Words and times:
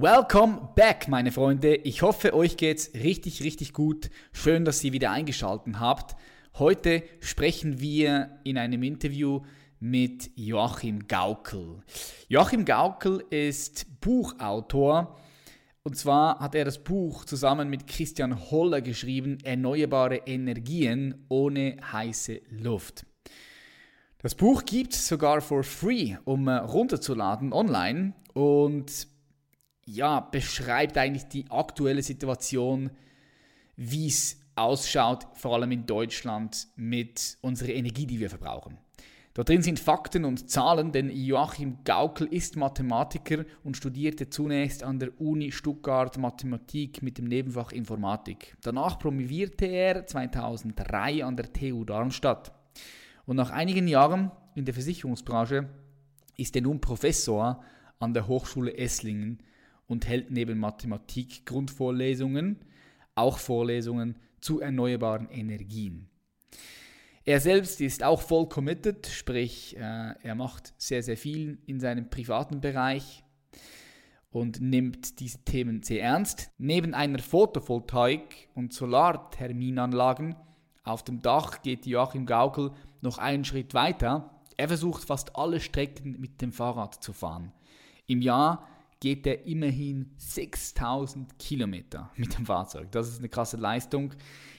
Welcome 0.00 0.68
back, 0.76 1.08
meine 1.08 1.32
Freunde. 1.32 1.74
Ich 1.74 2.02
hoffe, 2.02 2.32
euch 2.32 2.56
geht's 2.56 2.94
richtig, 2.94 3.42
richtig 3.42 3.72
gut. 3.72 4.10
Schön, 4.30 4.64
dass 4.64 4.84
ihr 4.84 4.92
wieder 4.92 5.10
eingeschaltet 5.10 5.80
habt. 5.80 6.14
Heute 6.56 7.02
sprechen 7.18 7.80
wir 7.80 8.38
in 8.44 8.58
einem 8.58 8.84
Interview 8.84 9.40
mit 9.80 10.30
Joachim 10.36 11.08
Gaukel. 11.08 11.82
Joachim 12.28 12.64
Gaukel 12.64 13.24
ist 13.30 14.00
Buchautor 14.00 15.18
und 15.82 15.96
zwar 15.96 16.38
hat 16.38 16.54
er 16.54 16.64
das 16.64 16.78
Buch 16.78 17.24
zusammen 17.24 17.68
mit 17.68 17.88
Christian 17.88 18.52
Holler 18.52 18.82
geschrieben, 18.82 19.38
Erneuerbare 19.42 20.18
Energien 20.26 21.26
ohne 21.28 21.76
heiße 21.90 22.40
Luft. 22.50 23.04
Das 24.18 24.36
Buch 24.36 24.64
gibt 24.64 24.94
es 24.94 25.08
sogar 25.08 25.40
for 25.40 25.64
free, 25.64 26.14
um 26.24 26.46
äh, 26.46 26.54
runterzuladen 26.54 27.52
online 27.52 28.14
und 28.34 29.17
ja, 29.94 30.20
beschreibt 30.20 30.98
eigentlich 30.98 31.28
die 31.28 31.50
aktuelle 31.50 32.02
Situation, 32.02 32.90
wie 33.76 34.08
es 34.08 34.38
ausschaut, 34.54 35.26
vor 35.34 35.54
allem 35.54 35.72
in 35.72 35.86
Deutschland, 35.86 36.68
mit 36.76 37.38
unserer 37.40 37.70
Energie, 37.70 38.06
die 38.06 38.20
wir 38.20 38.28
verbrauchen. 38.28 38.76
Dort 39.34 39.48
drin 39.48 39.62
sind 39.62 39.78
Fakten 39.78 40.24
und 40.24 40.50
Zahlen, 40.50 40.90
denn 40.90 41.10
Joachim 41.10 41.78
Gaukel 41.84 42.26
ist 42.26 42.56
Mathematiker 42.56 43.44
und 43.62 43.76
studierte 43.76 44.28
zunächst 44.28 44.82
an 44.82 44.98
der 44.98 45.18
Uni 45.20 45.52
Stuttgart 45.52 46.18
Mathematik 46.18 47.02
mit 47.02 47.18
dem 47.18 47.26
Nebenfach 47.26 47.70
Informatik. 47.70 48.56
Danach 48.62 48.98
promovierte 48.98 49.66
er 49.66 50.06
2003 50.06 51.24
an 51.24 51.36
der 51.36 51.52
TU 51.52 51.84
Darmstadt. 51.84 52.52
Und 53.26 53.36
nach 53.36 53.50
einigen 53.50 53.86
Jahren 53.86 54.32
in 54.56 54.64
der 54.64 54.74
Versicherungsbranche 54.74 55.68
ist 56.36 56.56
er 56.56 56.62
nun 56.62 56.80
Professor 56.80 57.62
an 58.00 58.14
der 58.14 58.26
Hochschule 58.26 58.76
Esslingen 58.76 59.38
und 59.88 60.06
hält 60.06 60.30
neben 60.30 60.58
Mathematik 60.58 61.44
Grundvorlesungen 61.44 62.60
auch 63.16 63.38
Vorlesungen 63.38 64.16
zu 64.40 64.60
erneuerbaren 64.60 65.28
Energien. 65.28 66.08
Er 67.24 67.40
selbst 67.40 67.80
ist 67.80 68.04
auch 68.04 68.22
voll 68.22 68.48
committed, 68.48 69.06
sprich 69.06 69.76
äh, 69.76 70.14
er 70.22 70.34
macht 70.34 70.72
sehr, 70.78 71.02
sehr 71.02 71.16
viel 71.16 71.58
in 71.66 71.80
seinem 71.80 72.08
privaten 72.08 72.60
Bereich 72.60 73.24
und 74.30 74.60
nimmt 74.60 75.20
diese 75.20 75.44
Themen 75.44 75.82
sehr 75.82 76.02
ernst. 76.02 76.50
Neben 76.58 76.94
einer 76.94 77.18
Photovoltaik- 77.18 78.48
und 78.54 78.72
Solarterminanlagen 78.72 80.36
auf 80.84 81.02
dem 81.02 81.20
Dach 81.20 81.60
geht 81.60 81.84
Joachim 81.84 82.24
Gaukel 82.24 82.72
noch 83.02 83.18
einen 83.18 83.44
Schritt 83.44 83.74
weiter. 83.74 84.30
Er 84.56 84.68
versucht 84.68 85.04
fast 85.04 85.36
alle 85.36 85.60
Strecken 85.60 86.18
mit 86.18 86.40
dem 86.40 86.52
Fahrrad 86.52 87.02
zu 87.02 87.12
fahren. 87.12 87.52
Im 88.06 88.22
Jahr 88.22 88.66
geht 89.00 89.26
er 89.26 89.46
immerhin 89.46 90.12
6000 90.16 91.38
Kilometer 91.38 92.10
mit 92.16 92.36
dem 92.36 92.46
Fahrzeug. 92.46 92.90
Das 92.92 93.08
ist 93.08 93.18
eine 93.18 93.28
krasse 93.28 93.56
Leistung. 93.56 94.14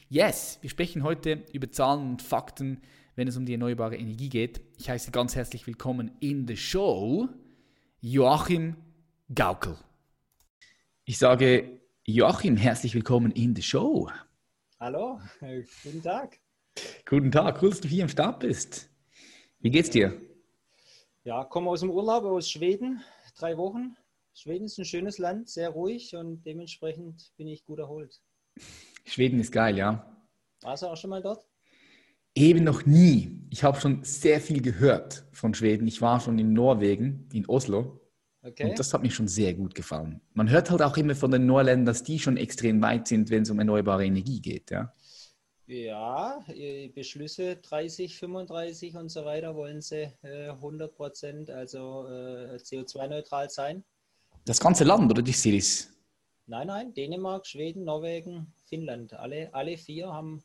Yes, 0.09 0.59
wir 0.61 0.69
sprechen 0.69 1.03
heute 1.03 1.43
über 1.51 1.71
Zahlen 1.71 2.11
und 2.11 2.21
Fakten, 2.21 2.81
wenn 3.15 3.27
es 3.27 3.37
um 3.37 3.45
die 3.45 3.53
erneuerbare 3.53 3.97
Energie 3.97 4.29
geht. 4.29 4.61
Ich 4.77 4.89
heiße 4.89 5.11
ganz 5.11 5.35
herzlich 5.35 5.67
willkommen 5.67 6.11
in 6.19 6.47
the 6.47 6.55
Show 6.55 7.27
Joachim 7.99 8.77
Gaukel. 9.33 9.77
Ich 11.03 11.17
sage 11.17 11.81
Joachim, 12.05 12.55
herzlich 12.55 12.95
willkommen 12.95 13.31
in 13.31 13.55
the 13.55 13.61
Show. 13.61 14.09
Hallo, 14.79 15.19
guten 15.83 16.01
Tag. 16.01 16.39
Guten 17.05 17.31
Tag, 17.31 17.61
cool, 17.61 17.71
dass 17.71 17.81
du 17.81 17.89
hier 17.89 18.03
im 18.03 18.09
Start 18.09 18.39
bist. 18.39 18.89
Wie 19.59 19.69
geht's 19.69 19.89
dir? 19.89 20.21
Ja, 21.25 21.43
komme 21.43 21.69
aus 21.69 21.81
dem 21.81 21.91
Urlaub 21.91 22.23
aus 22.23 22.49
Schweden, 22.49 23.03
drei 23.37 23.57
Wochen. 23.57 23.97
Schweden 24.39 24.65
ist 24.65 24.77
ein 24.77 24.85
schönes 24.85 25.17
Land, 25.17 25.49
sehr 25.49 25.69
ruhig 25.69 26.15
und 26.15 26.45
dementsprechend 26.45 27.33
bin 27.35 27.47
ich 27.47 27.65
gut 27.65 27.79
erholt. 27.79 28.21
Schweden 29.03 29.37
ist 29.41 29.51
geil, 29.51 29.77
ja. 29.77 30.15
Warst 30.61 30.83
du 30.83 30.87
auch 30.87 30.95
schon 30.95 31.09
mal 31.09 31.21
dort? 31.21 31.45
Eben 32.35 32.63
noch 32.63 32.85
nie. 32.85 33.41
Ich 33.49 33.63
habe 33.63 33.81
schon 33.81 34.01
sehr 34.05 34.39
viel 34.39 34.61
gehört 34.61 35.25
von 35.33 35.53
Schweden. 35.53 35.87
Ich 35.89 36.01
war 36.01 36.21
schon 36.21 36.39
in 36.39 36.53
Norwegen, 36.53 37.27
in 37.33 37.47
Oslo. 37.47 37.99
Okay. 38.41 38.69
Und 38.69 38.79
das 38.79 38.93
hat 38.93 39.01
mir 39.01 39.11
schon 39.11 39.27
sehr 39.27 39.53
gut 39.53 39.75
gefallen. 39.75 40.21
Man 40.33 40.49
hört 40.49 40.71
halt 40.71 40.81
auch 40.83 40.95
immer 40.95 41.15
von 41.15 41.31
den 41.31 41.45
Norländern, 41.45 41.85
dass 41.85 42.03
die 42.03 42.17
schon 42.17 42.37
extrem 42.37 42.81
weit 42.81 43.09
sind, 43.09 43.29
wenn 43.31 43.41
es 43.43 43.49
um 43.49 43.59
erneuerbare 43.59 44.05
Energie 44.05 44.41
geht, 44.41 44.71
ja. 44.71 44.93
Ja, 45.67 46.43
Beschlüsse 46.95 47.57
30, 47.57 48.17
35 48.17 48.95
und 48.95 49.09
so 49.09 49.25
weiter 49.25 49.55
wollen 49.55 49.81
sie 49.81 50.09
100 50.23 50.89
äh, 50.89 50.93
Prozent, 50.93 51.51
also 51.51 52.07
äh, 52.07 52.55
CO2-neutral 52.55 53.49
sein. 53.49 53.83
Das 54.49 54.59
ganze 54.59 54.83
Land 54.83 55.11
oder 55.11 55.21
die 55.21 55.31
Cities? 55.31 55.93
Nein, 56.47 56.65
nein, 56.65 56.91
Dänemark, 56.95 57.45
Schweden, 57.45 57.83
Norwegen, 57.83 58.51
Finnland. 58.67 59.13
Alle, 59.13 59.53
alle 59.53 59.77
vier 59.77 60.11
haben, 60.11 60.43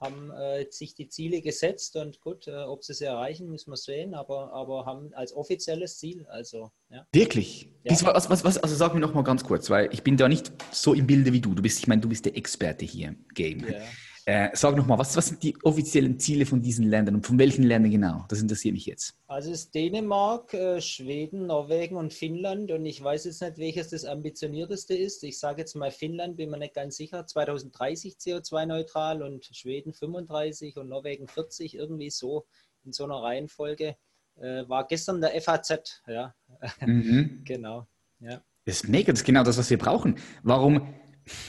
haben 0.00 0.30
äh, 0.30 0.64
sich 0.70 0.94
die 0.94 1.08
Ziele 1.08 1.42
gesetzt 1.42 1.94
und 1.96 2.22
gut, 2.22 2.48
äh, 2.48 2.62
ob 2.62 2.84
sie 2.84 2.94
sie 2.94 3.04
erreichen, 3.04 3.50
müssen 3.50 3.70
wir 3.70 3.76
sehen, 3.76 4.14
aber, 4.14 4.50
aber 4.54 4.86
haben 4.86 5.12
als 5.12 5.36
offizielles 5.36 5.98
Ziel. 5.98 6.24
Also, 6.26 6.70
ja. 6.88 7.06
Wirklich? 7.12 7.68
Ja. 7.82 7.92
was, 8.14 8.30
was, 8.30 8.44
was, 8.44 8.56
also 8.56 8.76
sag 8.76 8.94
mir 8.94 9.00
noch 9.00 9.12
mal 9.12 9.20
ganz 9.20 9.44
kurz, 9.44 9.68
weil 9.68 9.92
ich 9.92 10.02
bin 10.02 10.16
da 10.16 10.26
nicht 10.26 10.50
so 10.72 10.94
im 10.94 11.06
Bilde 11.06 11.30
wie 11.34 11.42
du. 11.42 11.54
Du 11.54 11.60
bist, 11.60 11.78
ich 11.80 11.86
meine, 11.86 12.00
du 12.00 12.08
bist 12.08 12.24
der 12.24 12.34
Experte 12.38 12.86
hier 12.86 13.08
im 13.08 13.26
Game. 13.34 13.68
Ja. 13.68 13.82
Äh, 14.26 14.50
sag 14.54 14.74
nochmal, 14.74 14.98
was, 14.98 15.14
was 15.16 15.26
sind 15.26 15.42
die 15.42 15.54
offiziellen 15.64 16.18
Ziele 16.18 16.46
von 16.46 16.62
diesen 16.62 16.88
Ländern 16.88 17.16
und 17.16 17.26
von 17.26 17.38
welchen 17.38 17.64
Ländern 17.64 17.92
genau? 17.92 18.24
Das 18.28 18.40
interessiert 18.40 18.72
mich 18.72 18.86
jetzt. 18.86 19.14
Also 19.26 19.50
es 19.50 19.64
ist 19.64 19.74
Dänemark, 19.74 20.54
äh, 20.54 20.80
Schweden, 20.80 21.46
Norwegen 21.46 21.96
und 21.96 22.14
Finnland 22.14 22.70
und 22.70 22.86
ich 22.86 23.04
weiß 23.04 23.26
jetzt 23.26 23.42
nicht, 23.42 23.58
welches 23.58 23.90
das 23.90 24.06
ambitionierteste 24.06 24.94
ist. 24.94 25.24
Ich 25.24 25.38
sage 25.38 25.60
jetzt 25.60 25.74
mal 25.74 25.90
Finnland, 25.90 26.36
bin 26.36 26.48
mir 26.48 26.56
nicht 26.56 26.74
ganz 26.74 26.96
sicher, 26.96 27.26
2030 27.26 28.14
CO2-neutral 28.14 29.22
und 29.22 29.44
Schweden 29.44 29.92
35 29.92 30.78
und 30.78 30.88
Norwegen 30.88 31.28
40, 31.28 31.74
irgendwie 31.74 32.08
so 32.10 32.46
in 32.84 32.92
so 32.92 33.04
einer 33.04 33.22
Reihenfolge. 33.22 33.96
Äh, 34.36 34.66
war 34.68 34.86
gestern 34.86 35.20
der 35.20 35.38
FAZ, 35.40 36.02
ja. 36.06 36.34
Mhm. 36.80 37.42
genau. 37.44 37.86
Ja. 38.20 38.42
Das 38.64 38.76
ist 38.76 38.88
mega, 38.88 39.12
das 39.12 39.20
ist 39.20 39.26
genau 39.26 39.42
das, 39.42 39.58
was 39.58 39.68
wir 39.68 39.78
brauchen. 39.78 40.16
Warum 40.42 40.94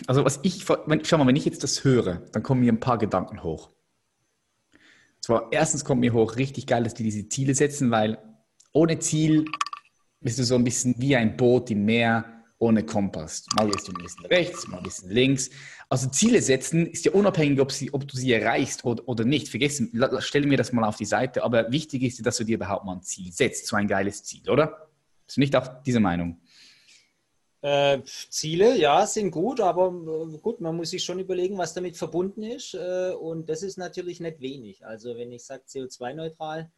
also 0.07 0.25
was 0.25 0.39
ich, 0.43 0.65
schau 0.65 1.17
mal, 1.17 1.27
wenn 1.27 1.35
ich 1.35 1.45
jetzt 1.45 1.63
das 1.63 1.83
höre, 1.83 2.21
dann 2.31 2.43
kommen 2.43 2.61
mir 2.61 2.71
ein 2.71 2.79
paar 2.79 2.97
Gedanken 2.97 3.43
hoch. 3.43 3.71
Zwar 5.21 5.47
erstens 5.51 5.83
kommt 5.83 6.01
mir 6.01 6.13
hoch, 6.13 6.35
richtig 6.35 6.67
geil, 6.67 6.83
dass 6.83 6.93
die 6.93 7.03
diese 7.03 7.27
Ziele 7.27 7.55
setzen, 7.55 7.91
weil 7.91 8.17
ohne 8.73 8.99
Ziel 8.99 9.45
bist 10.21 10.39
du 10.39 10.43
so 10.43 10.55
ein 10.55 10.63
bisschen 10.63 10.95
wie 10.97 11.15
ein 11.15 11.35
Boot 11.37 11.71
im 11.71 11.85
Meer 11.85 12.25
ohne 12.57 12.85
Kompass. 12.85 13.45
Mal 13.55 13.69
gehst 13.69 13.87
du 13.87 13.91
ein 13.91 14.01
bisschen 14.01 14.25
rechts, 14.25 14.67
mal 14.67 14.77
ein 14.77 14.83
bisschen 14.83 15.09
links. 15.09 15.49
Also 15.89 16.09
Ziele 16.09 16.41
setzen 16.41 16.87
ist 16.87 17.05
ja 17.05 17.11
unabhängig, 17.11 17.59
ob, 17.59 17.71
sie, 17.71 17.93
ob 17.93 18.07
du 18.07 18.17
sie 18.17 18.31
erreichst 18.31 18.85
oder, 18.85 19.07
oder 19.07 19.25
nicht. 19.25 19.49
Vergessen, 19.49 19.91
stell 20.19 20.45
mir 20.45 20.57
das 20.57 20.71
mal 20.71 20.83
auf 20.87 20.97
die 20.97 21.05
Seite. 21.05 21.43
Aber 21.43 21.71
wichtig 21.71 22.03
ist, 22.03 22.25
dass 22.25 22.37
du 22.37 22.43
dir 22.43 22.55
überhaupt 22.55 22.85
mal 22.85 22.93
ein 22.93 23.03
Ziel 23.03 23.31
setzt, 23.31 23.67
so 23.67 23.75
ein 23.75 23.87
geiles 23.87 24.23
Ziel, 24.23 24.49
oder? 24.49 24.89
Bist 25.25 25.37
du 25.37 25.41
nicht 25.41 25.55
auch 25.55 25.83
dieser 25.83 25.99
Meinung? 25.99 26.39
Äh, 27.65 28.03
Ziele, 28.03 28.77
ja, 28.77 29.07
sind 29.07 29.31
gut, 29.31 29.59
aber 29.59 29.87
äh, 29.87 30.37
gut, 30.37 30.61
man 30.61 30.75
muss 30.75 30.91
sich 30.91 31.03
schon 31.03 31.17
überlegen, 31.17 31.57
was 31.57 31.73
damit 31.73 31.97
verbunden 31.97 32.43
ist. 32.43 32.75
Äh, 32.75 33.13
und 33.19 33.49
das 33.49 33.63
ist 33.63 33.79
natürlich 33.79 34.19
nicht 34.19 34.39
wenig. 34.39 34.85
Also 34.85 35.17
wenn 35.17 35.31
ich 35.31 35.43
sage 35.43 35.63
CO2-neutral, 35.67 36.69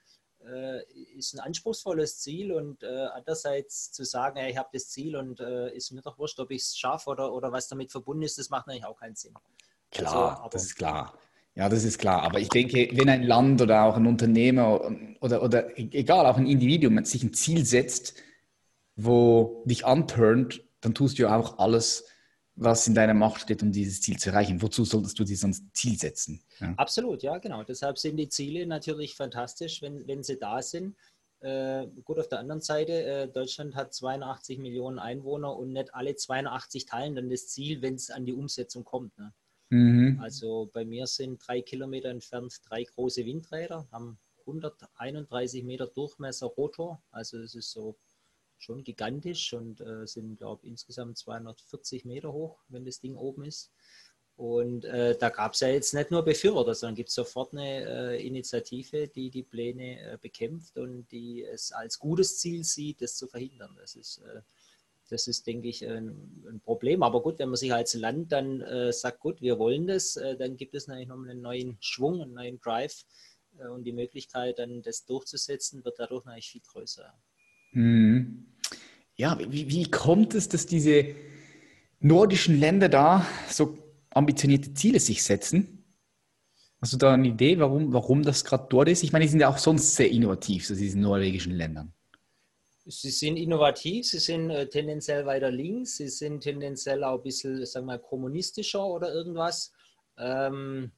äh, 0.45 0.83
ist 1.17 1.33
ein 1.33 1.41
anspruchsvolles 1.41 2.19
Ziel 2.19 2.53
und 2.53 2.83
äh, 2.83 3.07
andererseits 3.13 3.91
zu 3.91 4.05
sagen, 4.05 4.39
hey, 4.39 4.51
ich 4.51 4.57
habe 4.57 4.69
das 4.71 4.87
Ziel 4.87 5.17
und 5.17 5.41
äh, 5.41 5.75
ist 5.75 5.91
mir 5.91 6.01
doch 6.01 6.17
wurscht, 6.17 6.39
ob 6.39 6.51
ich 6.51 6.61
es 6.61 6.77
schaffe 6.77 7.09
oder, 7.09 7.33
oder 7.33 7.51
was 7.51 7.67
damit 7.67 7.91
verbunden 7.91 8.23
ist, 8.23 8.37
das 8.37 8.49
macht 8.49 8.67
natürlich 8.67 8.85
auch 8.85 8.97
keinen 8.97 9.15
Sinn. 9.15 9.33
Klar, 9.91 10.37
also, 10.37 10.49
das 10.51 10.63
ist 10.63 10.75
klar. 10.75 11.17
Ja, 11.55 11.67
das 11.67 11.83
ist 11.83 11.97
klar. 11.97 12.23
Aber 12.23 12.39
ich 12.39 12.47
denke, 12.47 12.87
wenn 12.93 13.09
ein 13.09 13.23
Land 13.23 13.61
oder 13.61 13.83
auch 13.83 13.97
ein 13.97 14.07
Unternehmer 14.07 14.89
oder, 15.19 15.43
oder 15.43 15.77
egal, 15.77 16.25
auch 16.27 16.37
ein 16.37 16.47
Individuum 16.47 17.03
sich 17.03 17.23
ein 17.23 17.33
Ziel 17.33 17.65
setzt, 17.65 18.13
wo 18.95 19.63
dich 19.65 19.85
anturnt 19.85 20.63
dann 20.81 20.93
tust 20.93 21.17
du 21.17 21.23
ja 21.23 21.37
auch 21.37 21.59
alles, 21.59 22.05
was 22.55 22.87
in 22.87 22.95
deiner 22.95 23.13
Macht 23.13 23.41
steht, 23.41 23.61
um 23.61 23.71
dieses 23.71 24.01
Ziel 24.01 24.17
zu 24.17 24.29
erreichen. 24.29 24.61
Wozu 24.61 24.83
solltest 24.83 25.17
du 25.19 25.23
dir 25.23 25.37
sonst 25.37 25.63
Ziel 25.73 25.97
setzen? 25.97 26.41
Ja? 26.59 26.73
Absolut, 26.77 27.21
ja, 27.21 27.37
genau. 27.37 27.63
Deshalb 27.63 27.97
sind 27.99 28.17
die 28.17 28.29
Ziele 28.29 28.65
natürlich 28.65 29.15
fantastisch, 29.15 29.81
wenn, 29.81 30.07
wenn 30.07 30.23
sie 30.23 30.37
da 30.37 30.61
sind. 30.61 30.95
Äh, 31.39 31.85
gut, 32.03 32.17
auf 32.17 32.27
der 32.27 32.39
anderen 32.39 32.61
Seite, 32.61 33.03
äh, 33.03 33.27
Deutschland 33.27 33.75
hat 33.75 33.93
82 33.93 34.57
Millionen 34.57 34.97
Einwohner 34.97 35.55
und 35.55 35.71
nicht 35.71 35.93
alle 35.93 36.15
82 36.15 36.87
teilen 36.87 37.15
dann 37.15 37.29
das 37.29 37.47
Ziel, 37.47 37.83
wenn 37.83 37.93
es 37.93 38.09
an 38.09 38.25
die 38.25 38.33
Umsetzung 38.33 38.83
kommt. 38.83 39.15
Ne? 39.19 39.33
Mhm. 39.69 40.19
Also 40.19 40.69
bei 40.73 40.83
mir 40.83 41.05
sind 41.05 41.39
drei 41.45 41.61
Kilometer 41.61 42.09
entfernt 42.09 42.59
drei 42.67 42.83
große 42.83 43.23
Windräder, 43.25 43.87
haben 43.91 44.17
131 44.47 45.63
Meter 45.63 45.87
Durchmesser 45.87 46.47
Rotor. 46.47 47.03
Also 47.11 47.39
das 47.39 47.53
ist 47.53 47.71
so 47.71 47.95
schon 48.59 48.83
gigantisch 48.83 49.53
und 49.53 49.81
äh, 49.81 50.05
sind, 50.05 50.37
glaube 50.37 50.61
ich, 50.63 50.71
insgesamt 50.71 51.17
240 51.17 52.05
Meter 52.05 52.33
hoch, 52.33 52.59
wenn 52.69 52.85
das 52.85 52.99
Ding 52.99 53.15
oben 53.15 53.43
ist. 53.43 53.71
Und 54.37 54.85
äh, 54.85 55.17
da 55.17 55.29
gab 55.29 55.53
es 55.53 55.61
ja 55.61 55.67
jetzt 55.69 55.95
nicht 55.95 56.11
nur 56.11 56.23
Befürworter, 56.23 56.75
sondern 56.75 56.93
gibt 56.93 57.09
es 57.09 57.15
sofort 57.15 57.53
eine 57.53 58.17
äh, 58.17 58.25
Initiative, 58.25 59.07
die 59.07 59.31
die 59.31 59.41
Pläne 59.41 59.99
äh, 59.99 60.17
bekämpft 60.21 60.77
und 60.77 61.11
die 61.11 61.43
es 61.43 61.71
als 61.71 61.97
gutes 61.97 62.37
Ziel 62.37 62.63
sieht, 62.63 63.01
das 63.01 63.15
zu 63.15 63.27
verhindern. 63.27 63.75
Das 63.79 63.95
ist, 63.95 64.19
äh, 64.19 64.41
das 65.09 65.27
ist 65.27 65.47
denke 65.47 65.67
ich, 65.67 65.83
ein, 65.83 66.45
ein, 66.47 66.59
Problem. 66.59 67.01
Aber 67.01 67.23
gut, 67.23 67.39
wenn 67.39 67.49
man 67.49 67.55
sich 67.55 67.73
als 67.73 67.95
Land 67.95 68.31
dann 68.31 68.61
äh, 68.61 68.93
sagt, 68.93 69.21
gut, 69.21 69.41
wir 69.41 69.57
wollen 69.57 69.87
das, 69.87 70.13
dann 70.13 70.55
gibt 70.55 70.75
es 70.75 70.85
natürlich 70.85 71.07
noch 71.07 71.17
einen 71.17 71.41
neuen 71.41 71.77
Schwung, 71.79 72.21
einen 72.21 72.35
neuen 72.35 72.59
Drive 72.59 73.05
und 73.73 73.85
die 73.85 73.93
Möglichkeit, 73.93 74.59
dann 74.59 74.83
das 74.83 75.05
durchzusetzen, 75.05 75.83
wird 75.83 75.97
dadurch 75.97 76.25
natürlich 76.25 76.51
viel 76.51 76.61
größer. 76.61 77.11
Mhm. 77.71 78.45
Ja, 79.15 79.39
wie, 79.39 79.69
wie 79.69 79.89
kommt 79.89 80.35
es, 80.35 80.47
dass 80.47 80.67
diese 80.67 81.15
nordischen 81.99 82.59
Länder 82.59 82.89
da 82.89 83.25
so 83.49 83.77
ambitionierte 84.11 84.73
Ziele 84.73 84.99
sich 84.99 85.23
setzen? 85.23 85.77
Hast 86.79 86.93
du 86.93 86.97
da 86.97 87.13
eine 87.13 87.27
Idee, 87.27 87.57
warum, 87.59 87.91
warum 87.91 88.21
das 88.21 88.45
gerade 88.45 88.67
dort 88.69 88.87
ist? 88.89 89.03
Ich 89.03 89.11
meine, 89.11 89.25
die 89.25 89.29
sind 89.29 89.39
ja 89.39 89.49
auch 89.49 89.57
sonst 89.57 89.95
sehr 89.95 90.11
innovativ, 90.11 90.67
so 90.67 90.75
diese 90.75 90.99
norwegischen 90.99 91.53
Ländern. 91.53 91.93
Sie 92.85 93.09
sind 93.09 93.35
innovativ, 93.35 94.05
sie 94.05 94.19
sind 94.19 94.49
äh, 94.49 94.69
tendenziell 94.69 95.25
weiter 95.25 95.51
links, 95.51 95.97
sie 95.97 96.07
sind 96.07 96.41
tendenziell 96.41 97.03
auch 97.03 97.17
ein 97.17 97.23
bisschen, 97.23 97.65
sagen 97.65 97.85
wir 97.87 97.93
mal, 97.93 97.99
kommunistischer 97.99 98.85
oder 98.85 99.11
irgendwas. 99.11 99.73
Ähm, 100.17 100.91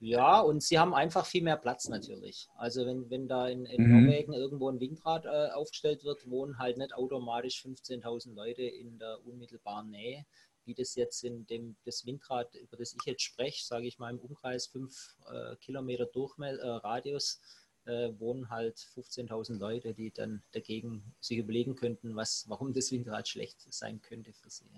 ja, 0.00 0.40
und 0.40 0.62
sie 0.62 0.78
haben 0.78 0.94
einfach 0.94 1.26
viel 1.26 1.42
mehr 1.42 1.56
Platz 1.56 1.88
natürlich. 1.88 2.48
Also 2.56 2.86
wenn, 2.86 3.10
wenn 3.10 3.26
da 3.26 3.48
in, 3.48 3.66
in 3.66 3.82
mhm. 3.82 4.04
Norwegen 4.04 4.32
irgendwo 4.32 4.70
ein 4.70 4.78
Windrad 4.78 5.24
äh, 5.24 5.50
aufgestellt 5.52 6.04
wird, 6.04 6.30
wohnen 6.30 6.58
halt 6.58 6.78
nicht 6.78 6.94
automatisch 6.94 7.64
15.000 7.64 8.34
Leute 8.34 8.62
in 8.62 8.98
der 8.98 9.18
unmittelbaren 9.26 9.90
Nähe, 9.90 10.24
wie 10.64 10.74
das 10.74 10.94
jetzt 10.94 11.24
in 11.24 11.46
dem 11.46 11.76
das 11.84 12.06
Windrad, 12.06 12.54
über 12.54 12.76
das 12.76 12.94
ich 12.94 13.04
jetzt 13.06 13.22
spreche, 13.22 13.64
sage 13.64 13.86
ich 13.86 13.98
mal 13.98 14.10
im 14.10 14.20
Umkreis 14.20 14.68
5 14.68 15.16
äh, 15.32 15.56
Kilometer 15.56 16.06
Durchmesser, 16.06 16.62
äh, 16.62 16.68
Radius, 16.76 17.40
äh, 17.86 18.10
wohnen 18.18 18.50
halt 18.50 18.76
15.000 18.76 19.58
Leute, 19.58 19.94
die 19.94 20.12
dann 20.12 20.42
dagegen 20.52 21.12
sich 21.20 21.38
überlegen 21.38 21.74
könnten, 21.74 22.14
was, 22.14 22.44
warum 22.46 22.72
das 22.72 22.92
Windrad 22.92 23.26
schlecht 23.26 23.66
sein 23.72 24.00
könnte 24.00 24.32
für 24.32 24.50
sie. 24.50 24.70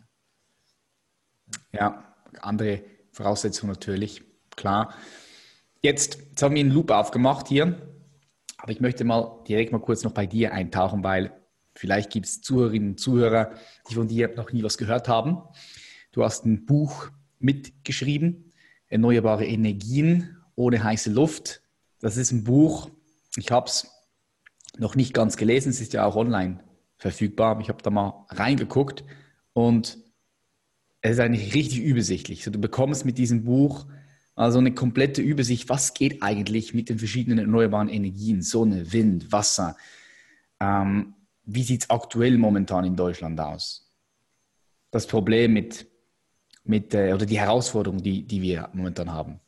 Ja, 1.73 2.17
andere 2.41 2.85
Voraussetzungen 3.11 3.73
natürlich, 3.73 4.23
klar. 4.61 4.95
Jetzt, 5.83 6.19
jetzt 6.29 6.43
haben 6.43 6.55
wir 6.55 6.61
einen 6.61 6.71
Loop 6.71 6.91
aufgemacht 6.91 7.49
hier, 7.49 7.81
aber 8.59 8.71
ich 8.71 8.81
möchte 8.81 9.05
mal 9.05 9.43
direkt 9.49 9.73
mal 9.73 9.81
kurz 9.81 10.05
noch 10.05 10.13
bei 10.13 10.27
dir 10.27 10.53
eintauchen, 10.53 11.03
weil 11.03 11.33
vielleicht 11.75 12.11
gibt 12.11 12.27
es 12.27 12.43
Zuhörerinnen 12.43 12.91
und 12.91 13.01
Zuhörer, 13.01 13.53
die 13.89 13.95
von 13.95 14.07
dir 14.07 14.33
noch 14.37 14.53
nie 14.53 14.63
was 14.63 14.77
gehört 14.77 15.09
haben. 15.09 15.39
Du 16.13 16.23
hast 16.23 16.45
ein 16.45 16.67
Buch 16.67 17.09
mitgeschrieben, 17.39 18.53
Erneuerbare 18.89 19.47
Energien 19.47 20.37
ohne 20.57 20.83
heiße 20.83 21.11
Luft. 21.11 21.63
Das 22.01 22.17
ist 22.17 22.33
ein 22.33 22.45
Buch, 22.45 22.91
ich 23.37 23.51
habe 23.51 23.67
es 23.67 23.91
noch 24.77 24.95
nicht 24.95 25.15
ganz 25.15 25.37
gelesen, 25.37 25.71
es 25.71 25.81
ist 25.81 25.95
ja 25.95 26.05
auch 26.05 26.17
online 26.17 26.61
verfügbar. 26.99 27.59
Ich 27.61 27.69
habe 27.71 27.83
da 27.83 27.91
mal 27.91 28.27
reingeguckt 28.29 29.05
und 29.55 29.97
es 31.01 31.13
ist 31.13 31.21
eigentlich 31.21 31.55
richtig 31.55 31.81
übersichtlich. 31.81 32.45
So, 32.45 32.51
du 32.51 32.61
bekommst 32.61 33.07
mit 33.07 33.17
diesem 33.17 33.45
Buch 33.45 33.87
also 34.41 34.59
eine 34.59 34.75
komplette 34.75 35.23
Übersicht, 35.23 35.69
was 35.69 35.95
geht 35.95 36.23
eigentlich 36.23 36.75
mit 36.75 36.89
den 36.89 36.99
verschiedenen 36.99 37.39
erneuerbaren 37.39 37.89
Energien, 37.89 38.43
Sonne, 38.43 38.93
Wind, 38.93 39.33
Wasser. 39.33 39.77
Ähm, 40.61 41.15
wie 41.45 41.63
sieht 41.63 41.83
es 41.83 41.91
aktuell 41.91 42.39
momentan 42.39 42.85
in 42.85 42.97
Deutschland 42.97 43.41
aus? 43.41 43.89
Das 44.91 45.07
Problem 45.07 45.53
mit 45.53 45.91
mit, 46.65 46.95
äh, 46.95 47.13
oder 47.13 47.27
die 47.27 47.39
Herausforderung, 47.39 48.03
die, 48.03 48.27
die 48.27 48.43
wir 48.43 48.69
momentan 48.73 49.13
haben. 49.13 49.41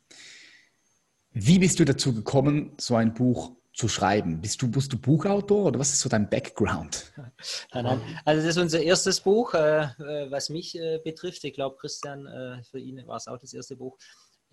Wie 1.31 1.59
bist 1.59 1.79
du 1.79 1.85
dazu 1.85 2.13
gekommen, 2.13 2.73
so 2.79 2.95
ein 2.95 3.13
Buch 3.13 3.53
zu 3.73 3.87
schreiben? 3.87 4.39
Bist 4.39 4.61
du, 4.61 4.69
bist 4.69 4.93
du 4.93 4.99
Buchautor 4.99 5.65
oder 5.65 5.79
was 5.79 5.93
ist 5.93 6.01
so 6.01 6.09
dein 6.09 6.29
Background? 6.29 7.11
Nein, 7.73 7.85
nein. 7.85 8.01
Also 8.23 8.41
das 8.41 8.55
ist 8.55 8.61
unser 8.61 8.81
erstes 8.81 9.19
Buch, 9.21 9.55
äh, 9.55 9.83
äh 9.83 10.29
was 10.29 10.49
mich 10.49 10.77
äh, 10.77 10.99
betrifft. 11.03 11.43
Ich 11.43 11.53
glaube, 11.53 11.77
Christian, 11.77 12.27
äh, 12.27 12.63
für 12.63 12.79
ihn 12.79 13.01
war 13.07 13.17
es 13.17 13.27
auch 13.27 13.39
das 13.39 13.53
erste 13.53 13.75
Buch. 13.75 13.97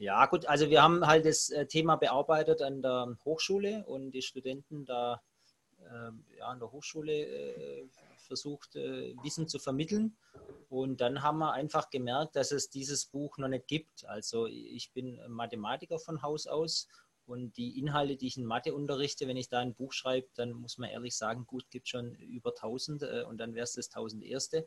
Ja, 0.01 0.25
gut, 0.25 0.47
also 0.47 0.71
wir 0.71 0.83
haben 0.83 1.07
halt 1.07 1.27
das 1.27 1.51
äh, 1.51 1.67
Thema 1.67 1.97
bearbeitet 1.97 2.63
an 2.63 2.81
der 2.81 3.19
Hochschule 3.23 3.85
und 3.87 4.13
die 4.13 4.23
Studenten 4.23 4.87
da 4.87 5.21
ähm, 5.93 6.25
ja, 6.39 6.47
an 6.47 6.59
der 6.59 6.73
Hochschule 6.73 7.87
versucht, 8.17 8.77
Wissen 8.77 9.49
zu 9.49 9.59
vermitteln. 9.59 10.17
Und 10.69 11.01
dann 11.01 11.23
haben 11.23 11.39
wir 11.39 11.53
einfach 11.53 11.91
gemerkt, 11.91 12.37
dass 12.37 12.53
es 12.53 12.71
dieses 12.71 13.05
Buch 13.05 13.39
noch 13.39 13.49
nicht 13.49 13.67
gibt. 13.67 14.07
Also 14.07 14.47
ich 14.47 14.93
bin 14.93 15.21
Mathematiker 15.29 15.99
von 15.99 16.23
Haus 16.23 16.47
aus 16.47 16.87
und 17.31 17.57
die 17.57 17.79
Inhalte, 17.79 18.17
die 18.17 18.27
ich 18.27 18.37
in 18.37 18.45
Mathe 18.45 18.75
unterrichte, 18.75 19.29
wenn 19.29 19.37
ich 19.37 19.49
da 19.49 19.61
ein 19.61 19.75
Buch 19.75 19.93
schreibe, 19.93 20.29
dann 20.35 20.53
muss 20.53 20.79
man 20.79 20.91
ehrlich 20.91 21.17
sagen, 21.17 21.47
gut, 21.47 21.71
gibt 21.71 21.89
schon 21.89 22.17
über 22.17 22.51
1000 22.51 23.03
äh, 23.03 23.23
und 23.23 23.39
dann 23.39 23.55
wäre 23.55 23.65
es 23.65 23.75
das 23.75 23.89
1000 23.89 24.25
erste. 24.25 24.59
Äh, 24.59 24.65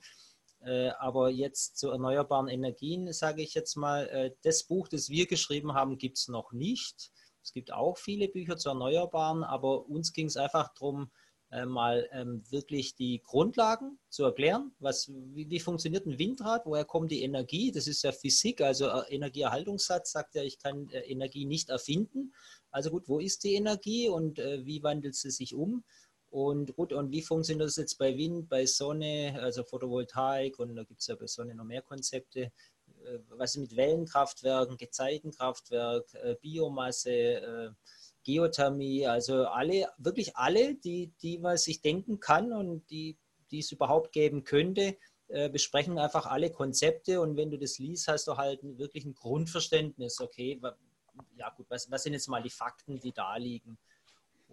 aber 1.00 1.30
jetzt 1.30 1.77
zu 1.77 1.89
erneuerbaren 1.89 2.48
Energien, 2.48 3.12
sage 3.12 3.42
ich 3.42 3.54
jetzt 3.54 3.75
mal, 3.75 4.07
äh, 4.07 4.31
das 4.44 4.63
Buch, 4.63 4.88
das 4.88 5.10
wir 5.10 5.27
geschrieben 5.27 5.74
haben, 5.74 5.98
gibt 5.98 6.18
es 6.18 6.27
noch 6.27 6.51
nicht. 6.51 7.12
Es 7.44 7.51
gibt 7.51 7.74
auch 7.74 7.98
viele 7.98 8.30
Bücher 8.30 8.57
zu 8.57 8.69
Erneuerbaren, 8.69 9.44
aber 9.44 9.86
uns 9.88 10.13
ging 10.13 10.27
es 10.27 10.38
einfach 10.38 10.74
darum, 10.74 11.12
äh, 11.54 11.65
mal 11.65 12.10
ähm, 12.12 12.42
wirklich 12.50 12.95
die 12.95 13.21
Grundlagen 13.21 14.00
zu 14.10 14.24
erklären. 14.24 14.71
Was, 14.80 15.10
wie, 15.10 15.50
wie, 15.51 15.60
funktioniert 15.60 16.07
ein 16.07 16.18
Windrad? 16.18 16.65
Woher 16.65 16.86
kommt 16.86 17.12
die 17.12 17.21
Energie? 17.21 17.71
Das 17.71 17.86
ist 17.86 18.01
ja 18.04 18.12
Physik, 18.12 18.62
also 18.62 18.88
äh, 18.88 19.13
Energieerhaltungssatz 19.13 20.13
sagt 20.13 20.33
ja, 20.33 20.42
ich 20.42 20.57
kann 20.57 20.89
äh, 20.89 21.01
Energie 21.01 21.45
nicht 21.45 21.69
erfinden. 21.69 22.33
Also 22.71 22.89
gut, 22.89 23.07
wo 23.07 23.19
ist 23.19 23.44
die 23.44 23.54
Energie 23.54 24.10
und 24.10 24.39
äh, 24.39 24.65
wie 24.65 24.81
wandelt 24.81 25.15
sie 25.15 25.30
sich 25.30 25.54
um? 25.54 25.83
Und 26.33 26.75
gut, 26.75 26.94
und 26.94 27.12
wie 27.12 27.21
funktioniert 27.21 27.68
das 27.68 27.75
jetzt 27.75 28.00
bei 28.00 28.18
Wind, 28.18 28.50
bei 28.50 28.65
Sonne, 28.65 29.38
also 29.39 29.63
Photovoltaik 29.63 30.57
und 30.57 30.75
da 30.75 30.83
gibt 30.83 31.01
es 31.01 31.06
ja 31.06 31.15
bei 31.15 31.27
Sonne 31.27 31.53
noch 31.53 31.63
mehr 31.63 31.83
Konzepte. 31.83 32.51
Äh, 33.06 33.19
was 33.30 33.53
ist 33.53 33.62
mit 33.62 33.75
Wellenkraftwerken, 33.75 34.77
Gezeitenkraftwerk, 34.77 36.06
Biomasse, 36.41 37.75
Geothermie, 38.24 39.05
also 39.05 39.46
alle, 39.46 39.89
wirklich 40.00 40.36
alle, 40.36 40.74
die, 40.74 41.13
die 41.22 41.38
man 41.38 41.58
sich 41.58 41.81
denken 41.81 42.19
kann 42.19 42.51
und 42.51 42.89
die, 42.89 43.15
die 43.51 43.60
es 43.60 43.72
überhaupt 43.72 44.12
geben 44.12 44.43
könnte, 44.43 44.98
äh, 45.27 45.50
besprechen 45.50 46.00
einfach 46.00 46.25
alle 46.25 46.50
Konzepte 46.50 47.22
und 47.22 47.38
wenn 47.38 47.51
du 47.51 47.60
das 47.60 47.77
liest, 47.77 48.08
hast 48.08 48.25
du 48.25 48.38
halt 48.38 48.60
wirklich 48.63 49.05
ein 49.05 49.13
Grundverständnis, 49.13 50.19
okay, 50.19 50.60
ja 51.36 51.51
gut, 51.51 51.67
was, 51.69 51.91
was 51.91 52.01
sind 52.01 52.13
jetzt 52.13 52.27
mal 52.27 52.41
die 52.41 52.50
Fakten, 52.50 53.00
die 53.00 53.12
da 53.12 53.38
liegen? 53.38 53.77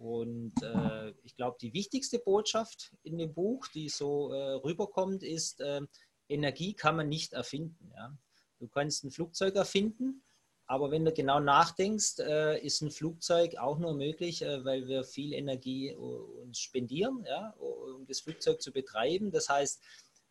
Und 0.01 0.53
äh, 0.63 1.13
ich 1.21 1.35
glaube, 1.35 1.57
die 1.61 1.73
wichtigste 1.73 2.17
Botschaft 2.17 2.91
in 3.03 3.19
dem 3.19 3.35
Buch, 3.35 3.67
die 3.67 3.87
so 3.87 4.33
äh, 4.33 4.53
rüberkommt, 4.53 5.21
ist, 5.21 5.61
äh, 5.61 5.81
Energie 6.27 6.73
kann 6.73 6.95
man 6.95 7.07
nicht 7.07 7.33
erfinden. 7.33 7.91
Ja? 7.95 8.11
Du 8.57 8.67
kannst 8.67 9.03
ein 9.03 9.11
Flugzeug 9.11 9.55
erfinden, 9.55 10.23
aber 10.65 10.89
wenn 10.89 11.05
du 11.05 11.11
genau 11.11 11.39
nachdenkst, 11.39 12.17
äh, 12.17 12.65
ist 12.65 12.81
ein 12.81 12.89
Flugzeug 12.89 13.57
auch 13.57 13.77
nur 13.77 13.93
möglich, 13.93 14.41
äh, 14.41 14.65
weil 14.65 14.87
wir 14.87 15.03
viel 15.03 15.33
Energie 15.33 15.89
äh, 15.89 15.95
uns 15.95 16.57
spendieren, 16.57 17.23
ja, 17.27 17.53
um 17.59 18.07
das 18.07 18.21
Flugzeug 18.21 18.59
zu 18.59 18.71
betreiben. 18.71 19.29
Das 19.31 19.49
heißt, 19.49 19.83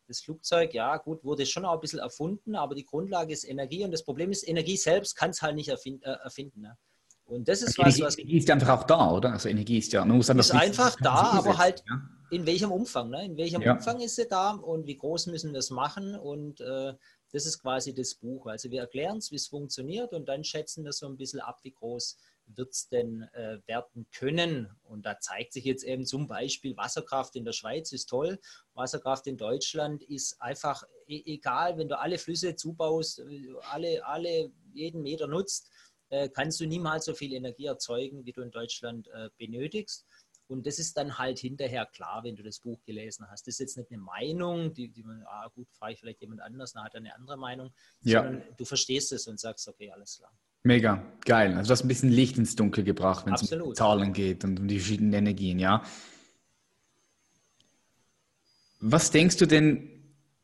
das 0.09 0.21
Flugzeug, 0.21 0.75
ja 0.75 0.97
gut, 0.97 1.23
wurde 1.23 1.47
schon 1.47 1.65
auch 1.65 1.75
ein 1.75 1.81
bisschen 1.81 2.01
erfunden, 2.01 2.57
aber 2.57 2.75
die 2.75 2.87
Grundlage 2.87 3.33
ist 3.33 3.45
Energie 3.45 3.85
und 3.85 3.93
das 3.93 4.03
Problem 4.03 4.33
ist, 4.33 4.49
Energie 4.49 4.77
selbst 4.77 5.15
kann 5.15 5.31
es 5.31 5.43
halt 5.43 5.55
nicht 5.55 5.69
erfind, 5.69 6.03
äh, 6.03 6.11
erfinden. 6.25 6.63
Ne? 6.63 6.77
Und 7.31 7.49
das 7.49 7.63
ist 7.63 7.79
Energie, 7.79 8.03
was, 8.03 8.07
was. 8.07 8.19
Energie 8.19 8.39
ist 8.39 8.51
einfach 8.51 8.81
auch 8.81 8.85
da, 8.85 9.13
oder? 9.13 9.33
Also 9.33 9.49
Energie 9.49 9.79
ist 9.79 9.93
ja, 9.93 10.05
man 10.05 10.17
muss 10.17 10.29
ist 10.29 10.51
einfach 10.51 10.97
da, 11.01 11.33
aber 11.33 11.59
halt 11.59 11.85
ja? 11.89 12.03
in 12.31 12.45
welchem 12.45 12.73
Umfang? 12.73 13.11
Ne? 13.11 13.25
In 13.25 13.37
welchem 13.37 13.63
ja. 13.63 13.73
Umfang 13.73 14.01
ist 14.01 14.17
sie 14.17 14.27
da 14.27 14.51
und 14.51 14.87
wie 14.87 14.97
groß 14.97 15.27
müssen 15.27 15.51
wir 15.51 15.59
das 15.59 15.71
machen? 15.71 16.17
Und 16.17 16.61
äh, 16.61 16.95
das 17.33 17.47
ist 17.47 17.61
quasi 17.61 17.95
das 17.95 18.15
Buch. 18.15 18.47
Also 18.47 18.71
wir 18.71 18.81
erklären 18.81 19.19
es, 19.19 19.31
wie 19.31 19.37
es 19.37 19.47
funktioniert 19.47 20.13
und 20.13 20.29
dann 20.29 20.43
schätzen 20.43 20.85
wir 20.85 20.93
so 20.93 21.07
ein 21.07 21.17
bisschen 21.17 21.41
ab, 21.41 21.61
wie 21.63 21.73
groß 21.73 22.19
wird 22.57 22.73
es 22.73 22.89
denn 22.89 23.23
äh, 23.33 23.59
werden 23.67 24.07
können. 24.13 24.69
Und 24.83 25.07
da 25.07 25.21
zeigt 25.21 25.53
sich 25.53 25.65
jetzt 25.65 25.85
eben 25.85 26.05
zum 26.05 26.27
Beispiel 26.27 26.77
Wasserkraft 26.77 27.37
in 27.37 27.45
der 27.45 27.53
Schweiz 27.53 27.93
ist 27.93 28.07
toll. 28.07 28.41
Wasserkraft 28.75 29.29
in 29.29 29.37
Deutschland 29.37 30.03
ist 30.03 30.41
einfach 30.41 30.83
e 31.07 31.23
egal, 31.27 31.79
wenn 31.79 31.89
du 31.89 31.99
alle 31.99 32.19
Flüsse 32.19 32.57
zubaust, 32.57 33.21
äh, 33.21 33.53
alle, 33.71 34.05
alle 34.05 34.51
jeden 34.73 35.03
Meter 35.03 35.27
nutzt, 35.27 35.71
kannst 36.29 36.61
du 36.61 36.67
niemals 36.67 37.05
so 37.05 37.15
viel 37.15 37.33
Energie 37.33 37.67
erzeugen, 37.67 38.25
wie 38.25 38.33
du 38.33 38.43
in 38.43 38.51
Deutschland 38.51 39.09
äh, 39.09 39.31
benötigst. 39.39 40.05
Und 40.49 40.67
das 40.67 40.81
ist 40.81 40.97
dann 40.97 41.17
halt 41.17 41.39
hinterher 41.39 41.87
klar, 41.87 42.25
wenn 42.25 42.35
du 42.35 42.43
das 42.43 42.59
Buch 42.59 42.83
gelesen 42.85 43.25
hast. 43.31 43.47
Das 43.47 43.55
ist 43.55 43.61
jetzt 43.61 43.77
nicht 43.77 43.93
eine 43.93 44.03
Meinung, 44.03 44.75
die, 44.75 44.89
die 44.89 45.05
man, 45.05 45.23
ah 45.25 45.49
gut, 45.55 45.69
frage 45.71 45.93
ich 45.93 46.01
vielleicht 46.01 46.21
jemand 46.21 46.41
anders, 46.41 46.73
dann 46.73 46.83
hat 46.83 46.95
er 46.95 46.99
eine 46.99 47.15
andere 47.15 47.37
Meinung, 47.37 47.71
Ja. 48.03 48.25
sondern 48.25 48.43
du 48.57 48.65
verstehst 48.65 49.13
es 49.13 49.29
und 49.29 49.39
sagst, 49.39 49.69
okay, 49.69 49.93
alles 49.93 50.19
klar. 50.19 50.33
Mega, 50.65 51.03
geil. 51.25 51.55
Also 51.55 51.69
du 51.69 51.73
hast 51.73 51.85
ein 51.85 51.89
bisschen 51.89 52.11
Licht 52.11 52.37
ins 52.37 52.57
Dunkel 52.57 52.83
gebracht, 52.83 53.27
wenn 53.27 53.35
es 53.35 53.51
um. 53.53 53.75
Zahlen 53.75 54.13
geht 54.13 54.43
und 54.45 54.59
um 54.59 54.67
die 54.67 54.79
verschiedenen 54.81 55.13
Energien, 55.13 55.61
ja. 55.61 55.85
Was 58.81 59.11
denkst 59.13 59.37
du 59.37 59.47
denn, 59.47 59.89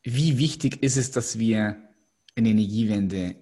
wie 0.03 0.39
wichtig 0.39 0.83
ist 0.83 0.97
es, 0.97 1.11
dass 1.11 1.39
wir 1.39 1.83
eine 2.37 2.51
Energiewende 2.51 3.35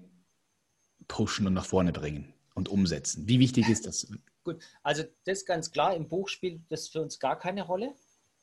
pushen 1.08 1.46
und 1.46 1.54
nach 1.54 1.64
vorne 1.64 1.92
bringen 1.92 2.32
und 2.54 2.68
umsetzen? 2.68 3.28
Wie 3.28 3.40
wichtig 3.40 3.68
ist 3.68 3.86
das? 3.86 4.06
Gut, 4.44 4.62
also 4.82 5.04
das 5.24 5.44
ganz 5.44 5.70
klar, 5.70 5.94
im 5.94 6.08
Buch 6.08 6.28
spielt 6.28 6.60
das 6.70 6.88
für 6.88 7.00
uns 7.00 7.18
gar 7.18 7.38
keine 7.38 7.62
Rolle. 7.62 7.94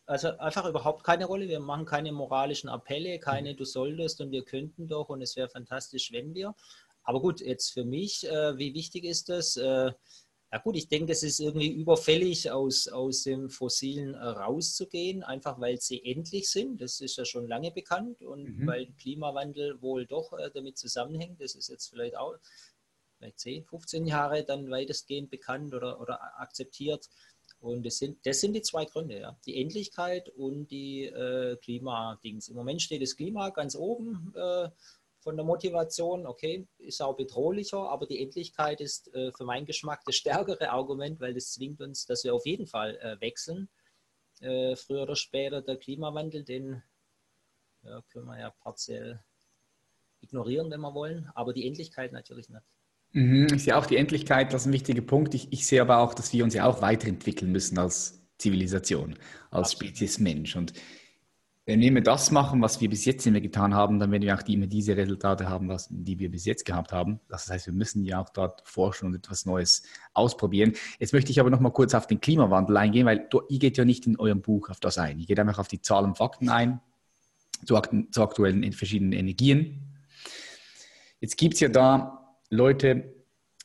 Also 0.05 0.37
einfach 0.39 0.65
überhaupt 0.65 1.03
keine 1.03 1.25
Rolle. 1.25 1.47
Wir 1.47 1.59
machen 1.59 1.85
keine 1.85 2.11
moralischen 2.11 2.69
Appelle, 2.69 3.19
keine 3.19 3.55
du 3.55 3.65
solltest 3.65 4.19
und 4.19 4.31
wir 4.31 4.43
könnten 4.43 4.87
doch 4.87 5.09
und 5.09 5.21
es 5.21 5.35
wäre 5.35 5.47
fantastisch, 5.47 6.11
wenn 6.11 6.33
wir. 6.33 6.55
Aber 7.03 7.21
gut, 7.21 7.39
jetzt 7.41 7.71
für 7.71 7.85
mich, 7.85 8.27
äh, 8.27 8.57
wie 8.57 8.73
wichtig 8.73 9.05
ist 9.05 9.29
das? 9.29 9.57
Äh, 9.57 9.91
ja 10.51 10.57
gut, 10.59 10.75
ich 10.75 10.89
denke, 10.89 11.13
es 11.13 11.23
ist 11.23 11.39
irgendwie 11.39 11.69
überfällig, 11.71 12.51
aus, 12.51 12.87
aus 12.89 13.23
dem 13.23 13.49
Fossilen 13.49 14.15
äh, 14.15 14.17
rauszugehen, 14.17 15.23
einfach 15.23 15.59
weil 15.61 15.79
sie 15.79 16.03
endlich 16.03 16.49
sind. 16.49 16.81
Das 16.81 16.99
ist 16.99 17.17
ja 17.17 17.23
schon 17.25 17.47
lange 17.47 17.71
bekannt 17.71 18.21
und 18.21 18.43
Mhm. 18.59 18.67
weil 18.67 18.87
Klimawandel 18.99 19.81
wohl 19.81 20.05
doch 20.05 20.33
äh, 20.33 20.51
damit 20.53 20.77
zusammenhängt. 20.77 21.39
Das 21.41 21.55
ist 21.55 21.69
jetzt 21.69 21.87
vielleicht 21.87 22.17
auch 22.17 22.35
vielleicht 23.17 23.39
10, 23.39 23.63
15 23.65 24.05
Jahre 24.05 24.43
dann 24.43 24.69
weitestgehend 24.69 25.29
bekannt 25.29 25.73
oder, 25.73 26.01
oder 26.01 26.19
akzeptiert. 26.41 27.09
Und 27.61 27.85
das 27.85 27.99
sind, 27.99 28.25
das 28.25 28.41
sind 28.41 28.53
die 28.53 28.63
zwei 28.63 28.85
Gründe, 28.85 29.19
ja. 29.19 29.37
Die 29.45 29.61
Endlichkeit 29.61 30.29
und 30.29 30.71
die 30.71 31.05
äh, 31.05 31.55
Klimadings. 31.57 32.49
Im 32.49 32.55
Moment 32.55 32.81
steht 32.81 33.03
das 33.03 33.15
Klima 33.15 33.51
ganz 33.51 33.75
oben 33.75 34.33
äh, 34.35 34.69
von 35.21 35.35
der 35.35 35.45
Motivation, 35.45 36.25
okay, 36.25 36.67
ist 36.79 37.01
auch 37.01 37.15
bedrohlicher, 37.15 37.89
aber 37.89 38.07
die 38.07 38.21
Endlichkeit 38.21 38.81
ist 38.81 39.13
äh, 39.13 39.31
für 39.31 39.45
meinen 39.45 39.65
Geschmack 39.65 40.01
das 40.05 40.15
stärkere 40.15 40.69
Argument, 40.71 41.19
weil 41.19 41.33
das 41.33 41.53
zwingt 41.53 41.79
uns, 41.79 42.05
dass 42.05 42.23
wir 42.23 42.33
auf 42.33 42.45
jeden 42.45 42.67
Fall 42.67 42.97
äh, 42.97 43.21
wechseln. 43.21 43.69
Äh, 44.39 44.75
früher 44.75 45.03
oder 45.03 45.15
später 45.15 45.61
der 45.61 45.77
Klimawandel, 45.77 46.43
den 46.43 46.81
ja, 47.83 48.01
können 48.11 48.25
wir 48.25 48.39
ja 48.39 48.49
partiell 48.49 49.23
ignorieren, 50.21 50.71
wenn 50.71 50.81
wir 50.81 50.93
wollen, 50.93 51.29
aber 51.35 51.53
die 51.53 51.67
Endlichkeit 51.67 52.11
natürlich 52.11 52.49
nicht. 52.49 52.63
Mhm, 53.13 53.47
Ich 53.53 53.63
sehe 53.65 53.77
auch 53.77 53.85
die 53.85 53.97
Endlichkeit, 53.97 54.53
das 54.53 54.61
ist 54.61 54.67
ein 54.67 54.73
wichtiger 54.73 55.01
Punkt. 55.01 55.33
Ich, 55.35 55.51
ich 55.51 55.67
sehe 55.67 55.81
aber 55.81 55.99
auch, 55.99 56.13
dass 56.13 56.33
wir 56.33 56.43
uns 56.43 56.53
ja 56.53 56.65
auch 56.65 56.81
weiterentwickeln 56.81 57.51
müssen 57.51 57.77
als 57.77 58.21
Zivilisation, 58.37 59.19
als 59.51 59.73
Absolut. 59.73 59.89
Spezies 59.89 60.19
Mensch. 60.19 60.55
Und 60.55 60.73
wenn 61.79 61.95
wir 61.95 62.01
das 62.01 62.31
machen, 62.31 62.61
was 62.61 62.81
wir 62.81 62.89
bis 62.89 63.05
jetzt 63.05 63.25
immer 63.25 63.39
getan 63.39 63.73
haben, 63.73 63.99
dann 63.99 64.11
werden 64.11 64.23
wir 64.23 64.35
auch 64.35 64.41
die, 64.41 64.55
immer 64.55 64.67
diese 64.67 64.97
Resultate 64.97 65.47
haben, 65.47 65.69
was, 65.69 65.87
die 65.89 66.19
wir 66.19 66.29
bis 66.29 66.45
jetzt 66.45 66.65
gehabt 66.65 66.91
haben. 66.91 67.19
Das 67.29 67.49
heißt, 67.49 67.67
wir 67.67 67.73
müssen 67.73 68.03
ja 68.03 68.21
auch 68.21 68.29
dort 68.29 68.61
forschen 68.65 69.05
und 69.05 69.15
etwas 69.15 69.45
Neues 69.45 69.83
ausprobieren. 70.13 70.73
Jetzt 70.99 71.13
möchte 71.13 71.31
ich 71.31 71.39
aber 71.39 71.49
noch 71.49 71.59
mal 71.59 71.71
kurz 71.71 71.93
auf 71.93 72.07
den 72.07 72.19
Klimawandel 72.19 72.75
eingehen, 72.77 73.05
weil 73.05 73.27
du, 73.29 73.41
ihr 73.49 73.59
geht 73.59 73.77
ja 73.77 73.85
nicht 73.85 74.05
in 74.05 74.19
eurem 74.19 74.41
Buch 74.41 74.69
auf 74.69 74.79
das 74.79 74.97
ein. 74.97 75.19
Ihr 75.19 75.25
geht 75.25 75.39
einfach 75.39 75.59
auf 75.59 75.67
die 75.67 75.81
Zahlen 75.81 76.07
und 76.07 76.17
Fakten 76.17 76.49
ein, 76.49 76.81
zu, 77.65 77.79
zu 78.11 78.21
aktuellen 78.21 78.71
verschiedenen 78.73 79.13
Energien. 79.13 79.95
Jetzt 81.19 81.37
gibt 81.37 81.53
es 81.53 81.59
ja 81.59 81.69
da 81.69 82.35
Leute 82.49 83.13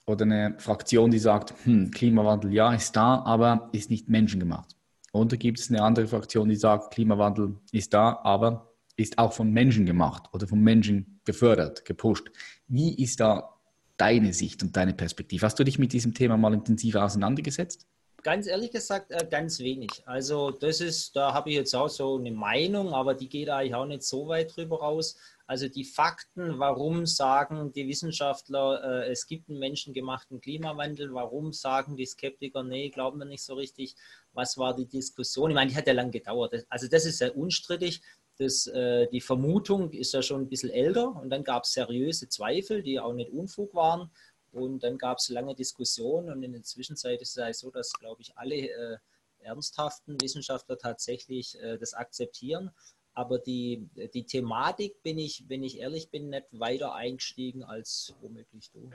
oder 0.07 0.25
eine 0.25 0.55
Fraktion, 0.59 1.11
die 1.11 1.19
sagt, 1.19 1.55
hm, 1.65 1.91
Klimawandel 1.91 2.53
ja 2.53 2.73
ist 2.73 2.95
da, 2.95 3.23
aber 3.25 3.69
ist 3.73 3.91
nicht 3.91 4.09
menschengemacht. 4.09 4.76
Und 5.21 5.39
gibt 5.39 5.59
es 5.59 5.71
eine 5.71 5.83
andere 5.83 6.07
Fraktion, 6.07 6.49
die 6.49 6.57
sagt, 6.57 6.95
Klimawandel 6.95 7.57
ist 7.73 7.95
da, 7.95 8.21
aber 8.23 8.73
ist 8.97 9.19
auch 9.19 9.33
von 9.33 9.51
Menschen 9.51 9.87
gemacht 9.87 10.25
oder 10.33 10.47
von 10.47 10.61
Menschen 10.61 11.21
gefördert, 11.25 11.85
gepusht. 11.85 12.29
Wie 12.67 12.95
ist 13.03 13.21
da 13.21 13.57
deine 13.97 14.33
Sicht 14.33 14.63
und 14.63 14.77
deine 14.77 14.95
Perspektive? 14.95 15.45
Hast 15.45 15.59
du 15.59 15.65
dich 15.65 15.79
mit 15.79 15.93
diesem 15.93 16.15
Thema 16.15 16.37
mal 16.37 16.55
intensiver 16.55 17.05
auseinandergesetzt? 17.05 17.87
Ganz 18.23 18.47
ehrlich 18.47 18.73
gesagt, 18.73 19.13
äh, 19.13 19.25
ganz 19.31 19.61
wenig. 19.61 20.03
Also 20.05 20.51
das 20.51 20.81
ist, 20.81 21.15
da 21.15 21.33
habe 21.33 21.51
ich 21.51 21.57
jetzt 21.57 21.75
auch 21.75 21.89
so 21.89 22.19
eine 22.19 22.33
Meinung, 22.33 22.93
aber 22.93 23.15
die 23.15 23.29
geht 23.29 23.49
eigentlich 23.49 23.75
auch 23.75 23.87
nicht 23.87 24.03
so 24.03 24.27
weit 24.27 24.57
drüber 24.57 24.81
raus. 24.81 25.17
Also 25.47 25.69
die 25.69 25.85
Fakten, 25.85 26.59
warum 26.59 27.07
sagen 27.07 27.73
die 27.73 27.87
Wissenschaftler, 27.87 29.05
äh, 29.05 29.11
es 29.13 29.27
gibt 29.27 29.49
einen 29.49 29.61
menschengemachten 29.61 30.41
Klimawandel, 30.41 31.15
warum 31.15 31.53
sagen 31.53 31.97
die 31.97 32.07
Skeptiker, 32.07 32.65
nee, 32.65 32.91
glauben 32.91 33.19
wir 33.21 33.27
nicht 33.27 33.45
so 33.45 33.55
richtig, 33.55 33.95
was 34.33 34.59
war 34.59 34.75
die 34.75 34.87
Diskussion? 34.87 35.51
Ich 35.51 35.55
meine, 35.55 35.71
die 35.71 35.77
hat 35.77 35.87
ja 35.87 35.93
lang 35.93 36.11
gedauert. 36.11 36.67
Also 36.69 36.89
das 36.89 37.07
ist 37.07 37.21
ja 37.21 37.31
unstrittig. 37.31 38.03
Das, 38.39 38.67
äh, 38.67 39.07
die 39.09 39.21
Vermutung 39.21 39.93
ist 39.93 40.13
ja 40.13 40.21
schon 40.21 40.43
ein 40.43 40.49
bisschen 40.49 40.71
älter 40.71 41.15
und 41.15 41.31
dann 41.31 41.45
gab 41.45 41.63
es 41.63 41.73
seriöse 41.73 42.29
Zweifel, 42.29 42.83
die 42.83 42.99
auch 42.99 43.15
nicht 43.15 43.31
Unfug 43.31 43.75
waren. 43.75 44.11
Und 44.53 44.83
dann 44.83 44.99
gab 44.99 45.19
es 45.19 45.29
lange 45.29 45.55
Diskussionen 45.55 46.31
und 46.31 46.43
in 46.43 46.53
der 46.53 46.63
Zwischenzeit 46.63 47.21
ist 47.21 47.31
es 47.31 47.37
ja 47.37 47.53
so, 47.53 47.71
dass, 47.71 47.93
glaube 47.93 48.23
ich, 48.23 48.37
alle 48.37 48.57
äh, 48.57 48.97
ernsthaften 49.41 50.21
Wissenschaftler 50.21 50.79
tatsächlich 50.79 51.59
äh, 51.61 51.79
das 51.79 51.95
akzeptieren. 51.95 52.71
Aber 53.17 53.39
die, 53.39 53.89
die 54.13 54.27
Thematik 54.27 55.03
bin 55.03 55.17
ich, 55.17 55.45
wenn 55.49 55.63
ich 55.63 55.79
ehrlich 55.79 56.11
bin, 56.11 56.29
nicht 56.29 56.49
weiter 56.53 56.95
eingestiegen 56.95 57.65
als 57.65 58.15
womöglich 58.21 58.71
du. 58.73 58.91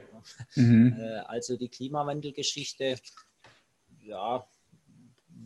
Mhm. 0.55 0.95
Äh, 0.95 1.17
also 1.25 1.57
die 1.57 1.69
Klimawandelgeschichte, 1.69 2.97
ja, 4.03 4.47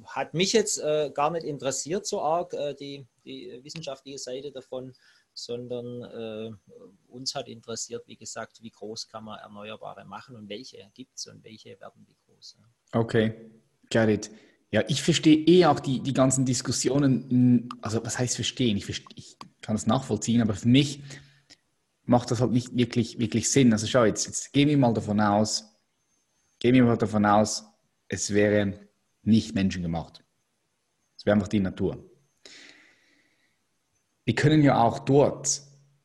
hat 0.07 0.33
mich 0.33 0.51
jetzt 0.51 0.79
äh, 0.79 1.09
gar 1.13 1.31
nicht 1.31 1.45
interessiert 1.45 2.05
so 2.05 2.21
arg, 2.21 2.53
äh, 2.53 2.73
die, 2.73 3.07
die 3.23 3.61
wissenschaftliche 3.63 4.17
Seite 4.17 4.51
davon, 4.51 4.93
sondern 5.33 6.03
äh, 6.03 6.51
uns 7.07 7.33
hat 7.33 7.47
interessiert, 7.47 8.05
wie 8.07 8.17
gesagt, 8.17 8.61
wie 8.61 8.71
groß 8.71 9.07
kann 9.07 9.23
man 9.23 9.39
Erneuerbare 9.39 10.03
machen 10.03 10.35
und 10.35 10.49
welche 10.49 10.85
gibt 10.93 11.15
es 11.15 11.27
und 11.27 11.45
welche 11.45 11.79
werden 11.79 12.05
wie 12.05 12.17
groß. 12.25 12.57
Ja. 12.59 12.99
Okay, 12.99 13.51
got 13.89 14.09
it. 14.09 14.29
Ja, 14.71 14.83
ich 14.87 15.01
verstehe 15.03 15.37
eh 15.37 15.65
auch 15.65 15.79
die, 15.79 16.01
die 16.01 16.13
ganzen 16.13 16.45
Diskussionen, 16.45 17.69
also 17.81 18.03
was 18.03 18.19
heißt 18.19 18.35
verstehen? 18.35 18.77
Ich, 18.77 18.85
verstehe, 18.85 19.07
ich 19.15 19.37
kann 19.61 19.75
es 19.75 19.87
nachvollziehen, 19.87 20.41
aber 20.41 20.53
für 20.53 20.67
mich 20.67 21.01
macht 22.03 22.31
das 22.31 22.41
halt 22.41 22.51
nicht 22.51 22.75
wirklich, 22.75 23.19
wirklich 23.19 23.49
Sinn. 23.49 23.71
Also 23.71 23.87
schau, 23.87 24.05
jetzt, 24.05 24.25
jetzt 24.25 24.53
gehen 24.53 24.69
wir 24.69 24.77
mal 24.77 24.93
davon 24.93 25.19
aus, 25.19 25.75
gehen 26.59 26.75
wir 26.75 26.83
mal 26.83 26.97
davon 26.97 27.25
aus, 27.25 27.65
es 28.07 28.33
wäre 28.33 28.79
nicht 29.21 29.55
menschengemacht. 29.55 30.23
Es 31.17 31.25
wäre 31.25 31.35
einfach 31.35 31.47
die 31.47 31.59
Natur. 31.59 32.09
Wir 34.25 34.35
können 34.35 34.61
ja 34.61 34.81
auch 34.81 34.99
dort 34.99 35.61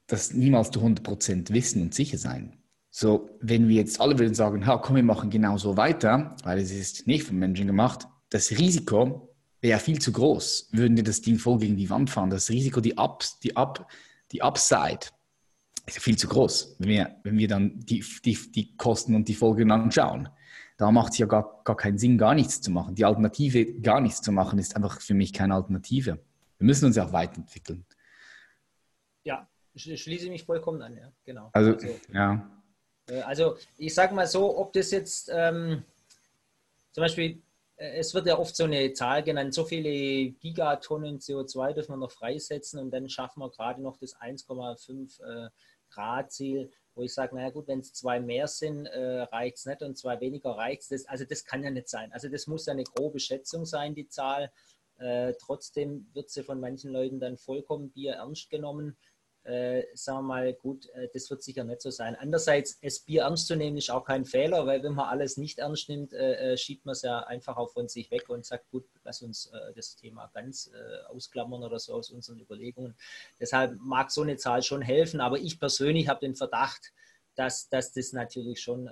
das 0.07 0.33
niemals 0.33 0.71
zu 0.71 0.81
100% 0.81 1.53
wissen 1.53 1.83
und 1.83 1.95
sicher 1.95 2.19
sein. 2.19 2.57
So, 2.91 3.31
wenn 3.41 3.69
wir 3.69 3.77
jetzt 3.77 4.01
alle 4.01 4.19
würden 4.19 4.35
sagen, 4.35 4.67
ha, 4.67 4.79
komm, 4.79 4.97
wir 4.97 5.03
machen 5.03 5.31
genau 5.31 5.57
so 5.57 5.77
weiter, 5.77 6.37
weil 6.43 6.59
es 6.59 6.73
ist 6.73 7.07
nicht 7.07 7.25
vom 7.25 7.39
Menschen 7.39 7.67
gemacht, 7.67 8.09
das 8.31 8.51
Risiko 8.53 9.35
wäre 9.61 9.79
viel 9.81 10.01
zu 10.01 10.13
groß, 10.13 10.69
würden 10.73 10.97
wir 10.97 11.05
das 11.05 11.21
Ding 11.21 11.39
voll 11.39 11.59
gegen 11.59 11.77
die 11.77 11.91
Wand 11.91 12.09
fahren. 12.11 12.31
Das 12.31 12.49
Risiko, 12.49 12.81
die, 12.81 12.95
Ups, 12.95 13.39
die, 13.41 13.57
Up, 13.57 13.87
die 14.33 14.43
Upside 14.43 15.01
ist 15.87 15.97
ja 15.97 16.01
viel 16.01 16.17
zu 16.17 16.29
groß, 16.29 16.77
wenn 16.79 16.89
wir, 16.89 17.17
wenn 17.25 17.37
wir 17.37 17.49
dann 17.49 17.79
die, 17.81 18.05
die, 18.25 18.39
die 18.53 18.77
Kosten 18.77 19.15
und 19.15 19.29
die 19.29 19.35
Folgen 19.35 19.71
anschauen. 19.71 20.29
Da 20.77 20.91
macht 20.91 21.13
es 21.13 21.19
ja 21.19 21.27
gar, 21.27 21.61
gar 21.65 21.77
keinen 21.77 21.99
Sinn, 21.99 22.17
gar 22.17 22.35
nichts 22.35 22.63
zu 22.63 22.71
machen. 22.71 22.95
Die 22.95 23.05
Alternative, 23.05 23.67
gar 23.81 24.01
nichts 24.01 24.23
zu 24.23 24.33
machen, 24.33 24.59
ist 24.59 24.77
einfach 24.77 25.01
für 25.03 25.13
mich 25.13 25.33
keine 25.33 25.55
Alternative. 25.55 26.19
Wir 26.59 26.67
müssen 26.67 26.87
uns 26.87 26.97
ja 26.97 27.05
auch 27.05 27.13
weiterentwickeln. 27.13 27.85
Ja, 29.25 29.47
sch- 29.77 29.97
schließe 29.99 30.25
ich 30.25 30.31
mich 30.31 30.45
vollkommen 30.45 30.81
an, 30.81 30.97
ja, 30.97 31.13
genau. 31.25 31.51
Also, 31.53 31.77
ja. 32.13 32.51
Äh, 33.11 33.21
Also 33.23 33.57
ich 33.77 33.93
sage 33.95 34.15
mal 34.15 34.27
so, 34.27 34.57
ob 34.57 34.73
das 34.73 34.91
jetzt 34.91 35.31
ähm, 35.35 35.83
zum 36.93 37.03
Beispiel, 37.03 37.43
es 37.81 38.13
wird 38.13 38.27
ja 38.27 38.39
oft 38.39 38.55
so 38.55 38.65
eine 38.65 38.93
Zahl 38.93 39.23
genannt, 39.23 39.55
so 39.55 39.65
viele 39.65 40.33
Gigatonnen 40.33 41.19
CO2 41.19 41.73
dürfen 41.73 41.93
wir 41.93 41.97
noch 41.97 42.11
freisetzen 42.11 42.79
und 42.79 42.91
dann 42.91 43.09
schaffen 43.09 43.41
wir 43.41 43.51
gerade 43.51 43.81
noch 43.81 43.97
das 43.97 44.15
1,5 44.17 45.23
äh, 45.23 45.49
Grad 45.89 46.31
Ziel, 46.31 46.71
wo 46.95 47.03
ich 47.03 47.15
sage, 47.15 47.35
naja 47.35 47.49
gut, 47.49 47.69
wenn 47.69 47.81
es 47.81 47.95
zwei 47.95 48.21
mehr 48.21 48.49
sind, 48.49 48.85
äh, 48.85 49.23
reicht 49.23 49.57
es 49.57 49.65
nicht 49.65 49.83
und 49.83 49.97
zwei 49.97 50.21
weniger 50.21 50.51
reicht 50.51 50.93
es. 50.93 51.09
Also 51.09 51.25
das 51.25 51.47
kann 51.47 51.65
ja 51.65 51.71
nicht 51.71 51.89
sein. 51.89 52.13
Also 52.13 52.29
das 52.29 52.47
muss 52.47 52.67
ja 52.67 52.75
eine 52.75 52.85
grobe 52.85 53.19
Schätzung 53.19 53.65
sein, 53.65 53.95
die 53.95 54.09
Zahl. 54.09 54.53
Äh, 54.99 55.33
trotzdem 55.41 56.07
wird 56.13 56.29
sie 56.29 56.43
von 56.43 56.61
manchen 56.61 56.93
Leuten 56.93 57.19
dann 57.19 57.39
vollkommen 57.39 57.91
Bier 57.91 58.13
ernst 58.13 58.51
genommen 58.51 58.99
äh, 59.45 59.85
sagen 59.95 60.19
wir 60.19 60.23
mal, 60.23 60.53
gut, 60.53 60.89
äh, 60.91 61.09
das 61.13 61.31
wird 61.31 61.43
sicher 61.43 61.65
nicht 61.65 61.81
so 61.81 61.91
sein. 61.91 62.17
Andererseits, 62.17 62.79
es 62.83 63.01
Bier 63.01 63.23
ernst 63.23 63.47
zu 63.47 63.57
nehmen, 63.57 63.77
ist 63.77 63.91
auch 63.91 64.05
kein 64.05 64.25
Fehler, 64.25 64.67
weil 64.67 64.83
wenn 64.83 64.95
man 64.95 65.09
alles 65.09 65.37
nicht 65.37 65.59
ernst 65.59 65.89
nimmt, 65.89 66.13
äh, 66.13 66.53
äh, 66.53 66.57
schiebt 66.57 66.85
man 66.85 66.93
es 66.93 67.03
ja 67.03 67.21
einfach 67.21 67.57
auch 67.57 67.71
von 67.71 67.89
sich 67.89 68.11
weg 68.11 68.29
und 68.29 68.45
sagt, 68.45 68.71
gut, 68.71 68.85
lass 69.05 69.23
uns 69.23 69.47
äh, 69.47 69.73
das 69.75 69.97
Thema 69.97 70.31
ganz 70.35 70.71
äh, 70.73 71.07
ausklammern 71.13 71.63
oder 71.63 71.79
so 71.79 71.95
aus 71.95 72.11
unseren 72.11 72.41
Überlegungen. 72.41 72.95
Deshalb 73.39 73.79
mag 73.81 74.11
so 74.11 74.23
eine 74.23 74.37
Zahl 74.37 74.63
schon 74.63 74.83
helfen, 74.83 75.21
aber 75.21 75.39
ich 75.39 75.59
persönlich 75.59 76.09
habe 76.09 76.21
den 76.21 76.35
Verdacht, 76.35 76.93
dass, 77.35 77.69
dass 77.69 77.93
das 77.93 78.13
natürlich 78.13 78.61
schon 78.61 78.91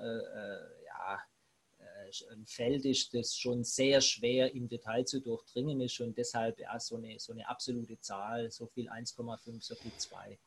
ein 2.31 2.47
Feld 2.47 2.85
ist, 2.85 3.15
das 3.15 3.37
schon 3.37 3.65
sehr 3.65 4.01
schwer 4.01 4.55
im 4.55 4.69
Detail 4.69 5.05
zu 5.05 5.21
durchdringen 5.21 5.81
ist 5.81 6.01
und 6.01 6.17
deshalb 6.17 6.59
ja, 6.59 6.79
so, 6.79 6.97
eine, 6.97 7.19
so 7.19 7.33
eine 7.33 7.49
absolute 7.49 7.99
Zahl, 8.01 8.51
so 8.51 8.67
viel 8.67 8.89
1,5, 8.89 9.63
so 9.63 9.75
viel 9.75 9.93
2. 9.97 10.39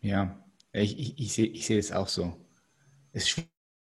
Ja, 0.00 0.44
ich, 0.72 0.98
ich, 0.98 1.18
ich 1.18 1.32
sehe 1.32 1.46
ich 1.46 1.66
seh 1.66 1.78
es 1.78 1.90
auch 1.90 2.08
so. 2.08 2.36
Es 3.12 3.22
ist 3.24 3.46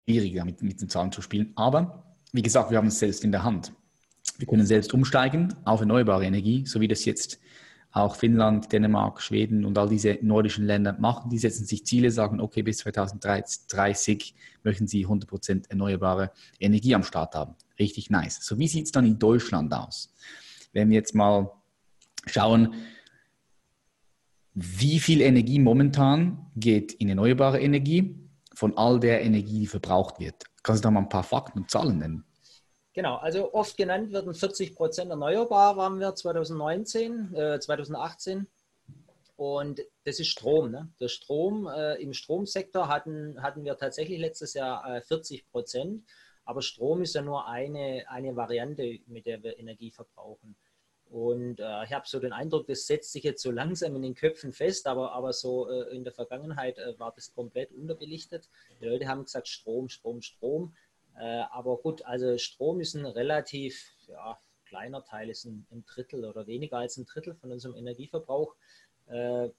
schwierig, 0.07 0.43
mit, 0.43 0.61
mit 0.63 0.81
den 0.81 0.89
Zahlen 0.89 1.11
zu 1.11 1.21
spielen, 1.21 1.53
aber 1.55 2.17
wie 2.31 2.41
gesagt, 2.41 2.71
wir 2.71 2.77
haben 2.79 2.87
es 2.87 2.97
selbst 2.97 3.23
in 3.23 3.31
der 3.31 3.43
Hand. 3.43 3.73
Wir 4.37 4.47
können 4.47 4.65
selbst 4.65 4.93
umsteigen 4.93 5.53
auf 5.65 5.81
erneuerbare 5.81 6.25
Energie, 6.25 6.65
so 6.65 6.79
wie 6.79 6.87
das 6.87 7.05
jetzt 7.05 7.39
auch 7.91 8.15
Finnland, 8.15 8.71
Dänemark, 8.71 9.21
Schweden 9.21 9.65
und 9.65 9.77
all 9.77 9.89
diese 9.89 10.19
nordischen 10.21 10.65
Länder 10.65 10.95
machen. 10.99 11.29
Die 11.29 11.39
setzen 11.39 11.65
sich 11.65 11.85
Ziele, 11.85 12.11
sagen, 12.11 12.39
okay, 12.39 12.61
bis 12.61 12.77
2030 12.79 14.35
möchten 14.63 14.87
sie 14.87 15.07
100% 15.07 15.69
erneuerbare 15.69 16.31
Energie 16.59 16.93
am 16.93 17.03
Start 17.03 17.33
haben. 17.35 17.55
Richtig 17.79 18.09
nice. 18.09 18.39
So, 18.41 18.59
wie 18.59 18.67
sieht 18.67 18.85
es 18.85 18.91
dann 18.91 19.05
in 19.05 19.17
Deutschland 19.17 19.73
aus? 19.73 20.13
Wenn 20.71 20.89
wir 20.89 20.97
jetzt 20.97 21.15
mal 21.15 21.51
schauen, 22.27 22.75
wie 24.53 24.99
viel 24.99 25.21
Energie 25.21 25.59
momentan 25.59 26.51
geht 26.55 26.93
in 26.93 27.09
erneuerbare 27.09 27.59
Energie 27.59 28.15
von 28.53 28.77
all 28.77 28.99
der 28.99 29.21
Energie, 29.21 29.61
die 29.61 29.67
verbraucht 29.67 30.19
wird. 30.19 30.43
Kannst 30.63 30.83
du 30.83 30.87
da 30.87 30.91
mal 30.91 31.01
ein 31.01 31.09
paar 31.09 31.23
Fakten 31.23 31.59
und 31.59 31.71
Zahlen 31.71 31.97
nennen? 31.97 32.25
Genau, 32.99 33.15
also 33.15 33.53
oft 33.53 33.77
genannt 33.77 34.11
werden 34.11 34.33
40 34.33 34.75
Prozent 34.75 35.09
erneuerbar, 35.09 35.77
waren 35.77 36.01
wir 36.01 36.15
2019, 36.15 37.33
äh, 37.33 37.57
2018. 37.57 38.45
Und 39.37 39.79
das 40.03 40.19
ist 40.19 40.27
Strom. 40.27 40.69
Ne? 40.69 40.91
Der 40.99 41.07
Strom 41.07 41.65
äh, 41.67 41.95
im 42.01 42.11
Stromsektor 42.11 42.89
hatten, 42.89 43.41
hatten 43.41 43.63
wir 43.63 43.77
tatsächlich 43.77 44.19
letztes 44.19 44.53
Jahr 44.53 44.97
äh, 44.97 45.01
40 45.01 45.49
Prozent. 45.49 46.03
Aber 46.43 46.61
Strom 46.61 47.01
ist 47.01 47.15
ja 47.15 47.21
nur 47.21 47.47
eine, 47.47 48.03
eine 48.09 48.35
Variante, 48.35 48.99
mit 49.07 49.25
der 49.25 49.43
wir 49.43 49.57
Energie 49.57 49.91
verbrauchen. 49.91 50.57
Und 51.09 51.61
äh, 51.61 51.85
ich 51.85 51.93
habe 51.93 52.05
so 52.05 52.19
den 52.19 52.33
Eindruck, 52.33 52.67
das 52.67 52.85
setzt 52.85 53.13
sich 53.13 53.23
jetzt 53.23 53.41
so 53.41 53.49
langsam 53.49 53.95
in 53.95 54.01
den 54.01 54.13
Köpfen 54.13 54.51
fest, 54.51 54.87
aber, 54.87 55.13
aber 55.13 55.31
so 55.31 55.69
äh, 55.69 55.95
in 55.95 56.03
der 56.03 56.11
Vergangenheit 56.11 56.77
äh, 56.77 56.99
war 56.99 57.13
das 57.15 57.33
komplett 57.33 57.71
unterbelichtet. 57.71 58.49
Die 58.81 58.85
Leute 58.85 59.07
haben 59.07 59.23
gesagt, 59.23 59.47
Strom, 59.47 59.87
Strom, 59.87 60.21
Strom. 60.21 60.75
Äh, 61.19 61.43
aber 61.51 61.77
gut, 61.77 62.01
also 62.05 62.37
Strom 62.37 62.79
ist 62.79 62.95
ein 62.95 63.05
relativ 63.05 63.93
ja, 64.07 64.39
kleiner 64.65 65.03
Teil, 65.03 65.29
ist 65.29 65.43
ein, 65.43 65.67
ein, 65.69 65.83
Drittel 65.85 66.23
oder 66.23 66.47
weniger 66.47 66.77
als 66.77 66.95
ein 66.95 67.05
Drittel 67.05 67.35
von 67.35 67.51
unserem 67.51 67.75
Energieverbrauch. 67.75 68.55
Äh, 69.07 69.49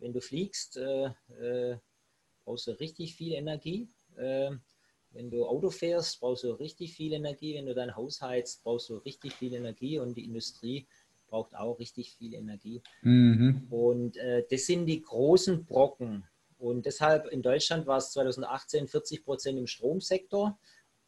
wenn 0.00 0.12
du 0.12 0.20
fliegst, 0.20 0.76
äh, 0.76 1.10
brauchst 2.44 2.66
du 2.66 2.72
richtig 2.72 3.14
viel 3.14 3.32
Energie. 3.32 3.88
wenn 4.16 5.30
du 5.30 5.46
Auto 5.46 5.70
fährst, 5.70 6.20
brauchst 6.20 6.42
du 6.42 6.50
richtig 6.52 6.94
viel 6.94 7.12
Energie. 7.12 7.54
Wenn 7.54 7.66
du 7.66 7.74
dein 7.74 7.94
Haus 7.94 8.20
heizt, 8.20 8.64
brauchst 8.64 8.90
du 8.90 8.96
richtig 8.96 9.34
viel 9.34 9.54
Energie. 9.54 9.98
Und 10.00 10.16
die 10.16 10.24
Industrie 10.24 10.86
braucht 11.28 11.54
auch 11.54 11.78
richtig 11.78 12.12
viel 12.12 12.34
Energie. 12.34 12.82
Mhm. 13.02 13.68
Und 13.70 14.16
äh, 14.16 14.44
das 14.50 14.66
sind 14.66 14.86
die 14.86 15.00
großen 15.00 15.64
Brocken. 15.64 16.24
Und 16.58 16.86
deshalb 16.86 17.26
in 17.28 17.42
Deutschland 17.42 17.86
war 17.86 17.98
es 17.98 18.10
2018 18.10 18.88
40 18.88 19.24
Prozent 19.24 19.58
im 19.58 19.66
Stromsektor 19.66 20.58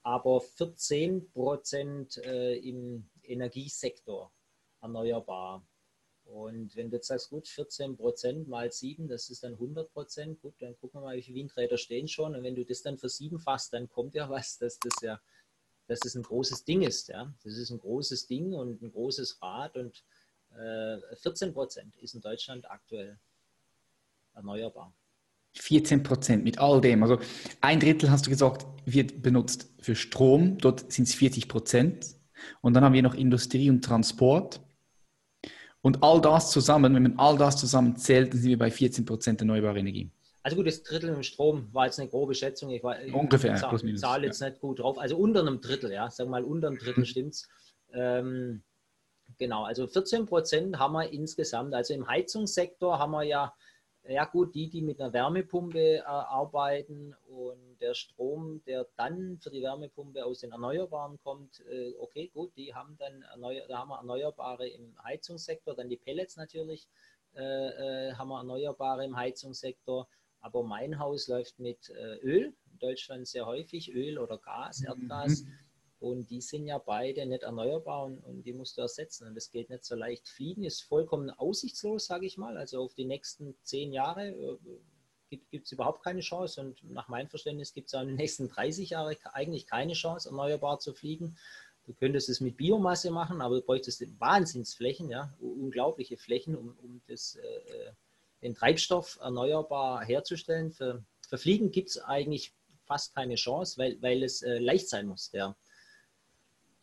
aber 0.07 0.41
14 0.41 1.33
Prozent 1.33 2.17
äh, 2.19 2.55
im 2.59 3.11
Energiesektor 3.25 4.33
erneuerbar. 4.81 5.67
Und 6.25 6.77
wenn 6.77 6.91
du 6.91 6.97
jetzt 6.99 7.09
sagst, 7.09 7.29
gut, 7.29 7.49
14 7.49 7.97
Prozent 7.97 8.47
mal 8.47 8.71
7, 8.71 9.09
das 9.09 9.31
ist 9.31 9.43
dann 9.43 9.55
100 9.55 9.93
Prozent, 9.93 10.41
gut, 10.41 10.55
dann 10.61 10.77
gucken 10.77 11.01
wir 11.01 11.07
mal, 11.07 11.17
wie 11.17 11.23
viele 11.23 11.39
Windräder 11.41 11.77
stehen 11.77 12.07
schon. 12.07 12.37
Und 12.37 12.45
wenn 12.45 12.55
du 12.55 12.65
das 12.65 12.83
dann 12.83 12.99
versiebenfachst, 12.99 13.73
dann 13.73 13.89
kommt 13.89 14.15
ja 14.15 14.31
was, 14.31 14.59
dass 14.59 14.79
das 14.79 14.95
ja 15.03 15.21
dass 15.89 16.01
das 16.01 16.15
ein 16.15 16.23
großes 16.23 16.65
Ding 16.65 16.83
ist. 16.83 17.09
Ja? 17.09 17.33
Das 17.43 17.57
ist 17.57 17.71
ein 17.71 17.79
großes 17.79 18.29
Ding 18.29 18.55
und 18.55 18.83
ein 18.83 18.93
großes 18.93 19.43
Rad 19.43 19.77
und 19.77 20.05
äh, 20.57 20.99
14 21.17 21.53
Prozent 21.53 21.97
ist 21.97 22.15
in 22.15 22.21
Deutschland 22.21 22.71
aktuell 22.71 23.19
erneuerbar. 24.35 24.95
14 25.59 26.03
Prozent 26.03 26.45
mit 26.45 26.59
all 26.59 26.81
dem. 26.81 27.03
Also 27.03 27.19
ein 27.61 27.81
Drittel, 27.81 28.11
hast 28.11 28.27
du 28.27 28.31
gesagt, 28.31 28.67
wird 28.85 29.23
benutzt 29.23 29.73
für 29.81 29.95
Strom. 29.95 30.59
Dort 30.59 30.93
sind 30.93 31.09
es 31.09 31.15
40 31.15 31.49
Prozent. 31.49 32.07
Und 32.61 32.75
dann 32.75 32.85
haben 32.85 32.93
wir 32.93 33.03
noch 33.03 33.15
Industrie 33.15 33.71
und 33.71 33.85
Transport. 33.85 34.61
Und 35.81 36.03
all 36.03 36.21
das 36.21 36.51
zusammen, 36.51 36.95
wenn 36.95 37.03
man 37.03 37.19
all 37.19 37.39
das 37.39 37.57
zusammen 37.57 37.97
zählt, 37.97 38.33
dann 38.33 38.41
sind 38.41 38.51
wir 38.51 38.59
bei 38.59 38.71
14 38.71 39.05
Prozent 39.05 39.41
erneuerbare 39.41 39.79
Energie. 39.79 40.11
Also 40.43 40.57
gut, 40.57 40.67
das 40.67 40.83
Drittel 40.83 41.11
im 41.11 41.23
Strom 41.23 41.69
war 41.73 41.87
jetzt 41.87 41.99
eine 41.99 42.09
grobe 42.09 42.35
Schätzung. 42.35 42.71
Ich 42.71 42.83
war 42.83 42.97
ungefähr 43.13 43.55
ich 43.55 43.61
zahl, 43.61 43.79
minus, 43.83 44.01
zahle 44.01 44.27
jetzt 44.27 44.41
ja. 44.41 44.49
nicht 44.49 44.61
gut 44.61 44.79
drauf. 44.79 44.99
Also 44.99 45.17
unter 45.17 45.41
einem 45.41 45.61
Drittel, 45.61 45.93
ja, 45.93 46.09
sagen 46.11 46.31
wir 46.31 46.41
mal 46.41 46.45
unter 46.45 46.69
einem 46.69 46.79
Drittel 46.79 47.01
mhm. 47.01 47.05
stimmt's. 47.05 47.49
Ähm, 47.93 48.63
genau, 49.39 49.65
also 49.65 49.87
14 49.89 50.27
Prozent 50.27 50.79
haben 50.79 50.93
wir 50.93 51.13
insgesamt. 51.13 51.75
Also 51.75 51.95
im 51.95 52.07
Heizungssektor 52.07 52.99
haben 52.99 53.11
wir 53.11 53.25
ja 53.25 53.55
ja 54.09 54.25
gut, 54.25 54.55
die, 54.55 54.69
die 54.69 54.83
mit 54.83 55.01
einer 55.01 55.13
Wärmepumpe 55.13 55.97
äh, 55.97 56.03
arbeiten 56.03 57.15
und 57.29 57.79
der 57.81 57.95
Strom, 57.95 58.63
der 58.65 58.87
dann 58.97 59.39
für 59.39 59.51
die 59.51 59.63
Wärmepumpe 59.63 60.25
aus 60.25 60.41
den 60.41 60.53
Erneuerbaren 60.53 61.19
kommt, 61.23 61.61
äh, 61.69 61.95
okay, 61.99 62.31
gut, 62.33 62.57
die 62.57 62.75
haben 62.75 62.97
dann 62.99 63.23
erneuer, 63.23 63.67
da 63.69 63.79
haben 63.79 63.89
wir 63.89 63.99
Erneuerbare 63.99 64.69
im 64.69 64.97
Heizungssektor, 65.03 65.75
dann 65.75 65.89
die 65.89 65.97
Pellets 65.97 66.37
natürlich, 66.37 66.89
äh, 67.35 67.43
äh 67.43 68.13
haben 68.15 68.29
wir 68.29 68.39
Erneuerbare 68.39 69.05
im 69.05 69.17
Heizungssektor, 69.17 70.09
aber 70.41 70.63
mein 70.63 70.99
Haus 70.99 71.29
läuft 71.29 71.59
mit 71.59 71.91
äh, 71.91 72.17
Öl, 72.19 72.55
in 72.73 72.79
Deutschland 72.79 73.27
sehr 73.27 73.47
häufig 73.47 73.93
Öl 73.93 74.19
oder 74.19 74.39
Gas, 74.39 74.81
mhm. 74.81 74.87
Erdgas. 74.87 75.43
Mhm. 75.43 75.53
Und 75.99 76.31
die 76.31 76.43
sind 76.43 76.67
ja 76.67 76.79
beide 76.79 77.25
nicht 77.25 77.43
erneuerbar 77.43 78.05
und, 78.05 78.19
und, 78.19 78.43
die 78.43 78.53
musst 78.53 78.77
du 78.77 78.83
ersetzen. 78.83 79.29
Und 79.29 79.35
das 79.35 79.51
geht 79.51 79.71
nicht 79.71 79.85
so 79.85 79.95
leicht. 79.95 80.29
Fliegen 80.29 80.65
ist 80.65 80.83
vollkommen 80.83 81.31
aussichtslos, 81.31 82.07
sage 82.07 82.27
ich 82.27 82.37
mal. 82.37 82.59
Also 82.59 82.83
auf 82.83 82.95
die 82.95 83.07
nächsten 83.07 83.57
zehn 83.63 83.93
Jahre 83.93 84.29
äh, 84.29 84.59
gibt 85.31 85.67
es 85.67 85.73
überhaupt 85.73 86.05
keine 86.05 86.21
Chance. 86.21 86.61
Und 86.61 86.85
nach 86.85 87.09
meinem 87.09 87.29
Verständnis 87.29 87.73
gibt 87.73 87.89
es 87.89 87.95
auch 87.95 88.03
in 88.03 88.09
den 88.09 88.17
nächsten 88.17 88.49
30 88.49 88.91
Jahren 88.91 89.17
eigentlich 89.33 89.67
keine 89.67 89.95
Chance, 89.95 90.29
erneuerbar 90.29 90.79
zu 90.81 90.93
fliegen. 90.93 91.39
Du 91.87 91.95
könntest 91.95 92.29
es 92.29 92.41
mit 92.41 92.57
Biomasse 92.57 93.11
machen, 93.11 93.41
aber 93.41 93.57
du 93.57 93.63
bräuchtest 93.63 94.05
Wahnsinnsflächen, 94.21 95.09
ja, 95.09 95.33
unglaubliche 95.41 96.17
Flächen, 96.17 96.57
um, 96.57 96.77
um 96.83 97.01
das, 97.07 97.37
äh, 97.37 97.93
den 98.43 98.55
Treibstoff 98.55 99.19
erneuerbar 99.23 100.05
herzustellen. 100.05 100.73
Für, 100.73 101.05
für 101.27 101.39
Fliegen 101.39 101.71
gibt 101.71 101.91
es 101.91 101.99
eigentlich 101.99 102.53
fast 102.87 103.15
keine 103.15 103.37
Chance, 103.37 103.79
weil, 103.79 104.03
weil 104.03 104.23
es 104.23 104.43
äh, 104.43 104.59
leicht 104.59 104.89
sein 104.89 105.07
muss. 105.07 105.31
Der, 105.31 105.57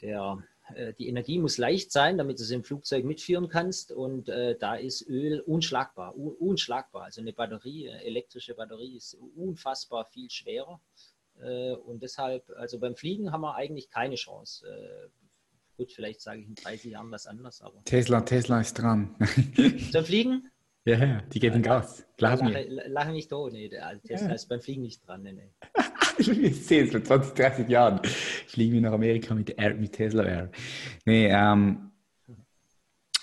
der, 0.03 0.43
äh, 0.75 0.93
die 0.93 1.07
Energie 1.07 1.39
muss 1.39 1.57
leicht 1.57 1.91
sein, 1.91 2.17
damit 2.17 2.39
du 2.39 2.43
es 2.43 2.51
im 2.51 2.63
Flugzeug 2.63 3.05
mitführen 3.05 3.47
kannst. 3.47 3.91
Und 3.91 4.29
äh, 4.29 4.55
da 4.59 4.75
ist 4.75 5.07
Öl 5.07 5.39
unschlagbar, 5.41 6.15
un 6.15 6.33
unschlagbar. 6.35 7.03
Also 7.03 7.21
eine 7.21 7.33
Batterie, 7.33 7.89
eine 7.89 8.03
elektrische 8.03 8.53
Batterie 8.53 8.97
ist 8.97 9.17
unfassbar 9.35 10.05
viel 10.05 10.29
schwerer. 10.29 10.79
Äh, 11.41 11.71
und 11.71 12.03
deshalb, 12.03 12.49
also 12.57 12.79
beim 12.79 12.95
Fliegen 12.95 13.31
haben 13.31 13.41
wir 13.41 13.55
eigentlich 13.55 13.89
keine 13.89 14.15
Chance. 14.15 14.67
Äh, 14.67 15.09
gut, 15.77 15.91
vielleicht 15.91 16.21
sage 16.21 16.41
ich 16.41 16.47
in 16.47 16.55
30 16.55 16.91
Jahren 16.91 17.11
was 17.11 17.25
anderes. 17.25 17.61
Aber 17.61 17.83
Tesla, 17.85 18.21
Tesla 18.21 18.61
ist 18.61 18.75
dran. 18.75 19.15
Zum 19.91 20.05
Fliegen? 20.05 20.49
Ja, 20.85 20.97
ja, 20.97 21.21
die 21.21 21.39
geben 21.39 21.61
Gas. 21.61 22.05
Glaub 22.17 22.41
lache, 22.41 22.67
lache 22.87 23.11
nicht 23.13 23.29
tot, 23.29 23.53
nee, 23.53 23.69
Tesla 24.05 24.33
ist 24.33 24.49
beim 24.49 24.59
Fliegen 24.59 24.81
nicht 24.81 25.07
dran. 25.07 25.23
Nee, 25.23 25.31
nee. 25.31 25.49
Ich 26.17 26.65
sehe 26.65 26.83
es 26.83 26.91
vor 26.91 27.03
20, 27.03 27.33
30 27.35 27.69
Jahren. 27.69 28.01
Fliegen 28.47 28.73
wir 28.73 28.81
nach 28.81 28.93
Amerika 28.93 29.33
mit, 29.33 29.49
Air, 29.57 29.75
mit 29.75 29.93
Tesla 29.93 30.23
Air. 30.23 30.51
Nee, 31.05 31.27
ähm, 31.27 31.91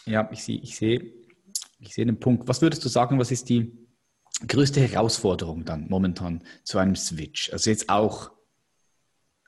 ja, 0.07 0.29
ich 0.33 0.43
sehe 0.43 0.59
ich 0.59 0.77
seh, 0.77 1.13
ich 1.79 1.95
seh 1.95 2.05
den 2.05 2.19
Punkt. 2.19 2.49
Was 2.49 2.63
würdest 2.63 2.85
du 2.85 2.89
sagen, 2.89 3.19
was 3.19 3.31
ist 3.31 3.49
die 3.49 3.73
größte 4.47 4.81
Herausforderung 4.81 5.65
dann 5.65 5.89
momentan 5.89 6.43
zu 6.65 6.79
einem 6.79 6.97
Switch? 6.97 7.53
Also 7.53 7.71
jetzt 7.71 7.89
auch, 7.89 8.33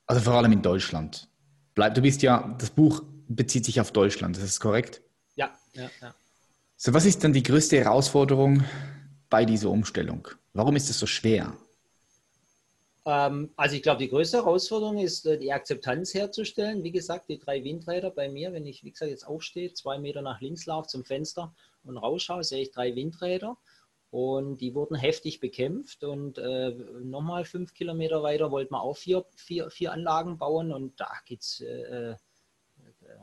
also 0.06 0.22
vor 0.22 0.34
allem 0.34 0.52
in 0.52 0.62
Deutschland. 0.62 1.28
Bleib, 1.74 1.94
du 1.94 2.02
bist 2.02 2.22
ja, 2.22 2.54
das 2.58 2.70
Buch 2.70 3.02
bezieht 3.28 3.64
sich 3.64 3.80
auf 3.80 3.92
Deutschland, 3.92 4.36
das 4.36 4.44
ist 4.44 4.60
korrekt? 4.60 5.02
Ja, 5.36 5.50
ja, 5.72 5.90
ja. 6.00 6.14
So, 6.76 6.92
was 6.92 7.06
ist 7.06 7.22
dann 7.24 7.32
die 7.32 7.42
größte 7.42 7.78
Herausforderung 7.78 8.64
bei 9.30 9.44
dieser 9.44 9.70
Umstellung? 9.70 10.28
Warum 10.52 10.76
ist 10.76 10.90
es 10.90 10.98
so 10.98 11.06
schwer? 11.06 11.56
Ähm, 13.04 13.52
also 13.56 13.76
ich 13.76 13.82
glaube, 13.82 13.98
die 13.98 14.08
größte 14.08 14.38
Herausforderung 14.38 14.98
ist, 14.98 15.26
äh, 15.26 15.38
die 15.38 15.52
Akzeptanz 15.52 16.14
herzustellen. 16.14 16.84
Wie 16.84 16.92
gesagt, 16.92 17.28
die 17.28 17.38
drei 17.38 17.64
Windräder 17.64 18.10
bei 18.10 18.28
mir, 18.28 18.52
wenn 18.52 18.66
ich, 18.66 18.84
wie 18.84 18.92
gesagt, 18.92 19.10
jetzt 19.10 19.26
aufstehe, 19.26 19.72
zwei 19.72 19.98
Meter 19.98 20.22
nach 20.22 20.40
links 20.40 20.66
laufe 20.66 20.88
zum 20.88 21.04
Fenster 21.04 21.54
und 21.84 21.96
rausschaue, 21.96 22.44
sehe 22.44 22.62
ich 22.62 22.70
drei 22.70 22.94
Windräder. 22.94 23.56
Und 24.10 24.60
die 24.60 24.74
wurden 24.74 24.94
heftig 24.94 25.40
bekämpft. 25.40 26.04
Und 26.04 26.38
äh, 26.38 26.70
nochmal 27.02 27.44
fünf 27.44 27.74
Kilometer 27.74 28.22
weiter 28.22 28.50
wollten 28.50 28.74
wir 28.74 28.82
auch 28.82 28.96
vier, 28.96 29.24
vier, 29.34 29.70
vier 29.70 29.92
Anlagen 29.92 30.38
bauen. 30.38 30.70
Und 30.72 31.00
da 31.00 31.10
geht's, 31.24 31.60
äh, 31.60 32.10
äh 32.10 32.16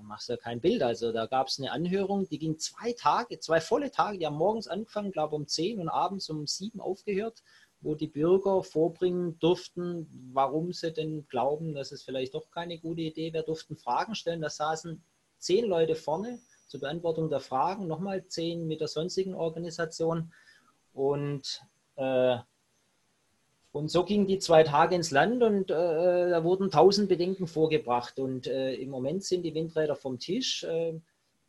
machst 0.02 0.30
du 0.30 0.34
ja 0.34 0.38
kein 0.38 0.62
Bild. 0.62 0.82
Also 0.84 1.12
da 1.12 1.26
gab 1.26 1.48
es 1.48 1.60
eine 1.60 1.72
Anhörung, 1.72 2.28
die 2.28 2.39
ging 2.39 2.58
zwei 2.58 2.94
Tage, 2.94 3.39
zwei 3.39 3.62
volle 3.62 3.92
Tage. 3.92 4.18
Die 4.18 4.26
haben 4.26 4.36
morgens 4.36 4.68
angefangen, 4.68 5.12
glaube 5.12 5.36
um 5.36 5.48
10 5.48 5.80
und 5.80 5.89
abends 5.89 6.30
um 6.30 6.48
7 6.48 6.80
aufgehört. 6.80 7.44
Wo 7.82 7.96
die 7.96 8.08
Bürger 8.08 8.63
vorbringen 8.63 9.39
durften, 9.39 10.32
warum 10.34 10.74
sie 10.74 10.92
denn 10.92 11.28
glauben, 11.28 11.74
dass 11.74 11.92
es 11.92 12.04
vielleicht 12.04 12.34
doch 12.34 12.52
keine 12.52 12.78
gute 12.78 13.02
Idee 13.02 13.32
wäre, 13.32 13.46
durften 13.46 13.78
Fragen 13.78 14.15
stellen. 14.15 14.42
Da 14.42 14.50
saßen 14.50 15.02
zehn 15.38 15.65
Leute 15.65 15.96
vorne 15.96 16.39
zur 16.68 16.82
Beantwortung 16.82 17.30
der 17.30 17.39
Fragen, 17.39 17.88
nochmal 17.88 18.26
zehn 18.28 18.68
mit 18.68 18.82
der 18.82 18.89
sonstigen 18.89 19.34
Organisation. 19.34 20.34
Und, 20.94 21.62
äh, 21.96 22.38
und 23.72 23.89
so 23.89 24.04
gingen 24.04 24.28
die 24.28 24.39
zwei 24.39 24.63
Tage 24.63 24.96
ins 24.96 25.12
Land 25.12 25.42
und 25.42 25.72
äh, 25.72 26.30
da 26.30 26.44
wurden 26.44 26.72
tausend 26.72 27.08
Bedenken 27.08 27.48
vorgebracht. 27.48 28.20
Und 28.20 28.48
äh, 28.48 28.74
im 28.74 28.89
Moment 28.89 29.24
sind 29.24 29.44
die 29.44 29.54
Windräder 29.56 29.96
vom 29.96 30.20
Tisch 30.20 30.63
äh, 30.63 31.00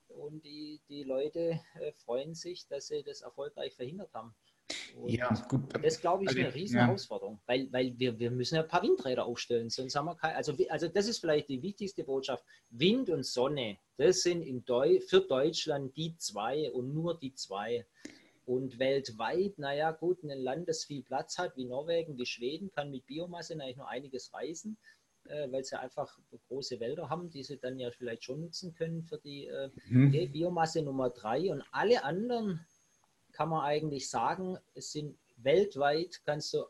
und 0.09 0.45
die, 0.45 0.81
die 0.89 1.03
Leute 1.03 1.61
äh, 1.81 1.93
freuen 2.05 2.35
sich, 2.35 2.69
dass 2.69 2.87
sie 2.87 3.03
das 3.03 3.23
erfolgreich 3.23 3.75
verhindert 3.75 4.15
haben. 4.15 4.35
Und 4.97 5.11
ja, 5.11 5.33
gut. 5.49 5.63
Das 5.83 6.01
glaube 6.01 6.25
ich 6.25 6.31
ist 6.31 6.39
eine 6.39 6.55
riesen 6.55 6.77
ja. 6.77 6.87
Herausforderung, 6.87 7.41
weil, 7.47 7.73
weil 7.73 7.99
wir, 7.99 8.19
wir 8.19 8.31
müssen 8.31 8.57
ja 8.57 8.63
ein 8.63 8.69
paar 8.69 8.83
Windräder 8.83 9.25
aufstellen, 9.25 9.71
sonst 9.71 9.95
haben 9.97 10.07
wir 10.07 10.17
kein, 10.17 10.37
also, 10.37 10.55
also 10.69 10.89
das 10.89 11.09
ist 11.09 11.19
vielleicht 11.19 11.49
die 11.49 11.63
wichtigste 11.63 12.05
Botschaft. 12.05 12.45
Wind 12.71 13.11
und 13.11 13.25
Sonne, 13.25 13.79
das 13.97 14.23
sind 14.23 14.43
in 14.43 14.65
Deu 14.65 15.01
für 15.01 15.21
Deutschland 15.21 15.97
die 15.97 16.17
zwei 16.17 16.71
und 16.71 16.95
nur 16.95 17.19
die 17.19 17.35
zwei. 17.35 17.87
Und 18.47 18.81
weltweit, 18.81 19.59
naja 19.59 19.93
gut, 19.93 20.25
ein 20.25 20.31
Land, 20.31 20.69
das 20.69 20.85
viel 20.85 21.03
Platz 21.03 21.39
hat, 21.39 21.57
wie 21.57 21.67
Norwegen, 21.67 22.19
wie 22.19 22.27
Schweden, 22.27 22.73
kann 22.73 22.91
mit 22.91 23.07
Biomasse 23.07 23.55
eigentlich 23.55 23.77
noch 23.77 23.87
einiges 23.87 24.35
reisen, 24.35 24.77
äh, 25.27 25.53
weil 25.53 25.63
sie 25.63 25.79
einfach 25.79 26.19
große 26.49 26.81
Wälder 26.81 27.09
haben, 27.11 27.31
die 27.31 27.45
sie 27.45 27.59
dann 27.59 27.79
ja 27.79 27.91
vielleicht 27.93 28.25
schon 28.25 28.41
nutzen 28.41 28.75
können 28.75 29.05
für 29.05 29.19
die 29.19 29.47
äh, 29.47 29.71
mhm. 29.89 30.09
okay, 30.09 30.27
Biomasse 30.27 30.83
Nummer 30.83 31.11
drei. 31.11 31.53
Und 31.53 31.63
alle 31.71 32.03
anderen 32.03 32.67
kann 33.41 33.49
man 33.49 33.65
eigentlich 33.65 34.11
sagen, 34.11 34.59
es 34.75 34.93
sind 34.93 35.17
weltweit, 35.39 36.21
kannst 36.27 36.53
du, 36.53 36.63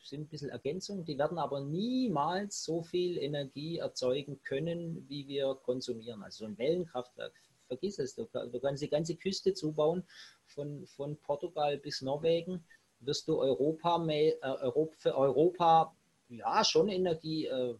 sind 0.00 0.20
ein 0.20 0.28
bisschen 0.28 0.50
Ergänzungen, 0.50 1.04
die 1.04 1.18
werden 1.18 1.38
aber 1.38 1.60
niemals 1.60 2.62
so 2.62 2.84
viel 2.84 3.18
Energie 3.18 3.78
erzeugen 3.78 4.40
können, 4.44 5.04
wie 5.08 5.26
wir 5.26 5.56
konsumieren. 5.56 6.22
Also 6.22 6.44
so 6.44 6.44
ein 6.44 6.56
Wellenkraftwerk, 6.56 7.32
vergiss 7.66 7.98
es, 7.98 8.14
du, 8.14 8.28
du 8.32 8.60
kannst 8.60 8.84
die 8.84 8.90
ganze 8.90 9.16
Küste 9.16 9.54
zubauen, 9.54 10.04
von, 10.46 10.86
von 10.86 11.16
Portugal 11.16 11.76
bis 11.78 12.00
Norwegen, 12.00 12.64
wirst 13.00 13.26
du 13.26 13.40
Europa, 13.40 14.06
äh, 14.08 14.36
Europa, 14.40 14.94
für 14.98 15.18
Europa 15.18 15.96
ja 16.28 16.64
schon 16.64 16.90
Energie 16.90 17.46
äh, 17.46 17.74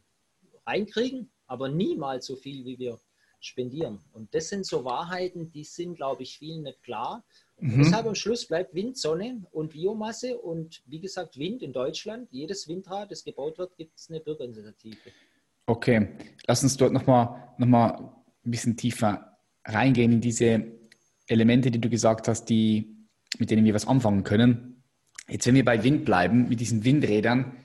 reinkriegen, 0.67 1.31
aber 1.47 1.69
niemals 1.69 2.27
so 2.27 2.35
viel, 2.35 2.65
wie 2.65 2.81
wir 2.81 2.99
spendieren. 3.43 4.01
Und 4.13 4.35
das 4.35 4.49
sind 4.49 4.67
so 4.67 4.85
Wahrheiten, 4.85 5.51
die 5.51 5.65
sind, 5.65 5.97
glaube 5.97 6.23
ich, 6.23 6.39
vielen 6.39 6.63
nicht 6.63 6.83
klar. 6.83 7.25
Mhm. 7.63 7.79
Deshalb 7.79 8.07
am 8.07 8.17
Schluss 8.17 8.45
bleibt 8.45 8.75
Wind, 8.75 8.99
Sonne 8.99 9.41
und 9.53 9.73
Biomasse 9.73 10.37
und 10.37 10.83
wie 10.87 10.99
gesagt 10.99 11.39
Wind 11.39 11.63
in 11.63 11.73
Deutschland. 11.73 12.27
Jedes 12.33 12.67
Windrad, 12.67 13.13
das 13.13 13.23
gebaut 13.23 13.57
wird, 13.57 13.77
gibt 13.77 13.97
es 13.97 14.11
eine 14.11 14.19
Bürgerinitiative. 14.19 14.97
Okay, 15.67 16.09
lass 16.49 16.65
uns 16.65 16.77
dort 16.77 16.93
nochmal 16.93 17.55
noch 17.59 17.69
mal 17.69 18.13
ein 18.45 18.51
bisschen 18.51 18.77
tiefer 18.77 19.39
reingehen 19.65 20.11
in 20.11 20.21
diese 20.21 20.65
Elemente, 21.29 21.71
die 21.71 21.81
du 21.81 21.89
gesagt 21.89 22.27
hast, 22.27 22.47
die, 22.47 22.97
mit 23.39 23.53
denen 23.53 23.65
wir 23.65 23.75
was 23.75 23.87
anfangen 23.87 24.25
können. 24.25 24.83
Jetzt, 25.29 25.47
wenn 25.47 25.55
wir 25.55 25.65
bei 25.65 25.85
Wind 25.85 26.05
bleiben, 26.05 26.49
mit 26.49 26.59
diesen 26.59 26.85
Windrädern, 26.85 27.65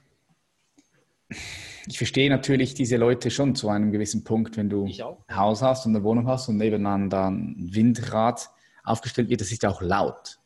ich 1.87 1.97
verstehe 1.97 2.29
natürlich 2.29 2.75
diese 2.75 2.97
Leute 2.97 3.31
schon 3.31 3.55
zu 3.55 3.69
einem 3.69 3.91
gewissen 3.91 4.23
Punkt, 4.23 4.57
wenn 4.57 4.69
du 4.69 4.85
ein 4.85 5.35
Haus 5.35 5.63
hast 5.63 5.87
und 5.87 5.95
eine 5.95 6.03
Wohnung 6.03 6.27
hast 6.27 6.49
und 6.49 6.57
nebenan 6.57 7.09
dann 7.09 7.55
ein 7.57 7.69
Windrad 7.73 8.51
aufgestellt 8.87 9.29
wird, 9.29 9.41
das 9.41 9.51
ist 9.51 9.65
auch 9.65 9.81
laut. 9.81 10.39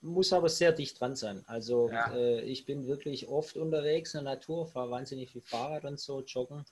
Muss 0.00 0.32
aber 0.32 0.48
sehr 0.48 0.72
dicht 0.72 1.00
dran 1.00 1.14
sein. 1.14 1.44
Also 1.46 1.88
ja. 1.90 2.12
äh, 2.12 2.40
ich 2.42 2.64
bin 2.64 2.86
wirklich 2.86 3.28
oft 3.28 3.56
unterwegs 3.56 4.14
in 4.14 4.24
der 4.24 4.34
Natur, 4.34 4.66
fahre 4.66 4.90
wahnsinnig 4.90 5.30
viel 5.30 5.42
Fahrrad 5.42 5.84
und 5.84 6.00
so, 6.00 6.22
joggen. 6.22 6.64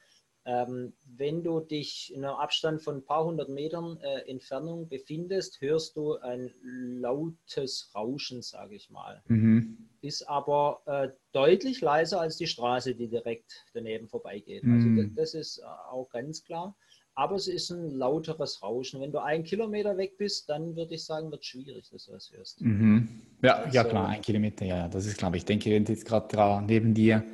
Ähm, 0.46 0.94
wenn 1.04 1.44
du 1.44 1.60
dich 1.60 2.12
in 2.14 2.24
einem 2.24 2.34
Abstand 2.34 2.82
von 2.82 2.96
ein 2.96 3.04
paar 3.04 3.24
hundert 3.24 3.50
Metern 3.50 3.98
äh, 3.98 4.28
Entfernung 4.28 4.88
befindest, 4.88 5.60
hörst 5.60 5.96
du 5.96 6.16
ein 6.16 6.50
lautes 6.62 7.90
Rauschen, 7.94 8.40
sage 8.42 8.74
ich 8.74 8.90
mal. 8.90 9.22
Mhm. 9.28 9.90
Ist 10.00 10.28
aber 10.28 10.80
äh, 10.86 11.10
deutlich 11.32 11.82
leiser 11.82 12.20
als 12.20 12.36
die 12.36 12.46
Straße, 12.46 12.94
die 12.94 13.08
direkt 13.08 13.66
daneben 13.74 14.08
vorbeigeht. 14.08 14.64
Also 14.64 14.88
mhm. 14.88 14.98
Also 14.98 15.14
das, 15.14 15.32
das 15.32 15.34
ist 15.34 15.58
äh, 15.58 15.66
auch 15.66 16.08
ganz 16.10 16.42
klar 16.42 16.74
aber 17.14 17.36
es 17.36 17.48
ist 17.48 17.70
ein 17.70 17.90
lauteres 17.90 18.62
Rauschen. 18.62 19.00
Wenn 19.00 19.12
du 19.12 19.18
einen 19.18 19.44
Kilometer 19.44 19.96
weg 19.96 20.16
bist, 20.16 20.48
dann 20.48 20.76
würde 20.76 20.94
ich 20.94 21.04
sagen, 21.04 21.30
wird 21.30 21.42
es 21.42 21.46
schwierig, 21.46 21.88
dass 21.90 22.06
du 22.06 22.12
das 22.12 22.32
hörst. 22.32 22.60
Mhm. 22.60 23.08
Ja, 23.42 23.54
also, 23.54 23.76
ja, 23.76 23.84
klar, 23.84 24.08
ein 24.08 24.22
Kilometer, 24.22 24.64
ja, 24.64 24.88
das 24.88 25.06
ist 25.06 25.18
klar. 25.18 25.34
Ich 25.34 25.44
denke, 25.44 25.70
wenn 25.70 25.84
du 25.84 25.92
jetzt 25.92 26.06
gerade 26.06 26.62
neben 26.66 26.94
dir 26.94 27.24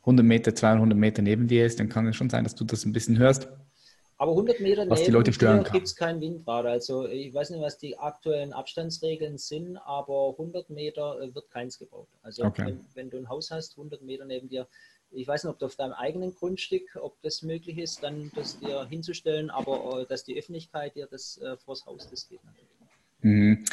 100 0.00 0.24
Meter, 0.24 0.54
200 0.54 0.96
Meter 0.96 1.22
neben 1.22 1.46
dir 1.46 1.66
ist, 1.66 1.78
dann 1.80 1.88
kann 1.88 2.06
es 2.06 2.16
schon 2.16 2.30
sein, 2.30 2.44
dass 2.44 2.54
du 2.54 2.64
das 2.64 2.84
ein 2.84 2.92
bisschen 2.92 3.18
hörst. 3.18 3.48
Aber 4.20 4.32
100 4.32 4.58
Meter 4.58 4.90
was 4.90 5.04
die 5.04 5.12
Leute 5.12 5.32
stören 5.32 5.62
gibt 5.62 5.86
es 5.86 5.94
kein 5.94 6.20
Windrad. 6.20 6.66
Also 6.66 7.06
ich 7.06 7.32
weiß 7.32 7.50
nicht, 7.50 7.60
was 7.60 7.78
die 7.78 7.96
aktuellen 7.96 8.52
Abstandsregeln 8.52 9.38
sind, 9.38 9.76
aber 9.76 10.30
100 10.30 10.70
Meter 10.70 11.20
äh, 11.20 11.32
wird 11.32 11.48
keins 11.50 11.78
gebaut. 11.78 12.08
Also 12.22 12.44
okay. 12.44 12.66
wenn, 12.66 12.80
wenn, 12.94 13.10
du 13.10 13.18
ein 13.18 13.28
Haus 13.28 13.52
hast, 13.52 13.78
100 13.78 14.02
Meter 14.02 14.24
neben 14.24 14.48
dir, 14.48 14.66
ich 15.10 15.26
weiß 15.26 15.44
nicht, 15.44 15.52
ob 15.52 15.58
du 15.58 15.66
auf 15.66 15.76
deinem 15.76 15.92
eigenen 15.92 16.34
Grundstück, 16.34 16.98
ob 17.00 17.20
das 17.22 17.42
möglich 17.42 17.78
ist, 17.78 18.02
dann 18.02 18.30
das 18.34 18.58
dir 18.58 18.86
hinzustellen, 18.86 19.50
aber 19.50 20.02
äh, 20.02 20.06
dass 20.06 20.24
die 20.24 20.38
Öffentlichkeit 20.38 20.94
dir 20.96 21.06
das 21.10 21.38
äh, 21.38 21.56
vors 21.56 21.86
Haus, 21.86 22.08
das 22.10 22.28
geht 22.28 22.44
natürlich. 22.44 22.68
Mhm. 23.20 23.64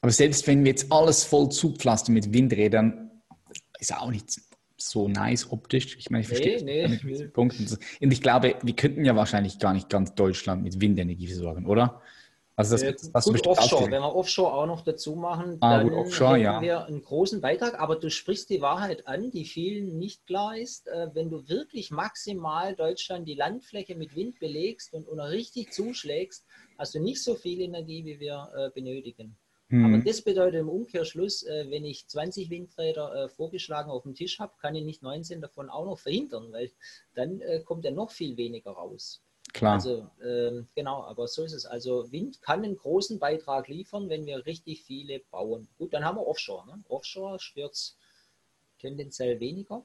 Aber 0.00 0.12
selbst 0.12 0.46
wenn 0.46 0.64
wir 0.64 0.70
jetzt 0.70 0.92
alles 0.92 1.24
voll 1.24 1.48
zupflastern 1.48 2.14
mit 2.14 2.32
Windrädern, 2.32 3.10
ist 3.78 3.94
auch 3.96 4.10
nicht 4.10 4.40
so 4.76 5.08
nice 5.08 5.50
optisch. 5.50 5.96
Ich 5.96 6.10
meine, 6.10 6.22
ich 6.22 6.28
verstehe 6.28 6.62
nee, 6.62 6.86
nee. 6.86 7.00
nee. 7.02 7.28
Punkt. 7.28 7.58
Und 7.58 8.12
ich 8.12 8.20
glaube, 8.20 8.56
wir 8.62 8.76
könnten 8.76 9.04
ja 9.04 9.16
wahrscheinlich 9.16 9.58
gar 9.58 9.72
nicht 9.72 9.88
ganz 9.88 10.14
Deutschland 10.14 10.62
mit 10.62 10.80
Windenergie 10.80 11.26
versorgen, 11.26 11.66
oder? 11.66 12.02
Also 12.56 12.76
das, 12.76 12.82
äh, 12.82 12.94
das 13.12 13.24
gut, 13.24 13.46
Offshore, 13.46 13.90
wenn 13.90 14.02
wir 14.02 14.14
Offshore 14.14 14.54
auch 14.54 14.66
noch 14.66 14.82
dazu 14.82 15.16
machen, 15.16 15.56
ah, 15.60 15.78
dann 15.78 15.88
gut, 15.88 15.98
Offshore, 15.98 16.38
ja. 16.38 16.60
wir 16.62 16.86
einen 16.86 17.02
großen 17.02 17.40
Beitrag. 17.40 17.80
Aber 17.80 17.96
du 17.96 18.10
sprichst 18.10 18.48
die 18.48 18.60
Wahrheit 18.60 19.08
an, 19.08 19.32
die 19.32 19.44
vielen 19.44 19.98
nicht 19.98 20.24
klar 20.26 20.56
ist. 20.56 20.86
Äh, 20.86 21.10
wenn 21.14 21.30
du 21.30 21.48
wirklich 21.48 21.90
maximal 21.90 22.76
Deutschland 22.76 23.26
die 23.26 23.34
Landfläche 23.34 23.96
mit 23.96 24.14
Wind 24.14 24.38
belegst 24.38 24.94
und, 24.94 25.08
und 25.08 25.18
richtig 25.18 25.72
zuschlägst, 25.72 26.46
hast 26.78 26.94
du 26.94 27.00
nicht 27.00 27.24
so 27.24 27.34
viel 27.34 27.60
Energie, 27.60 28.04
wie 28.04 28.20
wir 28.20 28.48
äh, 28.56 28.70
benötigen. 28.70 29.36
Hm. 29.70 29.86
Aber 29.86 30.04
das 30.04 30.22
bedeutet 30.22 30.60
im 30.60 30.68
Umkehrschluss, 30.68 31.42
äh, 31.42 31.66
wenn 31.70 31.84
ich 31.84 32.06
20 32.06 32.50
Windräder 32.50 33.28
vorgeschlagen 33.30 33.90
auf 33.90 34.04
dem 34.04 34.14
Tisch 34.14 34.38
habe, 34.38 34.52
kann 34.60 34.76
ich 34.76 34.84
nicht 34.84 35.02
19 35.02 35.40
davon 35.40 35.70
auch 35.70 35.86
noch 35.86 35.98
verhindern, 35.98 36.52
weil 36.52 36.70
dann 37.14 37.40
kommt 37.64 37.84
ja 37.84 37.90
noch 37.90 38.12
viel 38.12 38.36
weniger 38.36 38.72
raus. 38.72 39.23
Klar. 39.54 39.74
Also 39.74 40.10
ähm, 40.22 40.66
genau, 40.74 41.04
aber 41.04 41.28
so 41.28 41.44
ist 41.44 41.52
es. 41.52 41.64
Also 41.64 42.10
Wind 42.10 42.42
kann 42.42 42.64
einen 42.64 42.76
großen 42.76 43.20
Beitrag 43.20 43.68
liefern, 43.68 44.08
wenn 44.08 44.26
wir 44.26 44.44
richtig 44.46 44.82
viele 44.82 45.20
bauen. 45.30 45.68
Gut, 45.78 45.94
dann 45.94 46.04
haben 46.04 46.18
wir 46.18 46.26
Offshore. 46.26 46.66
Ne? 46.66 46.82
Offshore 46.88 47.36
es 47.36 47.96
tendenziell 48.80 49.38
weniger. 49.38 49.84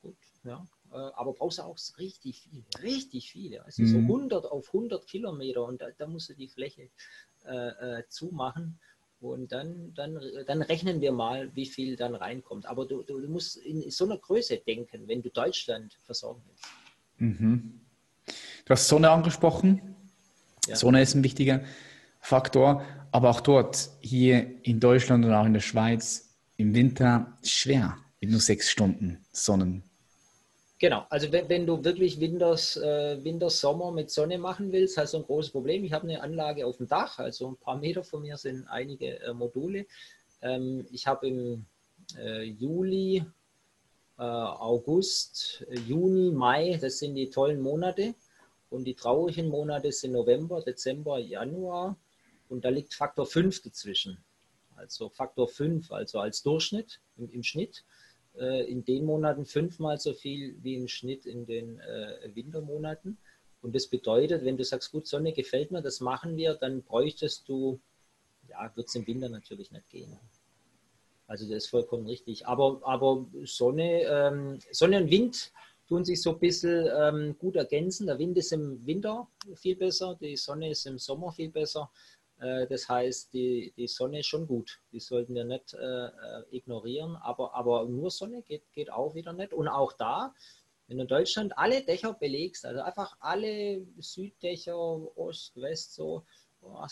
Gut, 0.00 0.16
ja. 0.44 0.66
Äh, 0.90 0.96
aber 0.96 1.34
brauchst 1.34 1.58
du 1.58 1.62
auch 1.62 1.76
richtig 1.98 2.40
viel, 2.40 2.64
richtig 2.82 3.30
viele. 3.30 3.62
Also 3.62 3.82
mhm. 3.82 3.88
so 3.88 3.98
100 3.98 4.46
auf 4.46 4.68
100 4.68 5.06
Kilometer 5.06 5.66
und 5.66 5.82
da, 5.82 5.90
da 5.98 6.06
musst 6.06 6.30
du 6.30 6.34
die 6.34 6.48
Fläche 6.48 6.88
äh, 7.44 7.98
äh, 7.98 8.02
zumachen. 8.08 8.80
Und 9.20 9.52
dann, 9.52 9.92
dann, 9.92 10.18
dann 10.46 10.62
rechnen 10.62 11.02
wir 11.02 11.12
mal, 11.12 11.54
wie 11.54 11.66
viel 11.66 11.94
dann 11.94 12.14
reinkommt. 12.14 12.64
Aber 12.64 12.86
du, 12.86 13.02
du, 13.02 13.18
musst 13.28 13.58
in 13.58 13.90
so 13.90 14.06
einer 14.06 14.16
Größe 14.16 14.56
denken, 14.56 15.06
wenn 15.08 15.20
du 15.20 15.28
Deutschland 15.28 15.92
versorgen 16.06 16.40
willst. 16.46 16.64
Mhm. 17.18 17.79
Du 18.64 18.70
hast 18.70 18.88
Sonne 18.88 19.10
angesprochen. 19.10 19.80
Ja. 20.66 20.76
Sonne 20.76 21.02
ist 21.02 21.14
ein 21.14 21.24
wichtiger 21.24 21.62
Faktor, 22.20 22.84
aber 23.12 23.30
auch 23.30 23.40
dort, 23.40 23.90
hier 24.00 24.46
in 24.62 24.80
Deutschland 24.80 25.24
und 25.24 25.32
auch 25.32 25.46
in 25.46 25.54
der 25.54 25.60
Schweiz, 25.60 26.36
im 26.56 26.74
Winter 26.74 27.38
schwer 27.42 27.96
mit 28.20 28.30
nur 28.30 28.40
sechs 28.40 28.70
Stunden 28.70 29.24
Sonnen. 29.32 29.82
Genau, 30.78 31.04
also 31.10 31.30
wenn, 31.30 31.48
wenn 31.48 31.66
du 31.66 31.84
wirklich 31.84 32.20
Winters, 32.20 32.76
äh, 32.76 33.22
Winters, 33.22 33.60
Sommer 33.60 33.92
mit 33.92 34.10
Sonne 34.10 34.38
machen 34.38 34.72
willst, 34.72 34.96
hast 34.96 35.12
du 35.12 35.18
ein 35.18 35.24
großes 35.24 35.52
Problem. 35.52 35.84
Ich 35.84 35.92
habe 35.92 36.08
eine 36.08 36.22
Anlage 36.22 36.66
auf 36.66 36.78
dem 36.78 36.88
Dach, 36.88 37.18
also 37.18 37.48
ein 37.48 37.56
paar 37.56 37.76
Meter 37.76 38.02
von 38.02 38.22
mir 38.22 38.38
sind 38.38 38.66
einige 38.66 39.20
äh, 39.20 39.34
Module. 39.34 39.86
Ähm, 40.40 40.86
ich 40.90 41.06
habe 41.06 41.28
im 41.28 41.66
äh, 42.18 42.44
Juli, 42.44 43.22
äh, 44.18 44.22
August, 44.22 45.66
Juni, 45.86 46.30
Mai, 46.30 46.78
das 46.80 46.98
sind 46.98 47.14
die 47.14 47.28
tollen 47.28 47.60
Monate. 47.60 48.14
Und 48.70 48.84
die 48.84 48.94
traurigen 48.94 49.48
Monate 49.48 49.92
sind 49.92 50.12
November, 50.12 50.62
Dezember, 50.62 51.18
Januar. 51.18 51.96
Und 52.48 52.64
da 52.64 52.68
liegt 52.68 52.94
Faktor 52.94 53.26
5 53.26 53.62
dazwischen. 53.62 54.18
Also 54.76 55.08
Faktor 55.08 55.48
5, 55.48 55.92
also 55.92 56.20
als 56.20 56.42
Durchschnitt 56.42 57.00
im, 57.16 57.30
im 57.30 57.42
Schnitt. 57.42 57.84
Äh, 58.38 58.70
in 58.70 58.84
den 58.84 59.04
Monaten 59.04 59.44
fünfmal 59.44 59.98
so 59.98 60.14
viel 60.14 60.56
wie 60.62 60.76
im 60.76 60.88
Schnitt 60.88 61.26
in 61.26 61.46
den 61.46 61.80
äh, 61.80 62.30
Wintermonaten. 62.34 63.18
Und 63.60 63.74
das 63.74 63.88
bedeutet, 63.88 64.44
wenn 64.44 64.56
du 64.56 64.64
sagst, 64.64 64.92
gut, 64.92 65.06
Sonne 65.06 65.32
gefällt 65.32 65.70
mir, 65.70 65.82
das 65.82 66.00
machen 66.00 66.36
wir, 66.36 66.54
dann 66.54 66.82
bräuchtest 66.82 67.48
du, 67.48 67.80
ja, 68.48 68.70
wird 68.74 68.88
es 68.88 68.94
im 68.94 69.06
Winter 69.06 69.28
natürlich 69.28 69.70
nicht 69.70 69.90
gehen. 69.90 70.16
Also 71.26 71.44
das 71.46 71.64
ist 71.64 71.70
vollkommen 71.70 72.06
richtig. 72.06 72.46
Aber, 72.46 72.80
aber 72.82 73.26
Sonne, 73.44 74.02
ähm, 74.02 74.58
Sonne 74.72 75.02
und 75.02 75.10
Wind 75.10 75.52
tun 75.90 76.04
sich 76.04 76.22
so 76.22 76.30
ein 76.30 76.38
bisschen 76.38 76.88
ähm, 76.96 77.36
gut 77.36 77.56
ergänzen. 77.56 78.06
Der 78.06 78.18
Wind 78.18 78.38
ist 78.38 78.52
im 78.52 78.86
Winter 78.86 79.26
viel 79.56 79.74
besser, 79.74 80.16
die 80.20 80.36
Sonne 80.36 80.70
ist 80.70 80.86
im 80.86 80.98
Sommer 80.98 81.32
viel 81.32 81.50
besser. 81.50 81.90
Äh, 82.38 82.68
das 82.68 82.88
heißt, 82.88 83.32
die, 83.32 83.72
die 83.76 83.88
Sonne 83.88 84.20
ist 84.20 84.28
schon 84.28 84.46
gut. 84.46 84.80
Die 84.92 85.00
sollten 85.00 85.34
wir 85.34 85.44
nicht 85.44 85.74
äh, 85.74 86.06
äh, 86.06 86.10
ignorieren. 86.52 87.16
Aber, 87.16 87.54
aber 87.54 87.86
nur 87.86 88.12
Sonne 88.12 88.42
geht, 88.42 88.72
geht 88.72 88.92
auch 88.92 89.16
wieder 89.16 89.32
nicht. 89.32 89.52
Und 89.52 89.66
auch 89.66 89.92
da, 89.92 90.32
wenn 90.86 90.98
du 90.98 91.02
in 91.02 91.08
Deutschland 91.08 91.58
alle 91.58 91.82
Dächer 91.82 92.14
belegst, 92.14 92.64
also 92.64 92.82
einfach 92.82 93.16
alle 93.18 93.84
Süddächer, 93.98 94.78
Ost, 95.18 95.60
West, 95.60 95.94
so, 95.94 96.22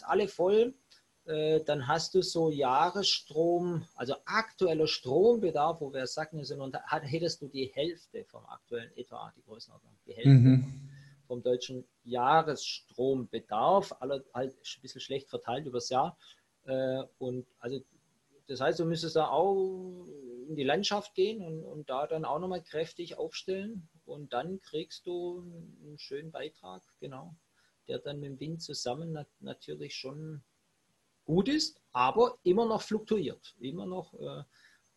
alle 0.06 0.26
voll, 0.26 0.74
äh, 1.28 1.62
dann 1.62 1.86
hast 1.86 2.14
du 2.14 2.22
so 2.22 2.50
Jahresstrom, 2.50 3.84
also 3.96 4.14
aktueller 4.24 4.86
Strombedarf, 4.86 5.80
wo 5.82 5.92
wir 5.92 6.06
sagen, 6.06 6.42
sind, 6.42 6.76
hättest 6.86 7.42
du 7.42 7.48
die 7.48 7.66
Hälfte 7.66 8.24
vom 8.24 8.46
aktuellen 8.46 8.90
etwa, 8.96 9.30
die 9.36 9.42
Größenordnung, 9.42 9.92
die 10.06 10.14
Hälfte 10.14 10.30
mhm. 10.30 10.90
vom 11.26 11.42
deutschen 11.42 11.84
Jahresstrombedarf, 12.04 13.94
alle 14.00 14.24
halt 14.32 14.54
ein 14.54 14.80
bisschen 14.80 15.02
schlecht 15.02 15.28
verteilt 15.28 15.66
übers 15.66 15.90
Jahr. 15.90 16.16
Äh, 16.64 17.02
und 17.18 17.46
also 17.58 17.78
das 18.46 18.62
heißt, 18.62 18.80
du 18.80 18.86
müsstest 18.86 19.16
da 19.16 19.28
auch 19.28 20.06
in 20.48 20.56
die 20.56 20.64
Landschaft 20.64 21.14
gehen 21.14 21.42
und, 21.42 21.62
und 21.62 21.90
da 21.90 22.06
dann 22.06 22.24
auch 22.24 22.38
nochmal 22.38 22.62
kräftig 22.62 23.18
aufstellen 23.18 23.86
und 24.06 24.32
dann 24.32 24.62
kriegst 24.62 25.06
du 25.06 25.40
einen 25.82 25.98
schönen 25.98 26.30
Beitrag, 26.30 26.82
genau, 27.00 27.34
der 27.86 27.98
dann 27.98 28.18
mit 28.18 28.30
dem 28.30 28.40
Wind 28.40 28.62
zusammen 28.62 29.26
natürlich 29.40 29.94
schon 29.94 30.42
gut 31.28 31.48
ist, 31.48 31.80
aber 31.92 32.38
immer 32.42 32.66
noch 32.66 32.82
fluktuiert. 32.82 33.54
Immer 33.60 33.86
noch, 33.86 34.14
äh, 34.14 34.42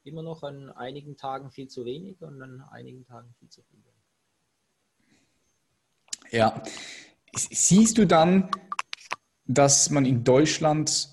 immer 0.03 0.23
noch 0.23 0.41
an 0.43 0.69
einigen 0.71 1.17
Tagen 1.17 1.51
viel 1.51 1.67
zu 1.67 1.85
wenig 1.85 2.21
und 2.21 2.41
an 2.41 2.61
einigen 2.71 3.05
Tagen 3.05 3.35
viel 3.37 3.49
zu 3.49 3.61
viel. 3.63 3.79
Ja. 6.31 6.63
Siehst 7.35 7.97
du 7.97 8.07
dann, 8.07 8.49
dass 9.45 9.89
man 9.89 10.05
in 10.05 10.23
Deutschland 10.23 11.09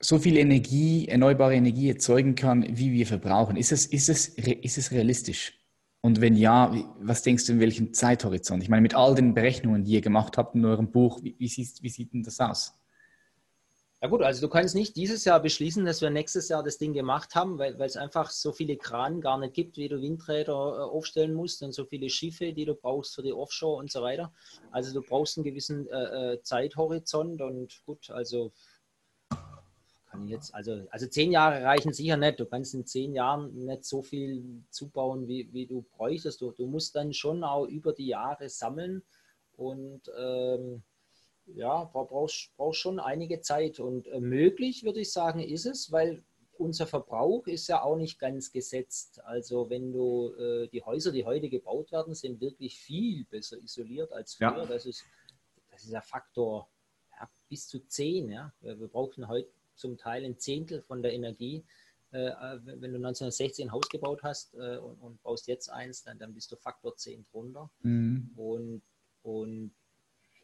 so 0.00 0.18
viel 0.18 0.36
Energie, 0.36 1.08
erneuerbare 1.08 1.54
Energie 1.54 1.90
erzeugen 1.90 2.34
kann, 2.34 2.64
wie 2.76 2.92
wir 2.92 3.06
verbrauchen? 3.06 3.56
Ist 3.56 3.72
es, 3.72 3.84
ist 3.86 4.08
es, 4.08 4.28
ist 4.28 4.78
es 4.78 4.90
realistisch? 4.90 5.54
Und 6.00 6.20
wenn 6.20 6.36
ja, 6.36 6.72
was 7.00 7.22
denkst 7.22 7.46
du, 7.46 7.52
in 7.52 7.60
welchem 7.60 7.92
Zeithorizont? 7.92 8.62
Ich 8.62 8.68
meine, 8.68 8.82
mit 8.82 8.94
all 8.94 9.14
den 9.14 9.34
Berechnungen, 9.34 9.84
die 9.84 9.92
ihr 9.92 10.00
gemacht 10.00 10.38
habt 10.38 10.54
in 10.54 10.64
eurem 10.64 10.90
Buch, 10.90 11.22
wie, 11.22 11.36
wie, 11.38 11.48
sieht, 11.48 11.82
wie 11.82 11.88
sieht 11.90 12.14
denn 12.14 12.22
das 12.22 12.40
aus? 12.40 12.77
Ja 14.00 14.06
gut, 14.06 14.22
also 14.22 14.40
du 14.40 14.48
kannst 14.48 14.76
nicht 14.76 14.94
dieses 14.94 15.24
Jahr 15.24 15.40
beschließen, 15.40 15.84
dass 15.84 16.00
wir 16.00 16.10
nächstes 16.10 16.48
Jahr 16.48 16.62
das 16.62 16.78
Ding 16.78 16.92
gemacht 16.92 17.34
haben, 17.34 17.58
weil, 17.58 17.74
es 17.80 17.96
einfach 17.96 18.30
so 18.30 18.52
viele 18.52 18.76
Kran 18.76 19.20
gar 19.20 19.38
nicht 19.38 19.54
gibt, 19.54 19.76
wie 19.76 19.88
du 19.88 20.00
Windräder 20.00 20.52
äh, 20.52 20.82
aufstellen 20.82 21.34
musst 21.34 21.62
und 21.64 21.72
so 21.72 21.84
viele 21.84 22.08
Schiffe, 22.08 22.52
die 22.52 22.64
du 22.64 22.74
brauchst 22.74 23.16
für 23.16 23.24
die 23.24 23.32
Offshore 23.32 23.78
und 23.80 23.90
so 23.90 24.00
weiter. 24.00 24.32
Also 24.70 24.94
du 24.94 25.04
brauchst 25.04 25.36
einen 25.36 25.44
gewissen 25.44 25.88
äh, 25.88 26.34
äh 26.34 26.42
Zeithorizont 26.42 27.40
und 27.40 27.82
gut, 27.86 28.08
also 28.10 28.52
kann 30.10 30.24
ich 30.24 30.30
jetzt, 30.30 30.54
also, 30.54 30.86
also 30.90 31.08
zehn 31.08 31.32
Jahre 31.32 31.64
reichen 31.64 31.92
sicher 31.92 32.16
nicht. 32.16 32.38
Du 32.38 32.46
kannst 32.46 32.74
in 32.74 32.86
zehn 32.86 33.14
Jahren 33.14 33.66
nicht 33.66 33.84
so 33.84 34.02
viel 34.02 34.62
zubauen, 34.70 35.26
wie, 35.26 35.52
wie 35.52 35.66
du 35.66 35.84
bräuchtest. 35.96 36.40
Du, 36.40 36.52
du 36.52 36.66
musst 36.66 36.94
dann 36.94 37.12
schon 37.12 37.42
auch 37.42 37.66
über 37.66 37.92
die 37.92 38.06
Jahre 38.06 38.48
sammeln 38.48 39.02
und 39.56 40.02
ähm, 40.16 40.82
ja, 41.54 41.84
brauchst, 41.84 42.50
brauchst 42.56 42.80
schon 42.80 43.00
einige 43.00 43.40
Zeit. 43.40 43.80
Und 43.80 44.06
äh, 44.08 44.20
möglich, 44.20 44.84
würde 44.84 45.00
ich 45.00 45.12
sagen, 45.12 45.40
ist 45.40 45.66
es, 45.66 45.92
weil 45.92 46.22
unser 46.58 46.86
Verbrauch 46.86 47.46
ist 47.46 47.68
ja 47.68 47.82
auch 47.82 47.96
nicht 47.96 48.18
ganz 48.18 48.52
gesetzt. 48.52 49.20
Also 49.24 49.70
wenn 49.70 49.92
du 49.92 50.34
äh, 50.34 50.68
die 50.68 50.82
Häuser, 50.82 51.12
die 51.12 51.24
heute 51.24 51.48
gebaut 51.48 51.92
werden, 51.92 52.14
sind 52.14 52.40
wirklich 52.40 52.78
viel 52.78 53.24
besser 53.24 53.58
isoliert 53.58 54.12
als 54.12 54.34
früher. 54.34 54.58
Ja. 54.58 54.66
Das, 54.66 54.84
ist, 54.84 55.04
das 55.70 55.84
ist 55.84 55.94
ein 55.94 56.02
Faktor 56.02 56.68
ja, 57.18 57.28
bis 57.48 57.68
zu 57.68 57.78
10. 57.80 58.30
Ja. 58.30 58.52
Wir 58.60 58.88
brauchen 58.88 59.28
heute 59.28 59.48
zum 59.76 59.96
Teil 59.96 60.24
ein 60.24 60.38
Zehntel 60.38 60.82
von 60.82 61.02
der 61.02 61.12
Energie. 61.12 61.64
Äh, 62.12 62.26
äh 62.26 62.60
wenn 62.64 62.90
du 62.90 62.96
1916 62.96 63.68
ein 63.68 63.72
Haus 63.72 63.88
gebaut 63.88 64.22
hast 64.22 64.54
äh, 64.54 64.78
und, 64.78 65.00
und, 65.00 65.22
baust 65.22 65.46
jetzt 65.46 65.70
eins, 65.70 66.02
dann, 66.02 66.18
dann 66.18 66.34
bist 66.34 66.50
du 66.50 66.56
Faktor 66.56 66.96
10 66.96 67.24
drunter. 67.30 67.70
Mhm. 67.82 68.32
Und, 68.36 68.82
und 69.22 69.72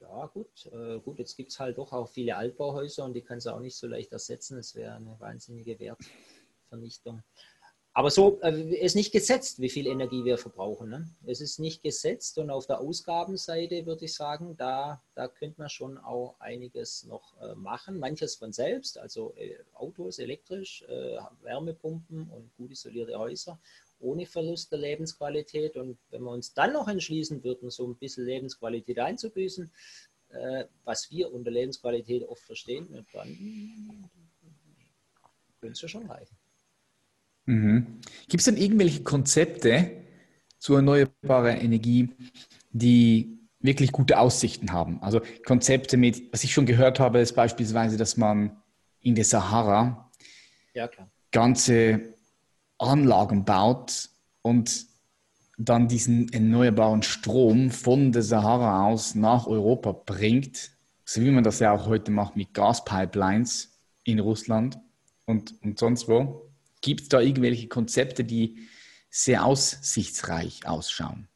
ja, 0.09 0.27
gut, 0.27 0.67
äh, 0.73 0.99
gut, 1.01 1.19
jetzt 1.19 1.37
gibt 1.37 1.51
es 1.51 1.59
halt 1.59 1.79
doch 1.79 1.93
auch 1.93 2.09
viele 2.09 2.37
Altbauhäuser 2.37 3.05
und 3.05 3.15
die 3.15 3.23
kannst 3.23 3.47
du 3.47 3.51
auch 3.51 3.61
nicht 3.61 3.77
so 3.77 3.87
leicht 3.87 4.13
ersetzen. 4.13 4.57
Das 4.57 4.75
wäre 4.75 4.95
eine 4.95 5.17
wahnsinnige 5.19 5.79
Wertvernichtung. 5.79 7.23
Aber 7.97 8.11
so 8.11 8.41
äh, 8.43 8.75
ist 8.75 8.97
nicht 8.97 9.13
gesetzt, 9.13 9.61
wie 9.61 9.69
viel 9.69 9.87
Energie 9.87 10.25
wir 10.25 10.37
verbrauchen. 10.37 10.91
Ne? 10.91 11.09
Es 11.27 11.41
ist 11.41 11.61
nicht 11.61 11.81
gesetzt 11.81 12.39
und 12.39 12.51
auf 12.51 12.67
der 12.67 12.81
Ausgabenseite 12.81 13.87
würde 13.87 14.07
ich 14.07 14.15
sagen, 14.15 14.57
da, 14.57 15.01
da 15.15 15.29
könnte 15.29 15.61
man 15.61 15.69
schon 15.69 15.97
auch 15.99 16.35
einiges 16.41 17.05
noch 17.05 17.41
äh, 17.41 17.55
machen. 17.55 18.01
Manches 18.01 18.35
von 18.35 18.53
selbst, 18.53 18.99
also 18.99 19.33
äh, 19.37 19.55
Autos 19.75 20.19
elektrisch, 20.19 20.83
äh, 20.89 21.19
Wärmepumpen 21.43 22.29
und 22.31 22.53
gut 22.57 22.73
isolierte 22.73 23.17
Häuser 23.17 23.61
ohne 24.05 24.27
Verlust 24.27 24.71
der 24.71 24.79
Lebensqualität. 24.79 25.77
Und 25.77 25.99
wenn 26.11 26.23
wir 26.23 26.31
uns 26.31 26.55
dann 26.55 26.73
noch 26.73 26.89
entschließen 26.89 27.43
würden, 27.43 27.71
so 27.71 27.87
ein 27.87 27.97
bisschen 27.97 28.27
Lebensqualität 28.27 28.99
einzubüßen, 28.99 29.71
äh, 30.29 30.65
was 30.85 31.11
wir 31.11 31.33
unter 31.33 31.51
Lebensqualität 31.51 32.23
oft 32.29 32.43
verstehen, 32.43 33.07
dann 33.13 34.11
könnte 35.61 35.73
es 35.73 35.81
ja 35.81 35.89
schon 35.89 36.07
reichen. 36.07 36.37
Mhm. 37.47 38.01
Gibt 38.29 38.41
es 38.41 38.45
denn 38.45 38.57
irgendwelche 38.57 39.03
Konzepte 39.03 40.05
zur 40.59 40.77
erneuerbaren 40.77 41.59
Energie, 41.59 42.11
die 42.71 43.39
wirklich 43.61 43.93
gute 43.93 44.19
Aussichten 44.19 44.73
haben? 44.73 45.03
Also 45.03 45.21
Konzepte 45.47 45.97
mit, 45.97 46.33
was 46.33 46.45
ich 46.45 46.53
schon 46.53 46.67
gehört 46.67 47.01
habe, 47.01 47.21
ist 47.21 47.35
beispielsweise, 47.35 47.97
dass 47.97 48.17
man 48.17 48.63
in 49.01 49.15
der 49.15 49.25
Sahara 49.25 50.11
ja, 50.75 50.89
ganze 51.31 52.14
Anlagen 52.85 53.45
baut 53.45 54.11
und 54.43 54.87
dann 55.57 55.89
diesen 55.89 56.33
erneuerbaren 56.33 57.03
Strom 57.03 57.71
von 57.71 58.13
der 58.13 58.23
Sahara 58.23 58.87
aus 58.87 59.15
nach 59.15 59.47
Europa 59.47 59.93
bringt, 59.93 60.71
so 61.05 61.21
wie 61.21 61.31
man 61.31 61.45
das 61.45 61.61
ja 61.61 61.73
auch 61.73 61.87
heute 61.87 62.11
macht 62.11 62.37
mit 62.37 62.55
Gaspipelines 62.55 63.73
in 64.05 64.19
Russland 64.19 64.79
und, 65.27 65.55
und 65.63 65.79
sonst 65.79 66.09
wo. 66.09 66.51
Gibt 66.81 67.03
es 67.03 67.09
da 67.09 67.21
irgendwelche 67.21 67.69
Konzepte, 67.69 68.25
die 68.25 68.69
sehr 69.11 69.45
aussichtsreich 69.45 70.67
ausschauen? 70.67 71.29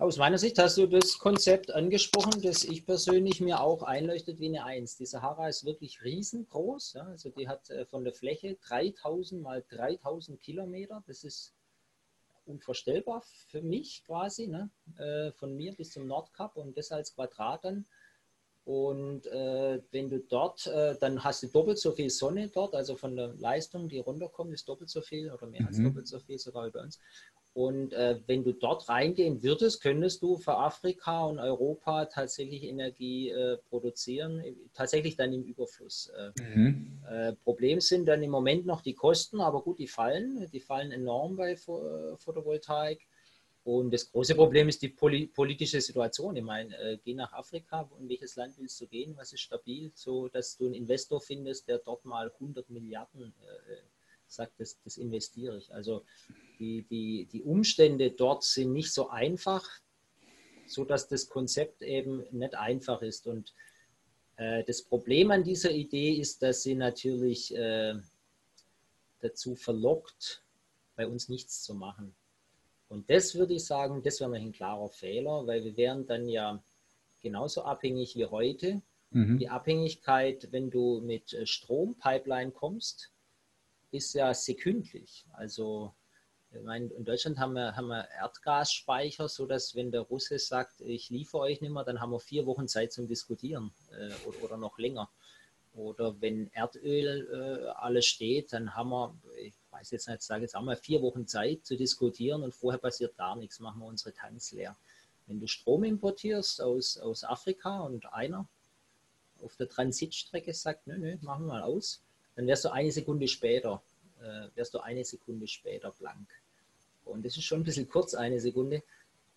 Aus 0.00 0.16
meiner 0.16 0.38
Sicht 0.38 0.58
hast 0.58 0.78
du 0.78 0.86
das 0.86 1.18
Konzept 1.18 1.70
angesprochen, 1.74 2.40
das 2.40 2.64
ich 2.64 2.86
persönlich 2.86 3.42
mir 3.42 3.60
auch 3.60 3.82
einleuchtet 3.82 4.40
wie 4.40 4.46
eine 4.46 4.64
Eins. 4.64 4.96
Die 4.96 5.04
Sahara 5.04 5.46
ist 5.46 5.66
wirklich 5.66 6.02
riesengroß. 6.02 6.94
Ja? 6.94 7.02
Also 7.08 7.28
die 7.28 7.46
hat 7.46 7.68
äh, 7.68 7.84
von 7.84 8.02
der 8.02 8.14
Fläche 8.14 8.56
3000 8.66 9.42
mal 9.42 9.62
3000 9.68 10.40
Kilometer. 10.40 11.04
Das 11.06 11.22
ist 11.22 11.52
unvorstellbar 12.46 13.22
für 13.48 13.60
mich 13.60 14.02
quasi, 14.06 14.46
ne? 14.46 14.70
Äh, 14.96 15.32
von 15.32 15.54
mir 15.54 15.74
bis 15.74 15.90
zum 15.90 16.06
Nordkap 16.06 16.56
und 16.56 16.78
das 16.78 16.92
als 16.92 17.14
Quadrat 17.14 17.66
dann. 17.66 17.84
Und 18.64 19.26
äh, 19.26 19.82
wenn 19.90 20.08
du 20.08 20.20
dort, 20.20 20.66
äh, 20.66 20.96
dann 20.98 21.22
hast 21.22 21.42
du 21.42 21.48
doppelt 21.48 21.78
so 21.78 21.92
viel 21.92 22.08
Sonne 22.08 22.48
dort, 22.48 22.74
also 22.74 22.96
von 22.96 23.16
der 23.16 23.34
Leistung, 23.34 23.86
die 23.86 23.98
runterkommt, 23.98 24.54
ist 24.54 24.66
doppelt 24.66 24.88
so 24.88 25.02
viel 25.02 25.30
oder 25.30 25.46
mehr 25.46 25.60
mhm. 25.60 25.66
als 25.66 25.82
doppelt 25.82 26.08
so 26.08 26.18
viel 26.20 26.38
sogar 26.38 26.70
bei 26.70 26.80
uns. 26.80 26.98
Und 27.52 27.92
äh, 27.92 28.20
wenn 28.26 28.44
du 28.44 28.52
dort 28.52 28.88
reingehen 28.88 29.42
würdest, 29.42 29.82
könntest 29.82 30.22
du 30.22 30.36
für 30.36 30.56
Afrika 30.56 31.24
und 31.24 31.40
Europa 31.40 32.04
tatsächlich 32.04 32.62
Energie 32.62 33.30
äh, 33.30 33.56
produzieren, 33.68 34.42
tatsächlich 34.72 35.16
dann 35.16 35.32
im 35.32 35.42
Überfluss. 35.42 36.12
Äh, 36.16 36.56
mhm. 36.56 37.02
Äh, 37.10 37.32
Problem 37.32 37.80
sind 37.80 38.06
dann 38.06 38.22
im 38.22 38.30
Moment 38.30 38.66
noch 38.66 38.82
die 38.82 38.94
Kosten, 38.94 39.40
aber 39.40 39.62
gut, 39.62 39.80
die 39.80 39.88
fallen, 39.88 40.48
die 40.52 40.60
fallen 40.60 40.92
enorm 40.92 41.36
bei 41.36 41.56
Photovoltaik. 41.56 43.00
Und 43.64 43.92
das 43.92 44.10
große 44.10 44.34
Problem 44.36 44.68
ist 44.68 44.80
die 44.80 44.88
poli 44.88 45.26
politische 45.26 45.80
Situation. 45.80 46.34
Ich 46.36 46.42
meine, 46.42 46.74
äh, 46.78 46.98
geh 47.04 47.14
nach 47.14 47.32
Afrika, 47.32 47.90
in 47.98 48.08
welches 48.08 48.36
Land 48.36 48.54
willst 48.58 48.80
du 48.80 48.86
gehen, 48.86 49.14
was 49.16 49.32
ist 49.32 49.40
stabil, 49.40 49.90
so 49.94 50.28
dass 50.28 50.56
du 50.56 50.66
einen 50.66 50.74
Investor 50.74 51.20
findest, 51.20 51.68
der 51.68 51.78
dort 51.78 52.04
mal 52.04 52.30
100 52.30 52.70
Milliarden 52.70 53.34
äh, 53.68 53.72
sagt, 54.32 54.58
das, 54.58 54.78
das 54.84 54.96
investiere 54.96 55.58
ich. 55.58 55.72
Also 55.72 56.04
die, 56.58 56.82
die, 56.82 57.26
die 57.32 57.42
Umstände 57.42 58.10
dort 58.10 58.44
sind 58.44 58.72
nicht 58.72 58.92
so 58.92 59.08
einfach, 59.08 59.68
sodass 60.66 61.08
das 61.08 61.28
Konzept 61.28 61.82
eben 61.82 62.24
nicht 62.30 62.54
einfach 62.54 63.02
ist. 63.02 63.26
Und 63.26 63.54
äh, 64.36 64.64
das 64.64 64.82
Problem 64.82 65.30
an 65.30 65.44
dieser 65.44 65.70
Idee 65.70 66.12
ist, 66.12 66.42
dass 66.42 66.62
sie 66.62 66.74
natürlich 66.74 67.54
äh, 67.54 67.94
dazu 69.20 69.54
verlockt, 69.54 70.42
bei 70.96 71.06
uns 71.06 71.28
nichts 71.28 71.62
zu 71.62 71.74
machen. 71.74 72.14
Und 72.88 73.08
das 73.08 73.34
würde 73.34 73.54
ich 73.54 73.64
sagen, 73.64 74.02
das 74.02 74.20
wäre 74.20 74.34
ein 74.34 74.52
klarer 74.52 74.88
Fehler, 74.88 75.46
weil 75.46 75.64
wir 75.64 75.76
wären 75.76 76.06
dann 76.06 76.28
ja 76.28 76.62
genauso 77.22 77.62
abhängig 77.62 78.16
wie 78.16 78.26
heute. 78.26 78.82
Mhm. 79.10 79.38
Die 79.38 79.48
Abhängigkeit, 79.48 80.48
wenn 80.50 80.70
du 80.70 81.00
mit 81.00 81.32
äh, 81.32 81.46
Strompipeline 81.46 82.50
kommst, 82.50 83.12
ist 83.90 84.14
ja 84.14 84.32
sekündlich. 84.34 85.26
Also 85.32 85.92
ich 86.52 86.62
meine, 86.62 86.86
in 86.86 87.04
Deutschland 87.04 87.38
haben 87.38 87.52
wir, 87.52 87.76
haben 87.76 87.88
wir 87.88 88.08
Erdgasspeicher, 88.10 89.28
sodass 89.28 89.74
wenn 89.76 89.92
der 89.92 90.00
Russe 90.00 90.38
sagt, 90.38 90.80
ich 90.80 91.08
liefere 91.08 91.42
euch 91.42 91.60
nicht 91.60 91.70
mehr, 91.70 91.84
dann 91.84 92.00
haben 92.00 92.10
wir 92.10 92.18
vier 92.18 92.44
Wochen 92.46 92.66
Zeit 92.66 92.92
zum 92.92 93.06
Diskutieren 93.06 93.72
äh, 93.92 94.10
oder, 94.26 94.42
oder, 94.42 94.56
noch 94.56 94.78
länger. 94.78 95.08
Oder 95.74 96.20
wenn 96.20 96.50
Erdöl 96.52 97.28
äh, 97.32 97.68
alles 97.68 98.06
steht, 98.06 98.52
dann 98.52 98.74
haben 98.74 98.90
wir, 98.90 99.14
ich 99.40 99.54
weiß 99.70 99.92
jetzt 99.92 100.08
nicht, 100.08 100.22
sage 100.22 100.42
jetzt 100.42 100.54
wir 100.54 100.76
vier 100.76 101.00
Wochen 101.02 101.28
Zeit 101.28 101.64
zu 101.64 101.76
diskutieren 101.76 102.42
und 102.42 102.52
vorher 102.52 102.80
passiert 102.80 103.16
gar 103.16 103.36
nichts, 103.36 103.60
machen 103.60 103.80
wir 103.80 103.86
unsere 103.86 104.12
Tanks 104.12 104.50
leer. 104.50 104.76
Wenn 105.28 105.38
du 105.38 105.46
Strom 105.46 105.84
importierst 105.84 106.60
aus, 106.60 106.98
aus 106.98 107.22
Afrika 107.22 107.80
und 107.82 108.12
einer 108.12 108.48
auf 109.40 109.54
der 109.56 109.68
Transitstrecke 109.68 110.52
sagt, 110.52 110.88
nö, 110.88 110.98
nö, 110.98 111.16
machen 111.20 111.46
wir 111.46 111.52
mal 111.52 111.62
aus, 111.62 112.02
dann 112.40 112.46
wärst 112.46 112.64
du 112.64 112.72
eine 112.72 112.90
Sekunde 112.90 113.28
später, 113.28 113.82
äh, 114.22 114.48
wärst 114.54 114.72
du 114.72 114.78
eine 114.78 115.04
Sekunde 115.04 115.46
später 115.46 115.90
blank. 115.90 116.26
Und 117.04 117.22
das 117.24 117.36
ist 117.36 117.44
schon 117.44 117.60
ein 117.60 117.64
bisschen 117.64 117.86
kurz, 117.86 118.14
eine 118.14 118.40
Sekunde. 118.40 118.82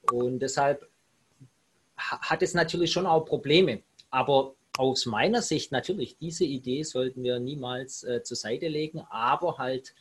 Und 0.10 0.39
deshalb 0.39 0.88
hat 1.98 2.42
es 2.42 2.54
natürlich 2.54 2.94
schon 2.94 3.06
auch 3.06 3.26
Probleme. 3.26 3.82
Aber 4.10 4.56
aus 4.78 5.06
meiner 5.06 5.42
Sicht 5.42 5.74
natürlich, 5.74 6.18
diese 6.18 6.46
Idee 6.46 6.84
sollten 6.84 7.24
wir 7.24 7.39
niemals 7.39 8.06
äh, 8.06 8.24
zur 8.24 8.38
Seite 8.38 8.70
legen, 8.70 9.02
aber 9.10 9.58
halt 9.58 9.94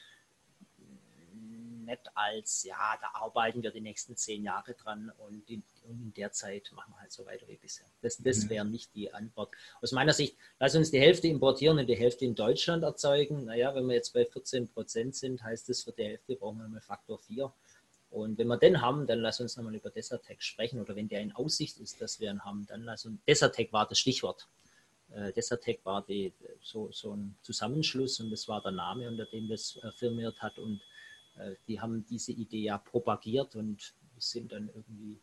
nicht 1.93 2.11
als, 2.15 2.65
ja, 2.65 2.99
da 3.01 3.21
arbeiten 3.21 3.63
wir 3.63 3.71
die 3.71 3.81
nächsten 3.81 4.17
zehn 4.17 4.45
Jahre 4.45 4.75
dran 4.75 5.13
und 5.19 5.49
in, 5.49 5.63
in 5.89 6.13
der 6.15 6.33
Zeit 6.33 6.71
machen 6.75 6.93
wir 6.95 7.01
halt 7.01 7.13
so 7.13 7.25
weiter 7.27 7.47
wie 7.49 7.57
bisher. 7.57 7.87
Das, 8.01 8.17
das 8.19 8.45
mhm. 8.45 8.51
wäre 8.51 8.65
nicht 8.65 8.95
die 8.95 9.13
Antwort. 9.13 9.51
Aus 9.81 9.93
meiner 9.93 10.13
Sicht, 10.13 10.37
lass 10.59 10.75
uns 10.75 10.91
die 10.91 11.01
Hälfte 11.01 11.29
importieren 11.29 11.79
und 11.79 11.87
die 11.87 11.97
Hälfte 11.97 12.25
in 12.25 12.35
Deutschland 12.35 12.83
erzeugen. 12.83 13.45
Naja, 13.45 13.75
wenn 13.75 13.87
wir 13.87 13.95
jetzt 13.95 14.13
bei 14.13 14.25
14 14.25 14.69
Prozent 14.69 15.15
sind, 15.15 15.43
heißt 15.43 15.69
das, 15.69 15.83
für 15.83 15.93
die 15.93 16.05
Hälfte 16.05 16.37
brauchen 16.37 16.59
wir 16.59 16.69
mal 16.69 16.81
Faktor 16.81 17.19
4. 17.19 17.53
Und 18.11 18.37
wenn 18.37 18.47
wir 18.47 18.59
den 18.59 18.81
haben, 18.83 19.07
dann 19.07 19.21
lass 19.21 19.41
uns 19.41 19.57
nochmal 19.57 19.75
über 19.75 19.91
Desertec 19.91 20.43
sprechen. 20.43 20.81
Oder 20.81 20.97
wenn 20.97 21.09
der 21.09 21.21
in 21.21 21.33
Aussicht 21.33 21.79
ist, 21.79 22.01
dass 22.01 22.21
wir 22.21 22.31
ihn 22.31 22.45
haben, 22.45 22.67
dann 22.67 22.83
lass 22.83 23.07
uns. 23.07 23.21
Desertec 23.27 23.73
war 23.73 23.89
das 23.89 23.99
Stichwort. 23.99 24.49
Äh, 25.15 25.33
Desertec 25.33 25.81
war 25.85 26.05
die, 26.05 26.33
so, 26.61 26.91
so 26.93 27.15
ein 27.15 27.37
Zusammenschluss 27.43 28.21
und 28.21 28.31
das 28.31 28.49
war 28.49 28.63
der 28.63 28.73
Name, 28.73 29.09
unter 29.09 29.27
dem 29.27 29.49
das 29.49 29.79
äh, 29.83 29.91
firmiert 29.93 30.41
hat. 30.41 30.59
Und 30.59 30.81
die 31.67 31.81
haben 31.81 32.05
diese 32.09 32.33
Idee 32.33 32.63
ja 32.63 32.79
propagiert 32.79 33.57
und 33.57 33.95
sind 34.19 34.53
dann 34.53 34.69
irgendwie 34.75 35.21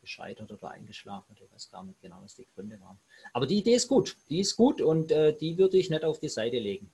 gescheitert 0.00 0.50
oder 0.50 0.70
eingeschlafen. 0.70 1.34
Ich 1.34 1.42
weiß 1.52 1.70
gar 1.70 1.84
nicht 1.84 2.00
genau, 2.00 2.18
was 2.22 2.34
die 2.34 2.46
Gründe 2.54 2.80
waren. 2.80 2.98
Aber 3.32 3.46
die 3.46 3.58
Idee 3.58 3.74
ist 3.74 3.88
gut. 3.88 4.16
Die 4.28 4.40
ist 4.40 4.56
gut 4.56 4.80
und 4.80 5.10
äh, 5.10 5.36
die 5.36 5.58
würde 5.58 5.76
ich 5.76 5.90
nicht 5.90 6.04
auf 6.04 6.20
die 6.20 6.28
Seite 6.28 6.58
legen. 6.58 6.90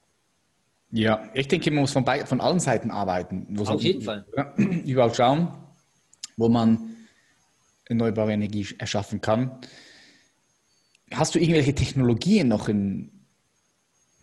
Ja, 0.91 1.29
ich 1.35 1.49
denke, 1.49 1.71
man 1.71 1.81
muss 1.81 1.93
von, 1.93 2.05
bei, 2.05 2.25
von 2.25 2.41
allen 2.41 2.61
Seiten 2.61 2.91
arbeiten. 2.91 3.59
Auf 3.59 3.83
jeden 3.83 4.03
Fall. 4.03 4.25
Überall 4.57 5.15
schauen, 5.15 5.53
wo 6.37 6.49
man 6.49 6.97
erneuerbare 7.87 8.33
Energie 8.33 8.67
erschaffen 8.79 9.21
kann. 9.21 9.61
Hast 11.13 11.35
du 11.35 11.39
irgendwelche 11.39 11.75
Technologien 11.75 12.49
noch 12.49 12.69
in, 12.69 13.11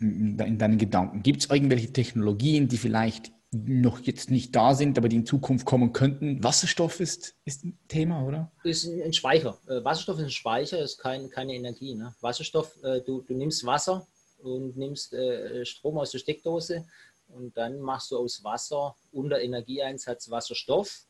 in 0.00 0.58
deinen 0.58 0.78
Gedanken? 0.78 1.22
Gibt 1.22 1.42
es 1.42 1.50
irgendwelche 1.50 1.92
Technologien, 1.92 2.68
die 2.68 2.78
vielleicht 2.78 3.32
noch 3.52 4.00
jetzt 4.00 4.30
nicht 4.30 4.56
da 4.56 4.74
sind, 4.74 4.96
aber 4.96 5.08
die 5.08 5.16
in 5.16 5.26
Zukunft 5.26 5.66
kommen 5.66 5.92
könnten. 5.92 6.42
Wasserstoff 6.42 7.00
ist, 7.00 7.36
ist 7.44 7.64
ein 7.64 7.78
Thema, 7.86 8.26
oder? 8.26 8.50
Ist 8.64 8.86
ein 8.86 9.12
Speicher. 9.12 9.58
Äh, 9.68 9.84
Wasserstoff 9.84 10.18
ist 10.18 10.24
ein 10.24 10.30
Speicher, 10.30 10.78
ist 10.78 10.98
kein, 10.98 11.28
keine 11.28 11.54
Energie. 11.54 11.94
Ne? 11.94 12.14
Wasserstoff, 12.22 12.82
äh, 12.82 13.02
du, 13.02 13.20
du 13.20 13.34
nimmst 13.34 13.64
Wasser 13.66 14.06
und 14.38 14.76
nimmst 14.76 15.12
äh, 15.12 15.66
Strom 15.66 15.98
aus 15.98 16.10
der 16.12 16.18
Steckdose 16.18 16.86
und 17.28 17.56
dann 17.56 17.78
machst 17.80 18.10
du 18.10 18.18
aus 18.18 18.42
Wasser 18.42 18.96
unter 19.12 19.40
Energieeinsatz 19.40 20.30
Wasserstoff 20.30 21.04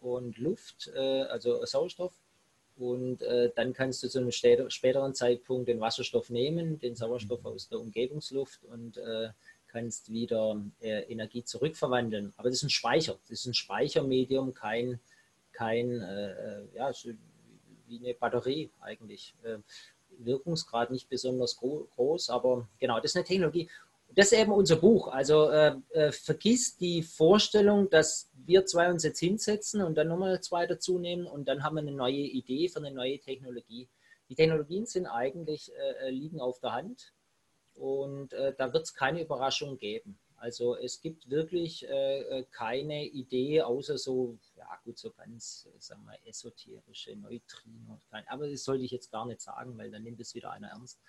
und 0.00 0.38
Luft, 0.38 0.92
also 0.94 1.64
Sauerstoff. 1.64 2.12
Und 2.76 3.18
dann 3.56 3.72
kannst 3.72 4.04
du 4.04 4.08
zu 4.08 4.20
einem 4.20 4.30
späteren 4.30 5.12
Zeitpunkt 5.12 5.68
den 5.68 5.80
Wasserstoff 5.80 6.30
nehmen, 6.30 6.78
den 6.78 6.94
Sauerstoff 6.94 7.40
mhm. 7.40 7.46
aus 7.46 7.68
der 7.68 7.80
Umgebungsluft 7.80 8.62
und 8.62 8.96
kannst 9.78 10.12
wieder 10.12 10.60
äh, 10.80 11.02
Energie 11.02 11.44
zurückverwandeln. 11.44 12.32
Aber 12.36 12.48
das 12.48 12.58
ist 12.58 12.64
ein 12.64 12.70
Speicher. 12.70 13.18
Das 13.28 13.40
ist 13.40 13.46
ein 13.46 13.54
Speichermedium, 13.54 14.54
kein, 14.54 15.00
kein 15.52 16.00
äh, 16.00 16.32
äh 16.32 16.68
ja, 16.74 16.92
wie 17.86 17.98
eine 17.98 18.14
Batterie 18.14 18.70
eigentlich. 18.80 19.34
Äh, 19.42 19.58
Wirkungsgrad 20.20 20.90
nicht 20.90 21.08
besonders 21.08 21.56
gro 21.56 21.86
groß, 21.94 22.30
aber 22.30 22.66
genau, 22.80 22.96
das 22.96 23.12
ist 23.12 23.16
eine 23.16 23.24
Technologie. 23.24 23.70
Das 24.16 24.32
ist 24.32 24.38
eben 24.38 24.50
unser 24.50 24.76
Buch. 24.76 25.08
Also 25.08 25.48
äh, 25.50 25.76
äh, 25.90 26.10
vergiss 26.10 26.76
die 26.76 27.02
Vorstellung, 27.02 27.88
dass 27.88 28.30
wir 28.46 28.66
zwei 28.66 28.90
uns 28.90 29.04
jetzt 29.04 29.20
hinsetzen 29.20 29.80
und 29.82 29.96
dann 29.96 30.08
nochmal 30.08 30.40
zwei 30.40 30.66
dazu 30.66 30.98
nehmen 30.98 31.26
und 31.26 31.46
dann 31.46 31.62
haben 31.62 31.76
wir 31.76 31.82
eine 31.82 31.92
neue 31.92 32.16
Idee 32.16 32.68
für 32.68 32.80
eine 32.80 32.90
neue 32.90 33.20
Technologie. 33.20 33.86
Die 34.28 34.34
Technologien 34.34 34.86
sind 34.86 35.06
eigentlich, 35.06 35.70
äh, 35.76 36.10
liegen 36.10 36.40
auf 36.40 36.58
der 36.58 36.72
Hand 36.72 37.12
und 37.78 38.32
äh, 38.32 38.54
da 38.56 38.72
wird 38.72 38.84
es 38.84 38.94
keine 38.94 39.22
Überraschung 39.22 39.78
geben. 39.78 40.18
Also 40.40 40.76
es 40.76 41.00
gibt 41.00 41.28
wirklich 41.30 41.88
äh, 41.88 42.20
äh 42.20 42.44
keine 42.50 43.06
Idee, 43.06 43.62
außer 43.62 43.98
so, 43.98 44.38
ja 44.56 44.66
gut, 44.84 44.96
so 44.96 45.10
ganz, 45.10 45.68
äh, 45.68 45.80
sagen 45.80 46.04
wir, 46.04 46.16
esoterische 46.28 47.16
Neutrino. 47.16 48.00
Aber 48.26 48.48
das 48.48 48.62
sollte 48.62 48.84
ich 48.84 48.92
jetzt 48.92 49.10
gar 49.10 49.26
nicht 49.26 49.40
sagen, 49.40 49.76
weil 49.78 49.90
dann 49.90 50.04
nimmt 50.04 50.20
es 50.20 50.34
wieder 50.34 50.52
einer 50.52 50.68
ernst. 50.68 51.00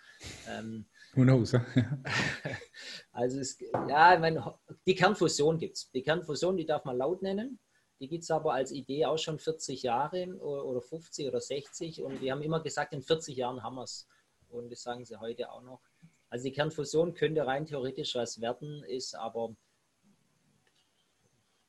Ähm, 0.48 0.86
Who 1.14 1.24
knows? 1.24 1.54
also 3.12 3.40
es, 3.40 3.60
ja, 3.88 4.16
ich 4.16 4.20
meine, 4.20 4.56
die 4.88 4.96
Kernfusion 4.96 5.60
gibt 5.60 5.78
es. 5.78 5.92
Die 5.92 6.02
Kernfusion, 6.02 6.58
die 6.58 6.66
darf 6.66 6.86
man 6.86 6.98
laut 6.98 7.22
nennen. 7.22 7.60
Die 8.00 8.08
gibt 8.08 8.24
es 8.24 8.32
aber 8.32 8.54
als 8.54 8.72
Idee 8.72 9.06
auch 9.06 9.18
schon 9.18 9.38
40 9.38 9.84
Jahre 9.84 10.38
oder 10.40 10.82
50 10.82 11.28
oder 11.28 11.42
60 11.42 12.02
und 12.02 12.22
wir 12.22 12.32
haben 12.32 12.42
immer 12.42 12.62
gesagt, 12.62 12.94
in 12.94 13.02
40 13.02 13.36
Jahren 13.36 13.62
haben 13.62 13.76
wir 13.76 13.84
es. 13.84 14.08
Und 14.48 14.72
das 14.72 14.82
sagen 14.82 15.06
sie 15.06 15.18
heute 15.18 15.52
auch 15.52 15.62
noch. 15.62 15.82
Also 16.30 16.44
die 16.44 16.52
Kernfusion 16.52 17.14
könnte 17.14 17.46
rein 17.46 17.66
theoretisch 17.66 18.16
was 18.16 18.40
werden, 18.40 18.84
ist 18.84 19.16
aber 19.16 19.56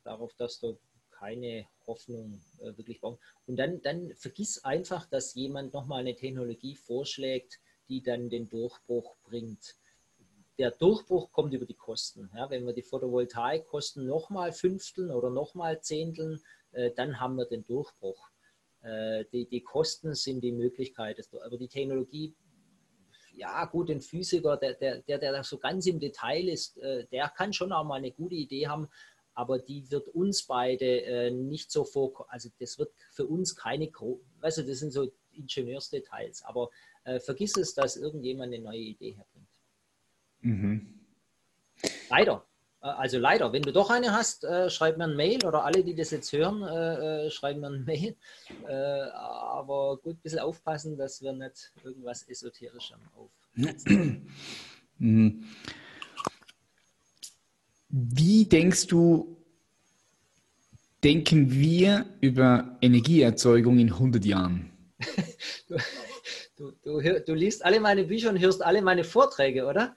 darauf, 0.05 0.35
dass 0.35 0.61
du 0.61 0.79
keine 1.11 1.67
Hoffnung 1.87 2.41
äh, 2.61 2.77
wirklich 2.77 3.01
brauchst. 3.01 3.23
Und 3.47 3.57
dann, 3.57 3.83
dann 3.83 4.15
vergiss 4.15 4.65
einfach, 4.65 5.07
dass 5.07 5.35
jemand 5.35 5.73
nochmal 5.75 6.01
eine 6.01 6.17
Technologie 6.17 6.77
vorschlägt, 6.77 7.61
die 7.89 8.03
dann 8.03 8.31
den 8.31 8.49
Durchbruch 8.49 9.17
bringt. 9.25 9.77
Der 10.59 10.71
Durchbruch 10.71 11.33
kommt 11.33 11.53
über 11.55 11.67
die 11.67 11.75
Kosten. 11.75 12.31
Ja, 12.35 12.51
wenn 12.51 12.67
wir 12.67 12.73
die 12.73 12.83
Photovoltaikkosten 12.83 14.07
nochmal 14.07 14.53
fünfteln 14.53 15.11
oder 15.11 15.31
nochmal 15.31 15.81
zehnteln, 15.83 16.41
äh, 16.73 16.91
dann 16.91 17.21
haben 17.21 17.37
wir 17.37 17.47
den 17.47 17.65
Durchbruch. 17.65 18.31
Äh, 18.83 19.25
die, 19.33 19.47
die 19.47 19.63
Kosten 19.63 20.15
sind 20.15 20.43
die 20.43 20.53
Möglichkeit, 20.53 21.27
aber 21.45 21.59
die 21.59 21.69
Technologie 21.69 22.35
ja 23.41 23.65
gut, 23.65 23.91
ein 23.91 24.03
Physiker, 24.03 24.57
der, 24.59 24.75
der, 24.75 24.99
der, 24.99 25.19
der 25.19 25.43
so 25.43 25.59
ganz 25.59 25.87
im 25.87 25.99
Detail 25.99 26.49
ist, 26.49 26.77
äh, 26.79 27.07
der 27.07 27.29
kann 27.31 27.53
schon 27.53 27.73
auch 27.73 27.85
mal 27.85 27.97
eine 27.97 28.13
gute 28.13 28.35
Idee 28.35 28.69
haben, 28.69 28.89
aber 29.33 29.59
die 29.59 29.91
wird 29.91 30.09
uns 30.09 30.43
beide 30.43 31.03
äh, 31.03 31.31
nicht 31.31 31.73
so 31.73 31.85
vorkommen. 31.85 32.29
Also 32.31 32.51
das 32.59 32.79
wird 32.79 32.93
für 33.11 33.25
uns 33.25 33.57
keine, 33.57 33.91
weißt 34.41 34.59
du, 34.59 34.63
das 34.65 34.81
sind 34.81 34.93
so 34.93 35.11
Ingenieursdetails, 35.33 36.43
aber 36.45 36.69
äh, 37.05 37.19
vergiss 37.19 37.57
es, 37.57 37.75
dass 37.75 37.97
irgendjemand 37.97 38.53
eine 38.53 38.63
neue 38.63 38.79
Idee 38.79 39.13
herbringt. 39.13 39.49
Mhm. 40.43 41.01
Leider. 42.11 42.45
Äh, 42.83 42.89
also 42.89 43.19
leider, 43.19 43.53
wenn 43.53 43.63
du 43.63 43.73
doch 43.73 43.91
eine 43.91 44.13
hast, 44.13 44.45
äh, 44.45 44.71
schreib 44.71 44.97
mir 44.99 45.05
ein 45.05 45.17
Mail 45.17 45.45
oder 45.45 45.65
alle, 45.65 45.85
die 45.85 45.95
das 45.95 46.11
jetzt 46.11 46.33
hören, 46.33 46.63
äh, 46.63 47.27
äh 47.27 47.31
schreiben 47.31 47.61
mir 47.61 47.69
ein 47.69 47.85
Mail. 47.87 48.17
Äh, 48.67 48.73
aber 48.73 49.99
gut, 49.99 50.17
ein 50.17 50.23
bisschen 50.23 50.41
aufpassen, 50.41 50.97
dass 50.97 51.23
wir 51.23 51.33
nicht 51.33 51.73
irgendwas 51.85 52.27
esoterisch 52.29 52.93
auf. 53.17 53.31
Mhm. 55.03 55.45
Wie 57.89 58.45
denkst 58.45 58.87
du, 58.89 59.39
denken 61.03 61.51
wir 61.51 62.05
über 62.21 62.77
Energieerzeugung 62.83 63.79
in 63.79 63.95
100 63.95 64.25
Jahren? 64.27 64.71
du, 65.69 65.79
du, 66.57 66.73
du, 66.83 67.21
du 67.21 67.35
liest 67.35 67.65
alle 67.65 67.81
meine 67.81 68.05
Bücher 68.05 68.29
und 68.29 68.39
hörst 68.39 68.63
alle 68.63 68.83
meine 68.83 69.05
Vorträge, 69.05 69.65
oder? 69.65 69.97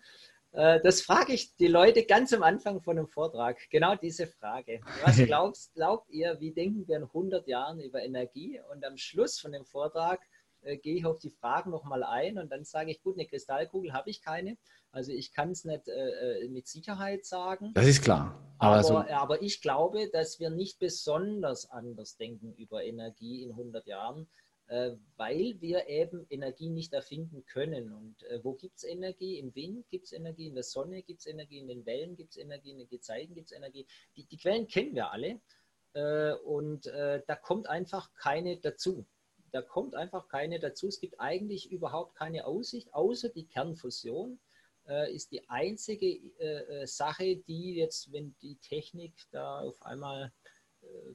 Äh, 0.53 0.79
das 0.81 1.01
frage 1.01 1.33
ich 1.33 1.55
die 1.55 1.67
Leute 1.67 2.05
ganz 2.05 2.31
am 2.33 2.43
Anfang 2.43 2.81
von 2.81 2.97
einem 2.97 3.07
Vortrag. 3.07 3.57
Genau 3.69 3.95
diese 3.95 4.27
Frage. 4.27 4.81
Was 5.03 5.17
glaubst, 5.25 5.73
glaubt 5.73 6.09
ihr, 6.09 6.39
wie 6.39 6.51
denken 6.51 6.87
wir 6.87 6.97
in 6.97 7.03
100 7.03 7.47
Jahren 7.47 7.79
über 7.79 8.01
Energie? 8.03 8.59
Und 8.71 8.85
am 8.85 8.97
Schluss 8.97 9.39
von 9.39 9.51
dem 9.51 9.65
Vortrag 9.65 10.21
äh, 10.61 10.77
gehe 10.77 10.95
ich 10.95 11.05
auf 11.05 11.19
die 11.19 11.31
Fragen 11.31 11.71
nochmal 11.71 12.03
ein 12.03 12.37
und 12.37 12.51
dann 12.51 12.63
sage 12.63 12.91
ich, 12.91 13.01
gut, 13.01 13.15
eine 13.17 13.27
Kristallkugel 13.27 13.93
habe 13.93 14.09
ich 14.09 14.21
keine. 14.21 14.57
Also 14.91 15.11
ich 15.11 15.33
kann 15.33 15.49
es 15.49 15.65
nicht 15.65 15.87
äh, 15.87 16.43
äh, 16.43 16.49
mit 16.49 16.67
Sicherheit 16.67 17.25
sagen. 17.25 17.71
Das 17.73 17.87
ist 17.87 18.03
klar. 18.03 18.39
Aber, 18.59 18.75
aber, 18.75 18.83
so 18.83 18.97
aber, 18.97 19.41
ich 19.41 19.59
glaube, 19.61 20.09
dass 20.11 20.39
wir 20.39 20.51
nicht 20.51 20.77
besonders 20.77 21.69
anders 21.69 22.15
denken 22.15 22.53
über 22.53 22.83
Energie 22.83 23.41
in 23.41 23.51
100 23.51 23.87
Jahren. 23.87 24.29
Äh, 24.73 24.97
weil 25.17 25.61
wir 25.61 25.87
eben 25.87 26.25
Energie 26.31 26.71
nicht 26.71 26.93
erfinden 26.93 27.45
können. 27.45 27.93
Und 27.93 28.23
äh, 28.23 28.43
wo 28.43 28.53
gibt 28.53 28.77
es 28.77 28.83
Energie? 28.83 29.37
Im 29.37 29.53
Wind 29.53 29.87
gibt 29.91 30.05
es 30.05 30.13
Energie, 30.13 30.47
in 30.47 30.55
der 30.55 30.63
Sonne 30.63 31.03
gibt 31.03 31.19
es 31.19 31.27
Energie, 31.27 31.59
in 31.59 31.67
den 31.67 31.85
Wellen 31.85 32.15
gibt 32.15 32.31
es 32.31 32.37
Energie, 32.37 32.71
in 32.71 32.79
den 32.79 32.89
Gezeiten 32.89 33.35
gibt 33.35 33.51
es 33.51 33.55
Energie. 33.55 33.85
Die, 34.15 34.25
die, 34.25 34.37
Quellen 34.37 34.67
kennen 34.67 34.95
wir 34.95 35.11
alle 35.11 35.39
äh, 35.93 36.33
und 36.45 36.87
da 36.87 37.35
kommt 37.35 37.69
einfach 37.69 38.11
keine 38.15 38.57
dazu. 38.57 39.05
Da 39.51 39.61
kommt 39.61 39.93
einfach 39.93 40.27
keine 40.27 40.59
dazu. 40.59 40.87
Es 40.87 40.99
gibt 40.99 41.19
eigentlich 41.19 41.69
überhaupt 41.71 42.15
keine 42.15 42.47
Aussicht, 42.47 42.91
außer 42.95 43.29
die 43.29 43.45
Kernfusion 43.45 44.39
ist 45.11 45.31
die 45.31 45.47
einzige 45.49 46.19
Sache, 46.85 47.37
die 47.37 47.75
jetzt, 47.75 48.11
wenn 48.11 48.35
die 48.41 48.55
Technik 48.55 49.13
da 49.31 49.61
auf 49.61 49.81
einmal 49.83 50.33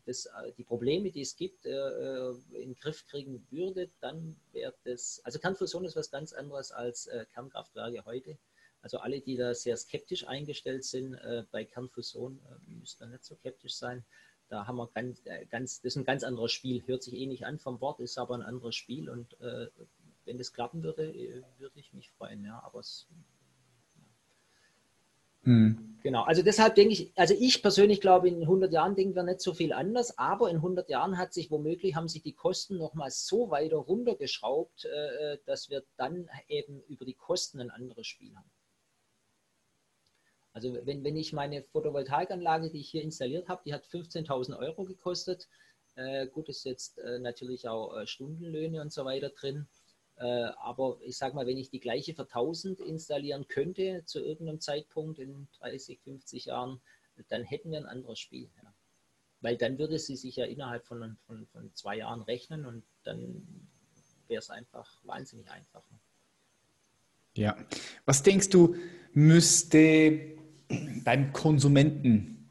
das, 0.09 0.27
äh, 0.27 0.53
die 0.57 0.65
Probleme, 0.65 1.11
die 1.11 1.21
es 1.21 1.37
gibt, 1.37 1.67
äh, 1.67 1.71
äh, 1.71 2.35
in 2.53 2.71
den 2.71 2.75
Griff 2.75 3.07
kriegen 3.07 3.47
würde, 3.51 3.91
dann 4.01 4.37
wäre 4.53 4.75
das, 4.85 5.21
also 5.25 5.39
Kernfusion 5.39 5.85
ist 5.85 5.97
was 5.97 6.11
ganz 6.11 6.33
anderes 6.33 6.73
als 6.73 7.09
Kernkraftwerke 7.33 8.05
heute. 8.05 8.39
Also 8.81 8.99
alle, 8.99 9.21
die 9.21 9.37
da 9.37 9.55
sehr 9.55 9.77
skeptisch 9.77 10.27
eingestellt 10.27 10.85
sind 10.85 11.17
bei 11.51 11.65
Kernfusion, 11.65 12.41
müssen 12.67 12.97
da 13.01 13.07
nicht 13.07 13.25
so 13.25 13.35
skeptisch 13.35 13.75
sein. 13.75 14.05
Da 14.49 14.67
haben 14.67 14.77
wir 14.77 14.89
ganz, 14.95 15.23
ganz, 15.51 15.81
das 15.81 15.93
ist 15.93 15.97
ein 15.97 16.05
ganz 16.05 16.23
anderes 16.23 16.53
Spiel. 16.53 16.87
Hört 16.87 17.03
sich 17.03 17.15
eh 17.15 17.27
nicht 17.27 17.45
an 17.45 17.59
vom 17.59 17.81
Wort, 17.81 17.99
ist 17.99 18.19
aber 18.19 18.37
ein 18.37 18.43
anderes 18.43 18.77
Spiel. 18.77 19.11
Und 19.11 19.37
wenn 20.25 20.39
das 20.39 20.53
klappen 20.53 20.85
würde, 20.85 21.13
würde 21.59 21.79
ich 21.81 21.93
mich 21.93 22.11
freuen. 22.13 22.45
Ja, 22.45 22.63
aber 22.65 22.79
es 22.79 23.09
hm. 25.49 25.99
Genau, 26.03 26.25
also 26.25 26.43
deshalb 26.43 26.75
denke 26.75 26.93
ich, 26.93 27.13
also 27.17 27.35
ich 27.39 27.63
persönlich 27.63 28.03
glaube, 28.03 28.29
in 28.29 28.43
100 28.43 28.71
Jahren 28.71 28.95
denken 28.95 29.17
wir 29.17 29.23
nicht 29.23 29.41
so 29.41 29.55
viel 29.55 29.73
anders, 29.73 30.17
aber 30.19 30.51
in 30.51 30.57
100 30.57 30.91
Jahren 30.91 31.17
hat 31.17 31.33
sich 31.33 31.51
womöglich, 31.51 31.95
haben 31.95 32.07
sich 32.07 32.23
die 32.23 32.35
Kosten 32.35 32.77
nochmal 32.77 33.11
so 33.11 33.51
weiter 33.51 33.77
runtergeschraubt, 33.77 34.85
äh, 34.85 35.39
dass 35.47 35.71
wir 35.71 35.83
dann 35.97 36.29
eben 36.49 36.83
über 36.83 37.07
die 37.07 37.15
Kosten 37.15 37.61
ein 37.61 37.71
anderes 37.71 38.07
Spiel 38.07 38.37
haben. 38.37 38.51
Also 40.53 40.75
wenn, 40.85 41.03
wenn 41.03 41.17
ich 41.17 41.33
meine 41.33 41.63
Photovoltaikanlage, 41.63 42.71
die 42.71 42.81
ich 42.81 42.91
hier 42.91 43.03
installiert 43.03 43.49
habe, 43.49 43.63
die 43.65 43.73
hat 43.73 43.87
15.000 43.87 44.59
Euro 44.59 44.85
gekostet. 44.85 45.49
Äh, 45.95 46.27
gut, 46.27 46.49
ist 46.51 46.65
jetzt 46.65 46.99
äh, 46.99 47.19
natürlich 47.19 47.69
auch 47.69 47.97
äh, 47.97 48.07
Stundenlöhne 48.07 48.83
und 48.83 48.93
so 48.93 49.07
weiter 49.07 49.31
drin. 49.31 49.67
Äh, 50.19 50.51
aber 50.61 50.99
ich 51.03 51.17
sage 51.17 51.35
mal, 51.35 51.47
wenn 51.47 51.59
ich 51.59 51.71
die 51.71 51.81
gleiche 51.81 52.15
für 52.15 52.23
1000 52.23 52.81
installieren 52.81 53.47
könnte 53.47 54.03
zu 54.05 54.21
irgendeinem 54.21 54.61
Zeitpunkt 54.61 55.19
in 55.19 55.47
30, 55.61 56.01
50 56.01 56.47
Jahren, 56.47 56.81
dann 57.29 57.45
hätten 57.45 57.71
wir 57.71 57.79
ein 57.79 57.87
anderes 57.87 58.19
Spiel. 58.19 58.51
Ja. 58.63 58.75
Weil 59.41 59.57
dann 59.57 59.79
würde 59.79 59.99
sie 59.99 60.17
sich 60.17 60.37
ja 60.37 60.45
innerhalb 60.45 60.87
von, 60.87 61.17
von, 61.27 61.47
von 61.47 61.73
zwei 61.75 61.99
Jahren 61.99 62.23
rechnen 62.23 62.67
und 62.67 62.83
dann 63.05 63.69
wäre 64.27 64.41
es 64.41 64.51
einfach 64.51 65.01
wahnsinnig 65.05 65.49
einfach. 65.51 65.89
Ne? 65.91 65.99
Ja. 67.35 67.57
Was 68.05 68.25
denkst 68.25 68.49
du, 68.49 68.75
müsste 69.13 70.37
beim 71.05 71.33
Konsumenten 71.33 72.51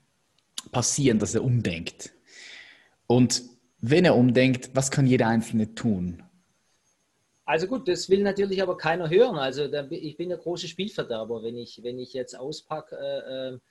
passieren, 0.72 1.20
dass 1.20 1.36
er 1.36 1.44
umdenkt? 1.44 2.14
Und 3.08 3.44
wenn 3.80 4.06
er 4.06 4.16
umdenkt, 4.16 4.70
was 4.74 4.90
kann 4.90 5.06
jeder 5.06 5.28
Einzelne 5.28 5.76
tun? 5.76 6.24
Also 7.48 7.68
gut, 7.68 7.88
das 7.88 8.10
will 8.10 8.24
natürlich 8.24 8.62
aber 8.62 8.76
keiner 8.76 9.10
hören. 9.10 9.38
Also 9.38 9.70
da, 9.70 9.88
ich 9.90 10.18
bin 10.18 10.28
der 10.28 10.38
große 10.38 10.68
Spielverderber, 10.68 11.44
wenn 11.44 11.56
ich, 11.56 11.82
wenn 11.82 11.98
ich 11.98 12.12
jetzt 12.12 12.38
auspacke. 12.38 12.98
Äh, 12.98 13.48
ähm, 13.48 13.62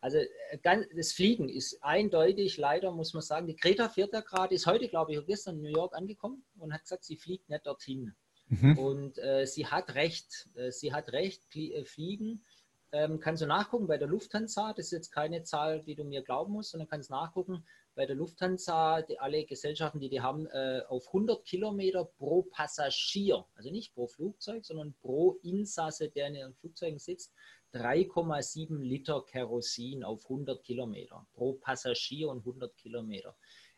also 0.00 0.18
ganz, 0.64 0.86
das 0.96 1.12
Fliegen 1.12 1.48
ist 1.48 1.78
eindeutig, 1.80 2.56
leider 2.56 2.90
muss 2.90 3.14
man 3.14 3.22
sagen, 3.22 3.46
die 3.46 3.54
Greta 3.54 3.88
fährt 3.88 4.12
ja 4.14 4.20
gerade, 4.20 4.52
ist 4.52 4.66
heute, 4.66 4.88
glaube 4.88 5.12
ich, 5.12 5.24
gestern 5.26 5.58
in 5.58 5.62
New 5.62 5.76
York 5.76 5.94
angekommen 5.94 6.42
und 6.58 6.72
hat 6.74 6.82
gesagt, 6.82 7.04
sie 7.04 7.16
fliegt 7.16 7.48
nicht 7.48 7.66
dorthin. 7.66 8.16
Mhm. 8.48 8.76
Und 8.76 9.18
äh, 9.18 9.46
sie 9.46 9.64
hat 9.64 9.94
recht, 9.94 10.48
äh, 10.56 10.72
sie 10.72 10.92
hat 10.92 11.12
recht, 11.12 11.44
äh, 11.54 11.84
fliegen. 11.84 12.44
Ähm, 12.90 13.20
kannst 13.20 13.42
du 13.42 13.46
nachgucken 13.46 13.86
bei 13.86 13.96
der 13.96 14.08
Lufthansa, 14.08 14.72
das 14.72 14.86
ist 14.86 14.92
jetzt 14.92 15.12
keine 15.12 15.44
Zahl, 15.44 15.84
die 15.84 15.94
du 15.94 16.02
mir 16.02 16.22
glauben 16.22 16.52
musst, 16.52 16.72
sondern 16.72 16.88
kannst 16.88 17.10
nachgucken, 17.10 17.64
bei 18.00 18.06
der 18.06 18.16
Lufthansa, 18.16 19.02
die, 19.02 19.18
alle 19.18 19.44
Gesellschaften, 19.44 20.00
die 20.00 20.08
die 20.08 20.22
haben, 20.22 20.46
äh, 20.46 20.80
auf 20.88 21.08
100 21.08 21.44
Kilometer 21.44 22.06
pro 22.06 22.44
Passagier, 22.44 23.44
also 23.54 23.70
nicht 23.70 23.92
pro 23.92 24.06
Flugzeug, 24.06 24.64
sondern 24.64 24.94
pro 25.02 25.32
Insasse, 25.42 26.08
der 26.08 26.28
in 26.28 26.36
ihren 26.36 26.54
Flugzeugen 26.54 26.98
sitzt, 26.98 27.34
3,7 27.74 28.78
Liter 28.78 29.22
Kerosin 29.26 30.02
auf 30.02 30.22
100 30.24 30.64
Kilometer 30.64 31.26
pro 31.34 31.52
Passagier 31.52 32.30
und 32.30 32.38
100 32.38 32.74
Kilometer. 32.78 33.36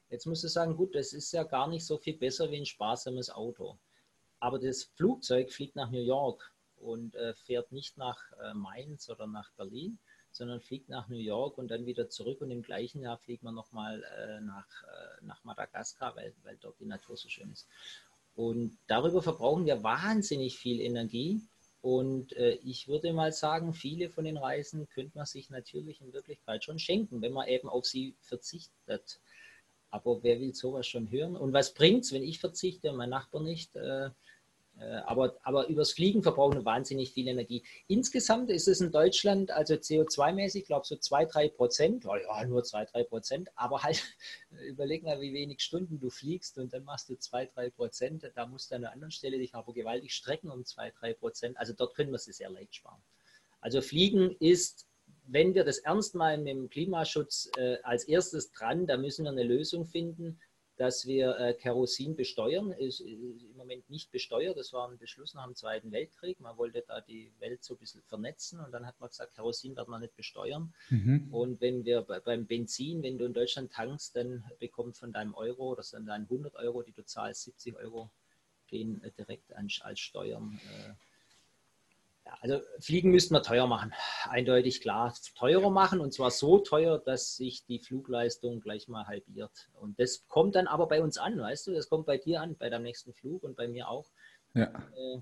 Jetzt 0.08 0.26
musst 0.26 0.44
du 0.44 0.48
sagen, 0.48 0.76
gut, 0.76 0.94
das 0.94 1.12
ist 1.12 1.32
ja 1.32 1.42
gar 1.42 1.66
nicht 1.66 1.84
so 1.84 1.98
viel 1.98 2.16
besser 2.16 2.48
wie 2.52 2.58
ein 2.58 2.64
sparsames 2.64 3.28
Auto. 3.28 3.80
Aber 4.38 4.60
das 4.60 4.84
Flugzeug 4.84 5.50
fliegt 5.50 5.74
nach 5.74 5.90
New 5.90 5.98
York 5.98 6.54
und 6.76 7.16
äh, 7.16 7.34
fährt 7.34 7.72
nicht 7.72 7.98
nach 7.98 8.20
äh, 8.40 8.54
Mainz 8.54 9.10
oder 9.10 9.26
nach 9.26 9.50
Berlin, 9.54 9.98
sondern 10.32 10.60
fliegt 10.60 10.88
nach 10.88 11.08
New 11.08 11.18
York 11.18 11.58
und 11.58 11.68
dann 11.70 11.86
wieder 11.86 12.08
zurück 12.08 12.40
und 12.40 12.50
im 12.50 12.62
gleichen 12.62 13.02
Jahr 13.02 13.18
fliegt 13.18 13.42
man 13.42 13.54
nochmal 13.54 14.02
äh, 14.02 14.40
nach, 14.40 14.66
äh, 14.84 15.24
nach 15.24 15.44
Madagaskar, 15.44 16.16
weil, 16.16 16.32
weil 16.42 16.56
dort 16.60 16.80
die 16.80 16.86
Natur 16.86 17.16
so 17.16 17.28
schön 17.28 17.52
ist. 17.52 17.66
Und 18.34 18.78
darüber 18.86 19.22
verbrauchen 19.22 19.66
wir 19.66 19.82
wahnsinnig 19.82 20.56
viel 20.58 20.80
Energie. 20.80 21.40
Und 21.82 22.32
äh, 22.34 22.52
ich 22.64 22.88
würde 22.88 23.12
mal 23.12 23.32
sagen, 23.32 23.74
viele 23.74 24.08
von 24.08 24.24
den 24.24 24.36
Reisen 24.36 24.88
könnte 24.88 25.18
man 25.18 25.26
sich 25.26 25.50
natürlich 25.50 26.00
in 26.00 26.12
Wirklichkeit 26.12 26.64
schon 26.64 26.78
schenken, 26.78 27.20
wenn 27.20 27.32
man 27.32 27.48
eben 27.48 27.68
auf 27.68 27.84
sie 27.84 28.14
verzichtet. 28.20 29.20
Aber 29.90 30.22
wer 30.22 30.40
will 30.40 30.54
sowas 30.54 30.86
schon 30.86 31.10
hören? 31.10 31.36
Und 31.36 31.52
was 31.52 31.74
bringt 31.74 32.04
es, 32.04 32.12
wenn 32.12 32.22
ich 32.22 32.38
verzichte 32.38 32.90
und 32.90 32.96
mein 32.96 33.10
Nachbar 33.10 33.42
nicht? 33.42 33.76
Äh, 33.76 34.10
aber, 34.80 35.36
aber 35.42 35.68
übers 35.68 35.92
Fliegen 35.92 36.22
verbrauchen 36.22 36.56
wir 36.56 36.64
wahnsinnig 36.64 37.12
viel 37.12 37.28
Energie. 37.28 37.62
Insgesamt 37.88 38.50
ist 38.50 38.68
es 38.68 38.80
in 38.80 38.90
Deutschland, 38.90 39.50
also 39.50 39.74
CO2-mäßig, 39.74 40.64
glaube 40.66 40.82
ich, 40.82 40.88
so 40.88 40.96
2, 40.96 41.26
3 41.26 41.48
Prozent. 41.50 42.04
Ja, 42.04 42.44
nur 42.46 42.64
2, 42.64 42.86
3 42.86 43.04
Prozent. 43.04 43.50
Aber 43.54 43.82
halt, 43.82 44.02
überleg 44.66 45.02
mal, 45.02 45.20
wie 45.20 45.32
wenig 45.32 45.60
Stunden 45.60 46.00
du 46.00 46.10
fliegst 46.10 46.58
und 46.58 46.72
dann 46.72 46.84
machst 46.84 47.08
du 47.08 47.16
2, 47.16 47.46
3 47.46 47.70
Prozent. 47.70 48.30
Da 48.34 48.46
musst 48.46 48.70
du 48.70 48.76
an 48.76 48.84
einer 48.84 48.92
anderen 48.92 49.12
Stelle 49.12 49.38
dich 49.38 49.54
aber 49.54 49.72
gewaltig 49.72 50.14
strecken 50.14 50.50
um 50.50 50.64
2, 50.64 50.90
3 50.90 51.14
Prozent. 51.14 51.56
Also 51.58 51.74
dort 51.74 51.94
können 51.94 52.10
wir 52.10 52.16
es 52.16 52.24
sehr 52.24 52.50
leicht 52.50 52.74
sparen. 52.74 53.02
Also 53.60 53.80
Fliegen 53.80 54.34
ist, 54.40 54.86
wenn 55.26 55.54
wir 55.54 55.64
das 55.64 55.78
ernst 55.78 56.14
meinen 56.14 56.42
mit 56.42 56.54
dem 56.54 56.70
Klimaschutz, 56.70 57.50
äh, 57.56 57.76
als 57.82 58.04
erstes 58.04 58.50
dran. 58.50 58.86
Da 58.86 58.96
müssen 58.96 59.24
wir 59.24 59.30
eine 59.30 59.44
Lösung 59.44 59.86
finden 59.86 60.40
dass 60.82 61.06
wir 61.06 61.38
äh, 61.38 61.54
Kerosin 61.54 62.16
besteuern. 62.16 62.72
Ist, 62.72 62.98
ist, 62.98 63.44
im 63.44 63.56
Moment 63.56 63.88
nicht 63.88 64.10
besteuert. 64.10 64.58
Das 64.58 64.72
war 64.72 64.90
ein 64.90 64.98
Beschluss 64.98 65.32
nach 65.32 65.44
dem 65.44 65.54
Zweiten 65.54 65.92
Weltkrieg. 65.92 66.40
Man 66.40 66.58
wollte 66.58 66.82
da 66.84 67.00
die 67.00 67.30
Welt 67.38 67.62
so 67.62 67.74
ein 67.74 67.78
bisschen 67.78 68.02
vernetzen 68.02 68.58
und 68.58 68.72
dann 68.72 68.84
hat 68.84 68.98
man 68.98 69.08
gesagt, 69.08 69.36
Kerosin 69.36 69.76
wird 69.76 69.86
man 69.86 70.00
nicht 70.00 70.16
besteuern. 70.16 70.74
Mhm. 70.90 71.28
Und 71.30 71.60
wenn 71.60 71.84
wir 71.84 72.02
beim 72.02 72.46
Benzin, 72.46 73.00
wenn 73.04 73.16
du 73.16 73.26
in 73.26 73.32
Deutschland 73.32 73.70
tankst, 73.72 74.16
dann 74.16 74.42
bekommt 74.58 74.96
von 74.96 75.12
deinem 75.12 75.34
Euro 75.34 75.70
oder 75.70 75.84
von 75.84 76.04
deinen 76.04 76.24
100 76.24 76.56
Euro, 76.56 76.82
die 76.82 76.92
du 76.92 77.04
zahlst, 77.04 77.44
70 77.44 77.76
Euro 77.76 78.10
gehen 78.66 79.00
äh, 79.04 79.12
direkt 79.12 79.52
an, 79.52 79.68
als 79.82 80.00
Steuern. 80.00 80.58
Äh, 80.64 80.94
also 82.40 82.60
Fliegen 82.78 83.10
müssten 83.10 83.34
wir 83.34 83.42
teuer 83.42 83.66
machen, 83.66 83.92
eindeutig 84.28 84.80
klar. 84.80 85.14
Teurer 85.34 85.70
machen 85.70 86.00
und 86.00 86.12
zwar 86.12 86.30
so 86.30 86.58
teuer, 86.58 86.98
dass 86.98 87.36
sich 87.36 87.64
die 87.66 87.78
Flugleistung 87.78 88.60
gleich 88.60 88.88
mal 88.88 89.06
halbiert. 89.06 89.70
Und 89.74 89.98
das 89.98 90.26
kommt 90.28 90.54
dann 90.54 90.66
aber 90.66 90.86
bei 90.86 91.02
uns 91.02 91.18
an, 91.18 91.38
weißt 91.38 91.66
du, 91.66 91.72
das 91.72 91.88
kommt 91.88 92.06
bei 92.06 92.18
dir 92.18 92.40
an, 92.40 92.56
bei 92.56 92.70
deinem 92.70 92.84
nächsten 92.84 93.12
Flug 93.12 93.42
und 93.42 93.56
bei 93.56 93.68
mir 93.68 93.88
auch. 93.88 94.10
Ja. 94.54 94.72
Äh, 94.96 95.20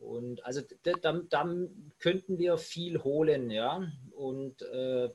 und 0.00 0.44
also 0.44 0.62
dann, 1.02 1.28
dann 1.28 1.92
könnten 1.98 2.38
wir 2.38 2.58
viel 2.58 3.02
holen, 3.02 3.50
ja. 3.50 3.88
Und, 4.10 4.62
äh, 4.62 5.10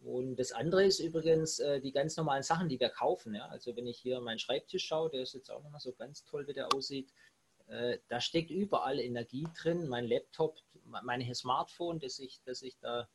und 0.00 0.36
das 0.36 0.52
andere 0.52 0.84
ist 0.84 1.00
übrigens 1.00 1.58
äh, 1.58 1.80
die 1.80 1.92
ganz 1.92 2.16
normalen 2.16 2.42
Sachen, 2.42 2.68
die 2.68 2.80
wir 2.80 2.90
kaufen. 2.90 3.34
Ja? 3.34 3.46
Also 3.46 3.76
wenn 3.76 3.86
ich 3.86 3.98
hier 3.98 4.20
meinen 4.20 4.38
Schreibtisch 4.38 4.86
schaue, 4.86 5.10
der 5.10 5.22
ist 5.22 5.34
jetzt 5.34 5.50
auch 5.50 5.62
nochmal 5.62 5.80
so 5.80 5.92
ganz 5.92 6.24
toll, 6.24 6.46
wie 6.46 6.54
der 6.54 6.72
aussieht. 6.74 7.12
Äh, 7.70 7.98
da 8.08 8.20
steckt 8.20 8.50
überall 8.50 8.98
Energie 8.98 9.46
drin. 9.56 9.86
Mein 9.88 10.06
Laptop, 10.06 10.58
mein 10.84 11.34
Smartphone, 11.34 12.00
das 12.00 12.18
ich, 12.18 12.40
das 12.44 12.62
ich 12.62 12.76
da 12.80 13.08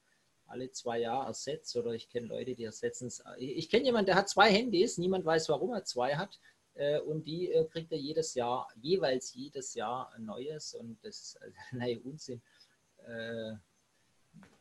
alle 0.47 0.71
zwei 0.71 0.99
Jahre 0.99 1.27
ersetze 1.27 1.81
oder 1.81 1.91
ich 1.91 2.09
kenne 2.09 2.27
Leute, 2.27 2.55
die 2.55 2.63
ersetzen 2.63 3.07
es. 3.07 3.23
Ich 3.37 3.69
kenne 3.69 3.85
jemanden, 3.85 4.07
der 4.07 4.15
hat 4.15 4.29
zwei 4.29 4.51
Handys, 4.51 4.97
niemand 4.97 5.25
weiß, 5.25 5.49
warum 5.49 5.73
er 5.73 5.83
zwei 5.83 6.15
hat 6.15 6.39
äh, 6.75 6.99
und 6.99 7.25
die 7.25 7.51
äh, 7.51 7.65
kriegt 7.65 7.91
er 7.91 7.97
jedes 7.97 8.35
Jahr, 8.35 8.67
jeweils 8.81 9.33
jedes 9.33 9.73
Jahr 9.73 10.13
ein 10.13 10.25
neues 10.25 10.73
und 10.75 11.03
das 11.03 11.19
ist 11.19 11.39
naja, 11.71 11.97
Unsinn. 12.03 12.41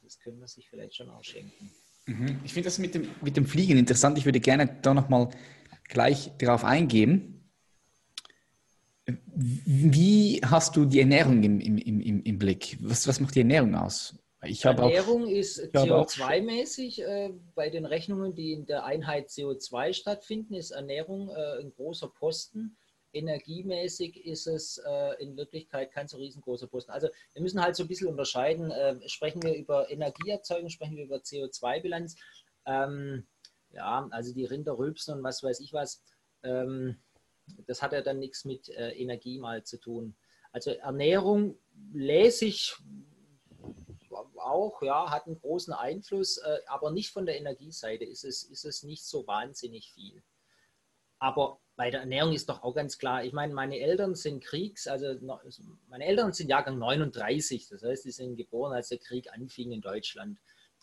das 0.02 0.18
können 0.18 0.40
wir 0.40 0.48
sich 0.48 0.68
vielleicht 0.68 0.96
schon 0.96 1.10
auch 1.10 1.22
schenken. 1.22 1.70
Mhm. 2.06 2.40
Ich 2.44 2.52
finde 2.52 2.66
das 2.66 2.78
mit 2.78 2.94
dem, 2.94 3.10
mit 3.22 3.36
dem 3.36 3.46
Fliegen 3.46 3.78
interessant. 3.78 4.18
Ich 4.18 4.24
würde 4.24 4.40
gerne 4.40 4.78
da 4.82 4.92
nochmal 4.92 5.30
gleich 5.84 6.32
darauf 6.38 6.64
eingehen. 6.64 7.43
Wie 9.06 10.40
hast 10.44 10.76
du 10.76 10.84
die 10.86 11.00
Ernährung 11.00 11.42
im, 11.42 11.60
im, 11.60 11.78
im, 11.78 12.22
im 12.22 12.38
Blick? 12.38 12.78
Was, 12.80 13.06
was 13.06 13.20
macht 13.20 13.34
die 13.34 13.40
Ernährung 13.40 13.74
aus? 13.74 14.14
Ich 14.46 14.64
Ernährung 14.64 15.24
auch, 15.24 15.28
ist 15.28 15.60
CO2-mäßig. 15.74 17.02
Äh, 17.02 17.32
bei 17.54 17.70
den 17.70 17.86
Rechnungen, 17.86 18.34
die 18.34 18.52
in 18.52 18.66
der 18.66 18.84
Einheit 18.84 19.28
CO2 19.28 19.92
stattfinden, 19.92 20.54
ist 20.54 20.70
Ernährung 20.70 21.30
äh, 21.30 21.60
ein 21.60 21.72
großer 21.74 22.08
Posten. 22.08 22.76
energiemäßig 23.12 24.26
ist 24.26 24.46
es 24.46 24.78
äh, 24.78 25.22
in 25.22 25.36
Wirklichkeit 25.36 25.92
kein 25.92 26.08
so 26.08 26.16
riesengroßer 26.16 26.66
Posten. 26.66 26.90
Also 26.90 27.08
wir 27.32 27.42
müssen 27.42 27.62
halt 27.62 27.76
so 27.76 27.84
ein 27.84 27.88
bisschen 27.88 28.08
unterscheiden. 28.08 28.70
Äh, 28.70 28.96
sprechen 29.08 29.42
wir 29.42 29.54
über 29.54 29.90
Energieerzeugung, 29.90 30.68
sprechen 30.68 30.96
wir 30.96 31.04
über 31.04 31.16
CO2-Bilanz. 31.16 32.16
Ähm, 32.66 33.26
ja, 33.70 34.08
also 34.10 34.32
die 34.34 34.44
Rinder 34.44 34.78
rülpsen 34.78 35.14
und 35.14 35.22
was 35.22 35.42
weiß 35.42 35.60
ich 35.60 35.72
was. 35.72 36.02
Ähm, 36.42 36.96
das 37.66 37.82
hat 37.82 37.92
ja 37.92 38.02
dann 38.02 38.18
nichts 38.18 38.44
mit 38.44 38.68
äh, 38.68 38.90
Energie 38.92 39.38
mal 39.38 39.64
zu 39.64 39.78
tun. 39.78 40.16
Also 40.52 40.70
Ernährung 40.70 41.58
lese 41.92 42.46
ich 42.46 42.76
auch, 44.36 44.82
ja, 44.82 45.10
hat 45.10 45.26
einen 45.26 45.40
großen 45.40 45.72
Einfluss, 45.72 46.38
äh, 46.38 46.58
aber 46.66 46.90
nicht 46.90 47.10
von 47.10 47.26
der 47.26 47.38
Energieseite 47.38 48.04
ist 48.04 48.24
es, 48.24 48.44
ist 48.44 48.64
es 48.64 48.82
nicht 48.82 49.04
so 49.04 49.26
wahnsinnig 49.26 49.92
viel. 49.92 50.22
Aber 51.18 51.60
bei 51.76 51.90
der 51.90 52.00
Ernährung 52.00 52.32
ist 52.32 52.48
doch 52.48 52.62
auch 52.62 52.74
ganz 52.74 52.98
klar, 52.98 53.24
ich 53.24 53.32
meine, 53.32 53.54
meine 53.54 53.78
Eltern 53.78 54.14
sind 54.14 54.44
Kriegs, 54.44 54.86
also 54.86 55.14
meine 55.88 56.04
Eltern 56.04 56.32
sind 56.32 56.48
Jahrgang 56.48 56.78
39, 56.78 57.68
das 57.68 57.82
heißt, 57.82 58.02
sie 58.04 58.10
sind 58.10 58.36
geboren, 58.36 58.72
als 58.72 58.88
der 58.88 58.98
Krieg 58.98 59.32
anfing 59.32 59.72
in 59.72 59.80
Deutschland. 59.80 60.38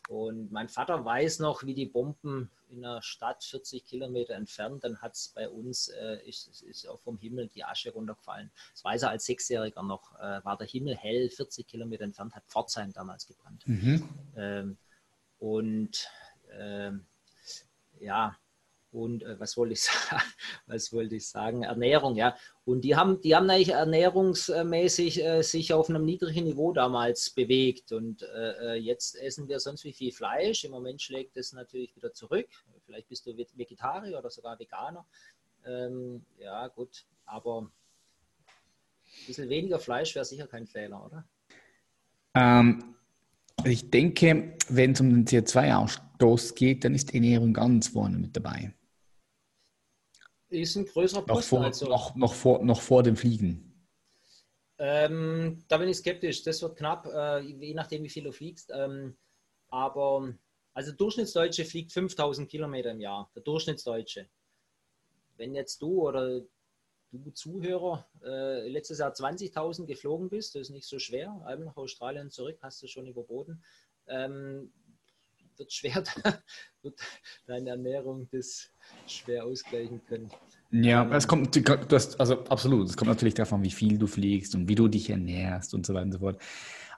Und 0.09 0.51
mein 0.51 0.67
Vater 0.67 1.05
weiß 1.05 1.39
noch, 1.39 1.63
wie 1.63 1.73
die 1.73 1.85
Bomben 1.85 2.51
in 2.69 2.83
einer 2.83 3.01
Stadt 3.01 3.43
40 3.43 3.85
Kilometer 3.85 4.33
entfernt, 4.33 4.83
dann 4.83 5.01
hat 5.01 5.13
es 5.13 5.29
bei 5.29 5.47
uns, 5.47 5.89
äh, 5.89 6.17
ist, 6.27 6.63
ist 6.63 6.87
auch 6.87 6.99
vom 7.01 7.17
Himmel 7.17 7.49
die 7.49 7.63
Asche 7.63 7.91
runtergefallen. 7.91 8.51
Das 8.73 8.83
weiß 8.83 9.03
er 9.03 9.09
als 9.09 9.25
Sechsjähriger 9.25 9.83
noch, 9.83 10.15
äh, 10.19 10.43
war 10.43 10.57
der 10.57 10.67
Himmel 10.67 10.95
hell, 10.95 11.29
40 11.29 11.67
Kilometer 11.67 12.03
entfernt, 12.03 12.35
hat 12.35 12.45
Pforzheim 12.47 12.93
damals 12.93 13.27
gebrannt. 13.27 13.63
Mhm. 13.67 14.09
Ähm, 14.35 14.77
und 15.39 16.07
ähm, 16.51 17.05
ja, 17.99 18.37
und 18.91 19.23
äh, 19.23 19.39
was 19.39 19.55
wollte 19.55 19.73
ich 19.73 19.81
sagen? 19.83 20.21
Was 20.67 20.91
wollte 20.93 21.15
ich 21.15 21.27
sagen? 21.27 21.63
Ernährung, 21.63 22.15
ja. 22.15 22.35
Und 22.65 22.81
die 22.81 22.95
haben, 22.95 23.21
die 23.21 23.35
haben 23.35 23.49
eigentlich 23.49 23.69
ernährungsmäßig 23.69 25.23
äh, 25.23 25.41
sich 25.41 25.73
auf 25.73 25.89
einem 25.89 26.03
niedrigen 26.03 26.43
Niveau 26.43 26.73
damals 26.73 27.29
bewegt. 27.29 27.91
Und 27.91 28.23
äh, 28.23 28.73
äh, 28.73 28.75
jetzt 28.75 29.15
essen 29.15 29.47
wir 29.47 29.59
sonst 29.59 29.83
wie 29.85 29.93
viel 29.93 30.11
Fleisch. 30.11 30.65
Im 30.65 30.71
Moment 30.71 31.01
schlägt 31.01 31.37
es 31.37 31.53
natürlich 31.53 31.95
wieder 31.95 32.13
zurück. 32.13 32.47
Vielleicht 32.85 33.07
bist 33.07 33.25
du 33.25 33.35
Vegetarier 33.35 34.17
oder 34.17 34.29
sogar 34.29 34.59
Veganer. 34.59 35.05
Ähm, 35.65 36.25
ja, 36.37 36.67
gut. 36.67 37.05
Aber 37.25 37.61
ein 37.61 37.71
bisschen 39.27 39.49
weniger 39.49 39.79
Fleisch 39.79 40.13
wäre 40.15 40.25
sicher 40.25 40.47
kein 40.47 40.67
Fehler, 40.67 41.05
oder? 41.05 41.25
Ähm, 42.35 42.95
ich 43.63 43.89
denke, 43.89 44.55
wenn 44.69 44.91
es 44.91 45.01
um 45.01 45.09
den 45.09 45.25
CO2-Ausstoß 45.25 46.55
geht, 46.55 46.83
dann 46.83 46.95
ist 46.95 47.13
Ernährung 47.13 47.53
ganz 47.53 47.89
vorne 47.89 48.17
mit 48.17 48.35
dabei 48.35 48.73
ist 50.51 50.75
ein 50.75 50.85
größerer 50.85 51.25
Posten. 51.25 51.55
Noch 51.55 51.61
vor, 51.61 51.63
also. 51.65 51.85
noch, 51.87 52.15
noch, 52.15 52.33
vor, 52.33 52.63
noch 52.63 52.81
vor 52.81 53.03
dem 53.03 53.15
Fliegen. 53.15 53.67
Ähm, 54.77 55.63
da 55.67 55.77
bin 55.77 55.89
ich 55.89 55.97
skeptisch. 55.97 56.43
Das 56.43 56.61
wird 56.61 56.75
knapp, 56.75 57.05
äh, 57.05 57.39
je 57.39 57.73
nachdem, 57.73 58.03
wie 58.03 58.09
viel 58.09 58.23
du 58.23 58.31
fliegst. 58.31 58.71
Ähm, 58.73 59.15
aber 59.67 60.33
also 60.73 60.91
Durchschnittsdeutsche 60.91 61.65
fliegt 61.65 61.91
5000 61.91 62.49
Kilometer 62.49 62.91
im 62.91 62.99
Jahr. 62.99 63.29
Der 63.35 63.43
Durchschnittsdeutsche. 63.43 64.27
Wenn 65.37 65.55
jetzt 65.55 65.81
du 65.81 66.07
oder 66.07 66.41
du 67.11 67.31
Zuhörer 67.31 68.07
äh, 68.23 68.67
letztes 68.69 68.99
Jahr 68.99 69.11
20.000 69.11 69.85
geflogen 69.85 70.29
bist, 70.29 70.55
das 70.55 70.63
ist 70.63 70.69
nicht 70.69 70.87
so 70.87 70.99
schwer. 70.99 71.29
Einmal 71.45 71.65
nach 71.65 71.77
Australien 71.77 72.31
zurück, 72.31 72.57
hast 72.61 72.81
du 72.81 72.87
schon 72.87 73.07
überboten. 73.07 73.63
Ähm, 74.07 74.71
wird 75.57 75.71
schwer, 75.71 76.03
wird 76.81 76.99
deine 77.47 77.71
Ernährung 77.71 78.27
das 78.31 78.69
schwer 79.07 79.45
ausgleichen 79.45 80.01
können. 80.05 80.31
Ja, 80.71 81.09
es 81.15 81.27
kommt, 81.27 81.55
das, 81.91 82.19
also 82.19 82.43
absolut, 82.45 82.89
es 82.89 82.97
kommt 82.97 83.09
natürlich 83.09 83.33
davon, 83.33 83.63
wie 83.63 83.71
viel 83.71 83.97
du 83.97 84.07
fliegst 84.07 84.55
und 84.55 84.67
wie 84.69 84.75
du 84.75 84.87
dich 84.87 85.09
ernährst 85.09 85.73
und 85.73 85.85
so 85.85 85.93
weiter 85.93 86.05
und 86.05 86.11
so 86.13 86.19
fort. 86.19 86.41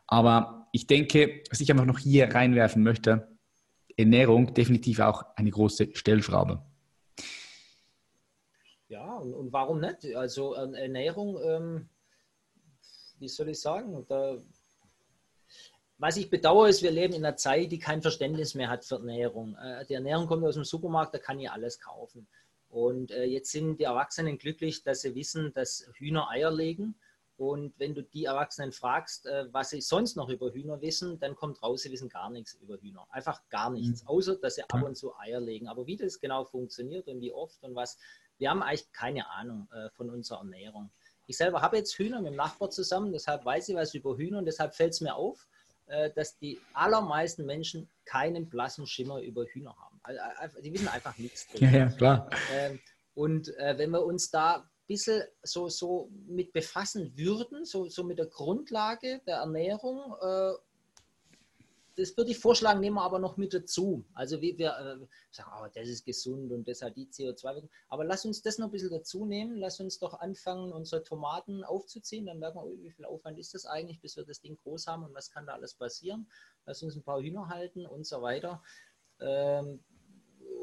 Aber 0.06 0.68
ich 0.72 0.86
denke, 0.86 1.44
was 1.50 1.60
ich 1.60 1.72
einfach 1.72 1.86
noch 1.86 2.00
hier 2.00 2.34
reinwerfen 2.34 2.84
möchte, 2.84 3.36
Ernährung 3.98 4.54
definitiv 4.54 5.00
auch 5.00 5.24
eine 5.36 5.50
große 5.50 5.90
Stellschraube. 5.94 6.62
Ja, 8.90 9.16
und, 9.16 9.34
und 9.34 9.54
warum 9.54 9.80
nicht? 9.80 10.16
Also 10.16 10.54
Ernährung, 10.54 11.40
ähm, 11.44 11.90
wie 13.20 13.28
soll 13.28 13.50
ich 13.50 13.60
sagen, 13.60 14.06
da 14.08 14.38
was 15.98 16.18
ich 16.18 16.30
bedauere, 16.30 16.70
ist, 16.70 16.82
wir 16.82 16.92
leben 16.92 17.14
in 17.14 17.26
einer 17.26 17.38
Zeit, 17.38 17.72
die 17.72 17.80
kein 17.80 18.02
Verständnis 18.02 18.56
mehr 18.56 18.70
hat 18.70 18.86
für 18.86 18.96
Ernährung. 18.96 19.56
Äh, 19.56 19.86
die 19.86 19.94
Ernährung 19.94 20.28
kommt 20.28 20.44
aus 20.44 20.56
dem 20.56 20.66
Supermarkt, 20.66 21.14
da 21.14 21.20
kann 21.20 21.40
ich 21.40 21.50
alles 21.50 21.80
kaufen. 21.80 22.28
Und 22.70 23.12
äh, 23.12 23.26
jetzt 23.26 23.52
sind 23.52 23.80
die 23.80 23.84
Erwachsenen 23.84 24.38
glücklich, 24.38 24.84
dass 24.84 25.02
sie 25.02 25.16
wissen, 25.16 25.54
dass 25.54 25.88
Hühner 25.94 26.30
Eier 26.30 26.52
legen. 26.52 26.96
Und 27.38 27.74
wenn 27.80 27.94
du 27.94 28.04
die 28.04 28.26
Erwachsenen 28.26 28.72
fragst, 28.72 29.28
äh, 29.28 29.46
was 29.52 29.70
sie 29.70 29.82
sonst 29.82 30.16
noch 30.16 30.30
über 30.30 30.52
Hühner 30.52 30.82
wissen, 30.82 31.20
dann 31.20 31.36
kommt 31.36 31.62
raus, 31.62 31.84
sie 31.84 31.92
wissen 31.92 32.10
gar 32.10 32.30
nichts 32.30 32.56
über 32.56 32.78
Hühner. 32.78 33.06
Einfach 33.10 33.42
gar 33.50 33.70
nichts, 33.70 34.02
mhm. 34.04 34.08
außer 34.08 34.36
dass 34.38 34.56
sie 34.56 34.64
ab 34.64 34.84
und 34.84 34.96
zu 34.96 35.16
Eier 35.18 35.40
legen. 35.40 35.68
Aber 35.68 35.86
wie 35.86 35.98
das 35.98 36.20
genau 36.20 36.44
funktioniert 36.46 37.08
und 37.08 37.22
wie 37.22 37.32
oft 37.32 37.64
und 37.64 37.76
was, 37.76 37.98
wir 38.40 38.50
haben 38.50 38.64
eigentlich 38.64 38.92
keine 38.92 39.30
Ahnung 39.30 39.68
von 39.94 40.10
unserer 40.10 40.40
Ernährung. 40.40 40.90
Ich 41.28 41.38
selber 41.38 41.62
habe 41.62 41.78
jetzt 41.78 41.94
Hühner 41.98 42.22
mit 42.22 42.34
dem 42.34 42.36
Nachbar 42.36 42.70
zusammen, 42.70 43.14
deshalb 43.14 43.46
weiß 43.46 43.70
ich 43.70 43.76
was 43.76 43.94
über 43.94 44.18
Hühner 44.18 44.40
und 44.40 44.46
deshalb 44.46 44.76
fällt 44.76 44.94
es 44.94 45.02
mir 45.02 45.16
auf, 45.16 45.48
dass 46.16 46.38
die 46.38 46.60
allermeisten 46.74 47.46
Menschen 47.46 47.90
keinen 48.06 48.50
blassen 48.50 48.88
Schimmer 48.88 49.22
über 49.22 49.46
Hühner 49.46 49.76
haben. 49.78 50.00
Die 50.64 50.74
wissen 50.74 50.88
einfach 50.88 51.18
nichts 51.18 51.48
drüber. 51.48 51.66
Ja, 51.72 51.78
ja, 51.78 51.90
klar. 51.90 52.30
Ähm, 52.54 52.80
und 53.14 53.56
äh, 53.58 53.78
wenn 53.78 53.92
wir 53.92 54.04
uns 54.04 54.32
da 54.32 54.56
ein 54.56 54.70
bisschen 54.88 55.24
so, 55.44 55.70
so 55.70 56.10
mit 56.28 56.52
befassen 56.52 57.18
würden, 57.18 57.66
so, 57.66 57.88
so 57.90 58.04
mit 58.04 58.18
der 58.18 58.26
Grundlage 58.26 59.22
der 59.28 59.38
Ernährung 59.38 60.16
äh, 60.22 60.54
das 61.96 62.18
würde 62.18 62.32
ich 62.32 62.40
vorschlagen, 62.40 62.80
nehmen 62.80 62.96
wir 62.96 63.04
aber 63.04 63.20
noch 63.20 63.38
mit 63.38 63.54
dazu. 63.54 64.06
Also 64.14 64.42
wie 64.42 64.58
wir 64.58 64.70
äh, 64.70 65.06
sagen, 65.32 65.52
oh, 65.62 65.68
das 65.74 65.88
ist 65.88 66.06
gesund 66.06 66.52
und 66.52 66.68
das 66.68 66.82
hat 66.82 66.96
die 66.96 67.08
CO2. 67.08 67.68
Aber 67.90 68.04
lass 68.04 68.26
uns 68.26 68.42
das 68.42 68.58
noch 68.58 68.68
ein 68.68 68.72
bisschen 68.72 68.90
dazu 68.90 69.26
nehmen. 69.26 69.58
Lass 69.58 69.80
uns 69.80 70.00
doch 70.00 70.20
anfangen, 70.20 70.72
unsere 70.72 71.04
Tomaten 71.04 71.64
aufzuziehen. 71.64 72.26
Dann 72.26 72.40
merken 72.40 72.60
wir, 72.60 72.84
wie 72.84 72.92
viel 72.92 73.06
Aufwand 73.06 73.38
ist 73.38 73.54
das 73.54 73.66
eigentlich, 73.66 74.02
bis 74.02 74.18
wir 74.18 74.26
das 74.26 74.42
Ding 74.42 74.58
groß 74.64 74.88
haben 74.88 75.04
und 75.04 75.14
was 75.14 75.30
kann 75.30 75.46
da 75.46 75.54
alles 75.54 75.76
passieren. 75.76 76.28
Lass 76.66 76.82
uns 76.82 76.96
ein 76.96 77.04
paar 77.04 77.22
Hühner 77.22 77.50
halten 77.50 77.86
und 77.86 78.06
so 78.08 78.22
weiter. 78.22 78.64
Ähm, 79.20 79.84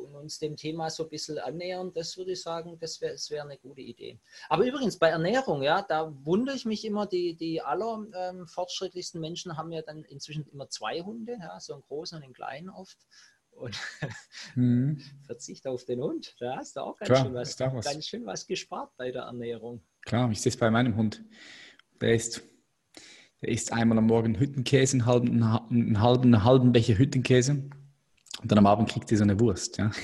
und 0.00 0.14
uns 0.14 0.38
dem 0.38 0.56
Thema 0.56 0.90
so 0.90 1.04
ein 1.04 1.10
bisschen 1.10 1.38
annähern, 1.38 1.92
das 1.92 2.16
würde 2.16 2.32
ich 2.32 2.42
sagen, 2.42 2.78
das 2.80 3.00
wäre 3.00 3.16
wär 3.28 3.44
eine 3.44 3.58
gute 3.58 3.80
Idee. 3.80 4.18
Aber 4.48 4.64
übrigens 4.64 4.98
bei 4.98 5.08
Ernährung, 5.08 5.62
ja, 5.62 5.82
da 5.82 6.12
wundere 6.24 6.56
ich 6.56 6.64
mich 6.64 6.84
immer, 6.84 7.06
die, 7.06 7.36
die 7.36 7.60
aller 7.60 8.06
ähm, 8.14 8.46
fortschrittlichsten 8.46 9.20
Menschen 9.20 9.56
haben 9.56 9.72
ja 9.72 9.82
dann 9.82 10.04
inzwischen 10.04 10.46
immer 10.48 10.68
zwei 10.68 11.00
Hunde, 11.00 11.36
ja, 11.40 11.60
so 11.60 11.74
einen 11.74 11.82
großen 11.82 12.16
und 12.16 12.24
einen 12.24 12.32
kleinen 12.32 12.70
oft. 12.70 12.98
Und 13.50 13.76
mhm. 14.54 15.00
Verzicht 15.26 15.66
auf 15.66 15.84
den 15.84 16.00
Hund, 16.00 16.36
da 16.38 16.56
hast 16.56 16.76
du 16.76 16.80
auch 16.80 16.96
ganz, 16.96 17.08
Klar, 17.08 17.24
schön 17.24 17.34
was, 17.34 17.60
was. 17.60 17.84
ganz 17.84 18.06
schön 18.06 18.26
was 18.26 18.46
gespart 18.46 18.96
bei 18.96 19.10
der 19.10 19.22
Ernährung. 19.22 19.82
Klar, 20.02 20.30
ich 20.30 20.40
sehe 20.40 20.50
es 20.50 20.56
bei 20.56 20.70
meinem 20.70 20.96
Hund. 20.96 21.22
Der 22.00 22.14
ist, 22.14 22.42
der 23.42 23.50
isst 23.50 23.72
einmal 23.72 23.98
am 23.98 24.06
Morgen 24.06 24.38
Hüttenkäse, 24.38 24.94
einen 24.94 25.06
halben, 25.06 25.42
einen 25.42 26.00
halben, 26.00 26.34
einen 26.34 26.44
halben 26.44 26.72
Becher 26.72 26.96
Hüttenkäse 26.96 27.68
und 28.40 28.50
dann 28.50 28.58
am 28.58 28.66
Abend 28.66 28.88
kriegt 28.88 29.08
sie 29.08 29.16
so 29.16 29.24
eine 29.24 29.38
Wurst. 29.38 29.78
Ja. 29.78 29.90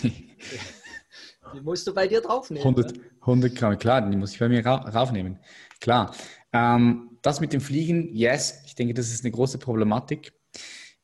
Die 1.55 1.61
musst 1.61 1.87
du 1.87 1.95
bei 1.95 2.09
dir 2.09 2.21
draufnehmen. 2.21 2.67
100, 2.67 2.99
100 3.21 3.55
Gramm, 3.55 3.79
klar, 3.79 4.03
die 4.03 4.17
muss 4.17 4.33
ich 4.33 4.39
bei 4.39 4.49
mir 4.49 4.67
raufnehmen. 4.67 5.39
Klar. 5.81 6.15
Ähm, 6.53 7.19
das 7.23 7.41
mit 7.41 7.53
dem 7.53 7.61
Fliegen, 7.61 8.13
yes, 8.13 8.63
ich 8.67 8.75
denke, 8.75 8.95
das 8.95 9.13
ist 9.13 9.25
eine 9.25 9.31
große 9.31 9.59
Problematik. 9.59 10.33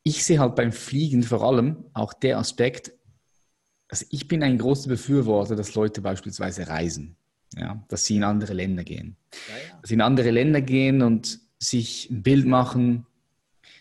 Ich 0.02 0.24
sehe 0.24 0.40
halt 0.40 0.56
beim 0.56 0.72
Fliegen 0.72 1.22
vor 1.22 1.42
allem 1.42 1.84
auch 1.94 2.12
der 2.12 2.38
Aspekt, 2.38 2.92
also 3.88 4.06
ich 4.10 4.26
bin 4.26 4.42
ein 4.42 4.58
großer 4.58 4.88
Befürworter, 4.88 5.54
dass 5.54 5.74
Leute 5.74 6.00
beispielsweise 6.00 6.66
reisen, 6.66 7.16
ja, 7.54 7.84
dass 7.88 8.06
sie 8.06 8.16
in 8.16 8.24
andere 8.24 8.54
Länder 8.54 8.84
gehen. 8.84 9.16
Ja, 9.48 9.54
ja. 9.54 9.80
Dass 9.80 9.88
sie 9.88 9.94
in 9.94 10.00
andere 10.00 10.30
Länder 10.30 10.62
gehen 10.62 11.02
und 11.02 11.40
sich 11.58 12.10
ein 12.10 12.22
Bild 12.22 12.46
machen 12.46 13.06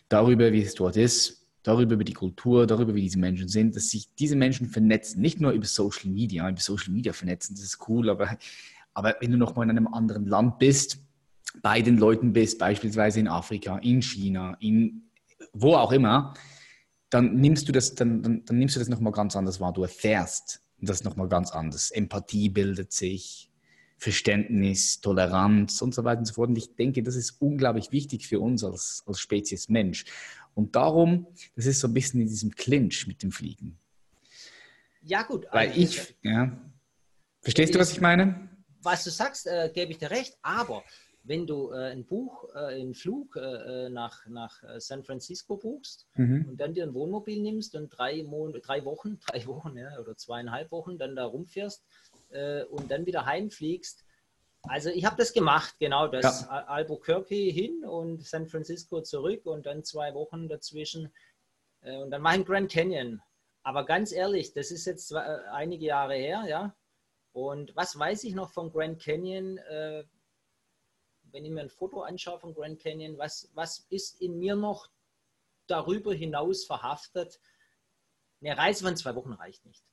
darüber, 0.10 0.52
wie 0.52 0.62
es 0.62 0.76
dort 0.76 0.98
ist, 0.98 1.41
darüber, 1.64 1.94
über 1.94 2.04
die 2.04 2.14
Kultur, 2.14 2.66
darüber, 2.68 2.96
wie 2.96 3.02
diese 3.02 3.20
Menschen 3.20 3.48
sind, 3.48 3.76
dass 3.76 3.90
sich 3.90 4.14
diese 4.16 4.36
Menschen 4.36 4.68
vernetzen, 4.68 5.22
nicht 5.22 5.40
nur 5.40 5.52
über 5.52 5.66
Social 5.66 6.10
Media, 6.10 6.50
über 6.50 6.60
Social 6.60 6.92
Media 6.94 7.14
vernetzen, 7.14 7.56
das 7.56 7.64
ist 7.64 7.88
cool, 7.88 8.10
aber, 8.10 8.38
aber 8.94 9.16
wenn 9.20 9.32
du 9.32 9.38
nochmal 9.38 9.66
in 9.66 9.72
einem 9.72 9.88
anderen 9.88 10.26
Land 10.26 10.60
bist, 10.60 11.00
bei 11.62 11.82
den 11.82 11.98
Leuten 11.98 12.34
bist, 12.34 12.60
beispielsweise 12.60 13.20
in 13.20 13.28
Afrika, 13.28 13.78
in 13.80 14.02
China, 14.02 14.56
in 14.60 15.04
wo 15.54 15.76
auch 15.76 15.92
immer, 15.92 16.34
dann 17.10 17.36
nimmst 17.36 17.68
du 17.68 17.72
das, 17.72 17.94
dann, 17.94 18.24
dann, 18.24 18.46
dann 18.46 18.58
nimmst 18.58 18.76
du 18.76 18.80
das 18.80 18.88
nochmal 18.88 19.12
ganz 19.12 19.36
anders 19.36 19.60
wahr. 19.60 19.74
Du 19.74 19.82
erfährst 19.82 20.62
das 20.80 21.04
nochmal 21.04 21.28
ganz 21.28 21.52
anders. 21.52 21.92
Empathie 21.92 22.50
bildet 22.50 22.94
sich, 22.94 23.52
Verständnis, 23.98 25.00
Toleranz 25.02 25.82
und 25.82 25.94
so 25.94 26.04
weiter 26.04 26.20
und 26.20 26.26
so 26.26 26.34
fort. 26.34 26.50
Und 26.50 26.58
ich 26.58 26.76
denke, 26.76 27.04
das 27.04 27.16
ist 27.16 27.40
unglaublich 27.40 27.92
wichtig 27.92 28.28
für 28.28 28.40
uns 28.40 28.64
als, 28.64 29.04
als 29.06 29.20
Spezies 29.20 29.70
Mensch. 29.70 30.06
Und 30.54 30.76
darum, 30.76 31.28
das 31.56 31.66
ist 31.66 31.80
so 31.80 31.88
ein 31.88 31.94
bisschen 31.94 32.22
in 32.22 32.28
diesem 32.28 32.52
Clinch 32.52 33.08
mit 33.08 33.24
dem 33.24 33.32
Fliegen. 33.32 33.78
Ja, 35.04 35.24
gut. 35.24 35.48
Weil 35.52 35.70
also 35.70 35.82
ich, 35.82 36.16
ja. 36.22 36.60
Verstehst 37.42 37.74
du, 37.74 37.80
was 37.80 37.92
ich 37.92 38.02
meine? 38.02 38.52
was 38.84 39.04
du 39.04 39.10
sagst, 39.10 39.48
äh, 39.48 39.70
gebe 39.74 39.92
ich 39.92 39.98
dir 39.98 40.12
recht, 40.12 40.38
aber 40.42 40.84
wenn 41.24 41.46
du 41.46 41.72
äh, 41.72 41.92
ein 41.92 42.06
Buch, 42.06 42.50
äh, 42.56 42.82
einen 42.82 42.96
Flug 42.96 43.36
äh, 43.36 43.90
nach, 43.90 44.26
nach 44.28 44.64
äh, 44.64 44.80
San 44.80 45.04
Francisco 45.04 45.56
buchst 45.56 46.08
mhm. 46.16 46.46
und 46.50 46.58
dann 46.60 46.74
dir 46.74 46.84
ein 46.84 46.94
Wohnmobil 46.94 47.42
nimmst 47.42 47.76
und 47.76 47.90
drei, 47.90 48.24
Mon 48.24 48.54
drei 48.54 48.84
Wochen, 48.86 49.20
drei 49.28 49.46
Wochen 49.46 49.78
ja, 49.78 50.00
oder 50.00 50.18
zweieinhalb 50.18 50.72
Wochen 50.72 50.98
dann 50.98 51.16
da 51.16 51.26
rumfährst 51.26 51.84
äh, 52.32 52.64
und 52.64 52.90
dann 52.90 53.06
wieder 53.06 53.26
heimfliegst. 53.26 54.04
Also 54.64 54.90
ich 54.90 55.06
habe 55.06 55.16
das 55.18 55.34
gemacht, 55.34 55.76
genau 55.80 56.08
das. 56.08 56.44
Ja. 56.44 56.66
Albuquerque 56.66 57.52
hin 57.52 57.84
und 57.84 58.26
San 58.26 58.48
Francisco 58.48 59.02
zurück 59.02 59.46
und 59.46 59.66
dann 59.66 59.84
zwei 59.84 60.14
Wochen 60.14 60.48
dazwischen. 60.48 61.12
Äh, 61.82 61.98
und 61.98 62.12
dann 62.12 62.24
war 62.24 62.34
ich 62.34 62.40
in 62.40 62.46
Grand 62.46 62.72
Canyon. 62.72 63.22
Aber 63.64 63.86
ganz 63.86 64.12
ehrlich, 64.12 64.54
das 64.54 64.72
ist 64.72 64.86
jetzt 64.86 65.14
einige 65.14 65.86
Jahre 65.86 66.16
her, 66.16 66.46
ja. 66.48 66.76
Und 67.32 67.76
was 67.76 67.98
weiß 67.98 68.24
ich 68.24 68.34
noch 68.34 68.52
von 68.52 68.72
Grand 68.72 69.00
Canyon? 69.00 69.60
wenn 71.32 71.46
ich 71.46 71.52
mir 71.52 71.62
ein 71.62 71.70
Foto 71.70 72.02
anschaue 72.02 72.40
von 72.40 72.54
Grand 72.54 72.80
Canyon, 72.80 73.18
was, 73.18 73.50
was 73.54 73.86
ist 73.90 74.22
in 74.22 74.38
mir 74.40 74.56
noch 74.56 74.90
darüber 75.68 76.14
hinaus 76.14 76.66
verhaftet? 76.66 77.40
Eine 78.42 78.58
Reise 78.58 78.84
von 78.84 78.98
zwei 78.98 79.16
Wochen 79.16 79.34
reicht 79.34 79.66
nicht. 79.66 79.84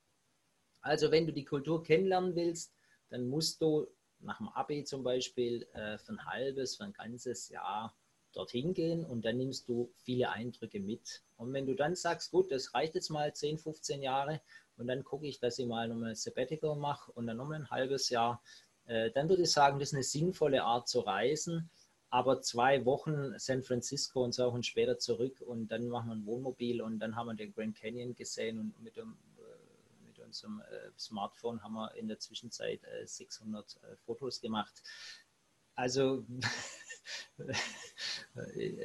Also 0.81 1.11
wenn 1.11 1.27
du 1.27 1.33
die 1.33 1.45
Kultur 1.45 1.83
kennenlernen 1.83 2.35
willst, 2.35 2.75
dann 3.11 3.29
musst 3.29 3.61
du 3.61 3.87
nach 4.21 4.39
dem 4.39 4.49
Abi 4.49 4.85
zum 4.85 5.03
Beispiel 5.03 5.67
äh, 5.73 5.99
für 5.99 6.13
ein 6.13 6.27
halbes, 6.27 6.77
für 6.77 6.85
ein 6.85 6.93
ganzes 6.93 7.49
Jahr 7.49 7.95
dorthin 8.33 8.75
gehen 8.75 9.05
und 9.05 9.25
dann 9.25 9.37
nimmst 9.39 9.69
du 9.69 9.91
viele 9.97 10.31
Eindrücke 10.31 10.81
mit. 10.81 11.23
Und 11.37 11.53
wenn 11.53 11.67
du 11.67 11.75
dann 11.75 11.95
sagst, 11.95 12.31
gut, 12.31 12.51
das 12.51 12.75
reicht 12.75 12.95
jetzt 12.95 13.11
mal 13.11 13.33
10, 13.33 13.59
15 13.59 14.03
Jahre 14.03 14.41
und 14.77 14.87
dann 14.87 15.05
gucke 15.05 15.27
ich, 15.27 15.41
dass 15.41 15.59
ich 15.59 15.67
mal 15.67 15.89
nochmal 15.89 16.11
ein 16.11 16.15
Sabbatical 16.15 16.77
mache 16.77 17.11
und 17.13 17.27
dann 17.27 17.37
nochmal 17.37 17.61
ein 17.61 17.71
halbes 17.71 18.11
Jahr, 18.11 18.43
äh, 18.87 19.11
dann 19.11 19.29
würde 19.29 19.43
ich 19.43 19.51
sagen, 19.51 19.79
das 19.79 19.91
ist 19.91 19.95
eine 19.95 20.03
sinnvolle 20.03 20.63
Art 20.63 20.89
zu 20.89 21.01
reisen. 21.01 21.71
Aber 22.11 22.41
zwei 22.41 22.87
Wochen 22.87 23.39
San 23.39 23.63
Francisco 23.63 24.25
und 24.25 24.33
zwei 24.33 24.47
Wochen 24.47 24.63
später 24.63 24.99
zurück 24.99 25.43
und 25.47 25.69
dann 25.69 25.89
machen 25.89 26.09
wir 26.09 26.15
ein 26.15 26.25
Wohnmobil 26.27 26.81
und 26.81 27.01
dann 27.01 27.17
haben 27.17 27.27
wir 27.27 27.35
den 27.35 27.53
Grand 27.53 27.77
Canyon 27.77 28.15
gesehen 28.15 28.59
und 28.59 28.83
mit, 28.83 28.97
dem, 28.97 29.19
unserem 30.29 30.61
äh, 30.61 30.91
Smartphone 30.99 31.63
haben 31.63 31.75
wir 31.75 31.95
in 31.97 32.09
der 32.09 32.19
Zwischenzeit 32.19 32.81
600 33.05 33.81
Fotos 34.05 34.41
gemacht. 34.41 34.83
Also 35.75 36.25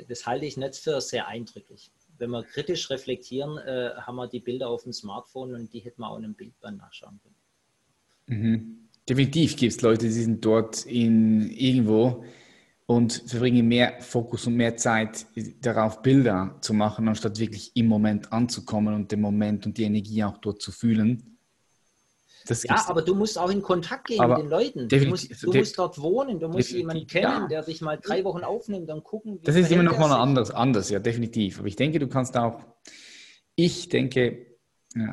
das 0.07 0.25
halte 0.25 0.45
ich 0.45 0.57
nicht 0.57 0.75
für 0.75 0.99
sehr 1.01 1.27
eindrücklich. 1.27 1.91
Wenn 2.17 2.29
wir 2.29 2.43
kritisch 2.43 2.89
reflektieren, 2.89 3.57
haben 3.57 4.15
wir 4.15 4.27
die 4.27 4.39
Bilder 4.39 4.69
auf 4.69 4.83
dem 4.83 4.93
Smartphone 4.93 5.55
und 5.55 5.73
die 5.73 5.79
hätten 5.79 6.01
wir 6.01 6.09
auch 6.09 6.17
in 6.17 6.25
einem 6.25 6.35
Bildband 6.35 6.77
nachschauen 6.77 7.19
können. 7.21 7.35
Mhm. 8.27 8.89
Definitiv 9.07 9.57
gibt 9.57 9.73
es 9.73 9.81
Leute, 9.81 10.05
die 10.05 10.11
sind 10.11 10.45
dort 10.45 10.85
in 10.85 11.49
irgendwo 11.49 12.23
und 12.85 13.23
verbringen 13.25 13.67
mehr 13.67 14.01
Fokus 14.01 14.47
und 14.47 14.55
mehr 14.55 14.77
Zeit 14.77 15.25
darauf, 15.61 16.01
Bilder 16.01 16.57
zu 16.61 16.73
machen, 16.73 17.07
anstatt 17.07 17.39
wirklich 17.39 17.71
im 17.75 17.87
Moment 17.87 18.31
anzukommen 18.31 18.93
und 18.93 19.11
den 19.11 19.21
Moment 19.21 19.65
und 19.65 19.77
die 19.77 19.83
Energie 19.83 20.23
auch 20.23 20.37
dort 20.37 20.61
zu 20.61 20.71
fühlen. 20.71 21.32
Das 22.45 22.63
ja, 22.63 22.83
aber 22.87 23.01
du 23.01 23.15
musst 23.15 23.37
auch 23.37 23.49
in 23.49 23.61
Kontakt 23.61 24.07
gehen 24.07 24.27
mit 24.27 24.37
den 24.37 24.49
Leuten. 24.49 24.87
Du 24.87 25.05
musst, 25.05 25.43
du 25.43 25.53
musst 25.53 25.77
dort 25.77 25.99
wohnen, 26.01 26.39
du 26.39 26.47
musst 26.47 26.71
jemanden 26.71 27.07
kennen, 27.07 27.23
ja. 27.23 27.47
der 27.47 27.63
dich 27.63 27.81
mal 27.81 27.97
drei 27.97 28.23
Wochen 28.23 28.43
aufnimmt 28.43 28.89
und 28.89 29.03
gucken. 29.03 29.39
das 29.43 29.55
ist 29.55 29.71
immer 29.71 29.83
noch 29.83 29.97
mal 29.97 30.11
anders, 30.11 30.51
anders, 30.51 30.89
ja, 30.89 30.99
definitiv. 30.99 31.59
Aber 31.59 31.67
ich 31.67 31.75
denke, 31.75 31.99
du 31.99 32.07
kannst 32.07 32.35
auch, 32.35 32.59
ich 33.55 33.89
denke, 33.89 34.47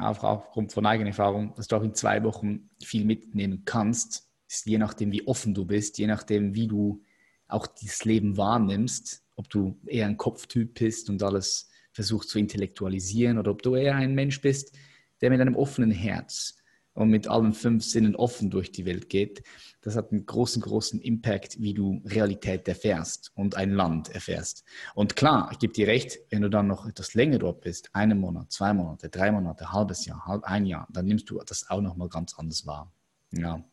auch 0.00 0.22
aufgrund 0.24 0.72
von 0.72 0.86
eigener 0.86 1.08
Erfahrung, 1.08 1.54
dass 1.56 1.68
du 1.68 1.76
auch 1.76 1.82
in 1.82 1.94
zwei 1.94 2.22
Wochen 2.24 2.70
viel 2.82 3.04
mitnehmen 3.04 3.62
kannst, 3.64 4.28
ist 4.48 4.66
je 4.66 4.78
nachdem, 4.78 5.12
wie 5.12 5.26
offen 5.26 5.54
du 5.54 5.64
bist, 5.64 5.98
je 5.98 6.06
nachdem, 6.06 6.54
wie 6.54 6.66
du 6.66 7.02
auch 7.48 7.66
dieses 7.66 8.04
Leben 8.04 8.36
wahrnimmst, 8.36 9.22
ob 9.36 9.48
du 9.48 9.78
eher 9.86 10.06
ein 10.06 10.16
Kopftyp 10.16 10.78
bist 10.78 11.08
und 11.08 11.22
alles 11.22 11.70
versuchst 11.92 12.30
zu 12.30 12.38
intellektualisieren 12.38 13.38
oder 13.38 13.50
ob 13.50 13.62
du 13.62 13.74
eher 13.74 13.96
ein 13.96 14.14
Mensch 14.14 14.40
bist, 14.40 14.76
der 15.20 15.30
mit 15.30 15.40
einem 15.40 15.56
offenen 15.56 15.90
Herz 15.90 16.56
und 16.94 17.08
mit 17.10 17.28
allen 17.28 17.52
fünf 17.52 17.84
Sinnen 17.84 18.16
offen 18.16 18.50
durch 18.50 18.72
die 18.72 18.84
Welt 18.84 19.08
geht, 19.08 19.42
das 19.80 19.96
hat 19.96 20.12
einen 20.12 20.26
großen, 20.26 20.60
großen 20.60 21.00
Impact, 21.00 21.60
wie 21.60 21.72
du 21.72 22.02
Realität 22.04 22.68
erfährst 22.68 23.32
und 23.34 23.56
ein 23.56 23.70
Land 23.70 24.10
erfährst. 24.10 24.64
Und 24.94 25.16
klar, 25.16 25.48
ich 25.52 25.58
gebe 25.58 25.72
dir 25.72 25.86
recht, 25.86 26.18
wenn 26.30 26.42
du 26.42 26.50
dann 26.50 26.66
noch 26.66 26.86
etwas 26.86 27.14
länger 27.14 27.38
dort 27.38 27.62
bist, 27.62 27.88
einen 27.94 28.18
Monat, 28.18 28.52
zwei 28.52 28.74
Monate, 28.74 29.08
drei 29.08 29.30
Monate, 29.30 29.72
halbes 29.72 30.04
Jahr, 30.04 30.26
halb 30.26 30.44
ein 30.44 30.66
Jahr, 30.66 30.86
dann 30.92 31.06
nimmst 31.06 31.30
du 31.30 31.40
das 31.46 31.70
auch 31.70 31.80
nochmal 31.80 32.08
ganz 32.08 32.34
anders 32.38 32.66
wahr. 32.66 32.92
Ja. 33.32 33.64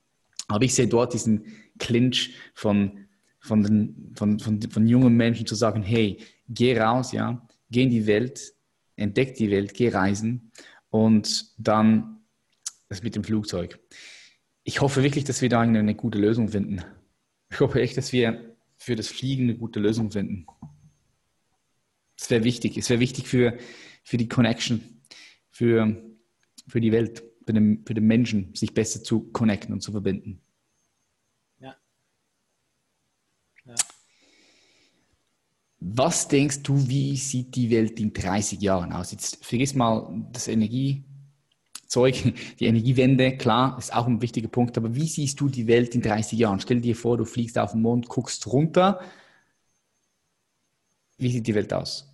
Aber 0.48 0.64
ich 0.64 0.74
sehe 0.74 0.88
dort 0.88 1.14
diesen 1.14 1.46
Clinch 1.78 2.36
von, 2.54 3.08
von, 3.40 3.64
den, 3.64 4.14
von, 4.16 4.40
von, 4.40 4.62
von 4.62 4.88
jungen 4.88 5.16
Menschen 5.16 5.46
zu 5.46 5.56
sagen, 5.56 5.84
hey, 5.84 6.20
geh 6.48 6.80
raus, 6.80 7.12
ja, 7.12 7.46
geh 7.70 7.84
in 7.84 7.90
die 7.90 8.08
Welt, 8.08 8.54
entdeck 8.96 9.36
die 9.36 9.52
Welt, 9.52 9.74
geh 9.74 9.90
reisen 9.90 10.52
und 10.90 11.54
dann 11.58 12.17
das 12.90 13.04
mit 13.04 13.16
dem 13.16 13.24
Flugzeug. 13.24 13.80
Ich 14.64 14.82
hoffe 14.82 15.04
wirklich, 15.04 15.24
dass 15.24 15.42
wir 15.42 15.50
da 15.50 15.62
eine, 15.62 15.96
gute 15.96 16.18
Lösung 16.18 16.50
finden. 16.50 16.84
Ich 17.50 17.60
hoffe 17.60 17.82
echt, 17.82 17.98
dass 17.98 18.12
wir 18.12 18.56
für 18.78 18.96
das 18.96 19.08
Fliegen 19.08 19.44
eine 19.44 19.58
gute 19.58 19.80
Lösung 19.80 20.12
finden. 20.12 20.46
Das 22.18 22.30
wäre 22.30 22.44
wichtig. 22.44 22.78
Es 22.78 22.90
wäre 22.90 23.00
wichtig 23.00 23.28
für, 23.28 23.58
für 24.04 24.18
die 24.18 24.28
Connection, 24.28 25.02
für, 25.50 26.04
für 26.68 26.82
die 26.82 26.92
Welt, 26.92 27.24
für 27.46 27.54
den, 27.54 27.86
für 27.86 27.94
den 27.94 28.06
Menschen, 28.06 28.54
sich 28.56 28.74
besser 28.74 29.04
zu 29.04 29.32
connecten 29.32 29.74
und 29.74 29.82
zu 29.82 29.92
verbinden. 29.92 30.42
Ja. 31.60 31.76
ja. 33.66 33.76
Was 35.80 36.28
denkst 36.28 36.64
du, 36.64 36.88
wie 36.90 37.16
sieht 37.16 37.56
die 37.56 37.70
Welt 37.70 38.00
in 38.00 38.12
30 38.12 38.60
Jahren 38.62 38.92
aus? 38.92 39.12
Jetzt 39.12 39.46
vergiss 39.46 39.76
mal 39.76 40.28
das 40.34 40.48
Energie, 40.48 41.06
Zeug, 41.88 42.34
die 42.60 42.66
Energiewende, 42.66 43.38
klar, 43.38 43.78
ist 43.78 43.94
auch 43.94 44.08
ein 44.08 44.22
wichtiger 44.22 44.48
Punkt. 44.48 44.78
Aber 44.78 44.96
wie 44.96 45.08
siehst 45.08 45.40
du 45.40 45.50
die 45.50 45.68
Welt 45.68 45.96
in 45.96 46.02
30 46.02 46.38
Jahren? 46.38 46.60
Stell 46.60 46.82
dir 46.82 46.96
vor, 46.96 47.18
du 47.18 47.26
fliegst 47.26 47.58
auf 47.58 47.72
den 47.72 47.82
Mond, 47.82 48.08
guckst 48.08 48.46
runter. 48.48 49.02
Wie 51.18 51.32
sieht 51.32 51.48
die 51.48 51.56
Welt 51.56 51.74
aus? 51.74 52.08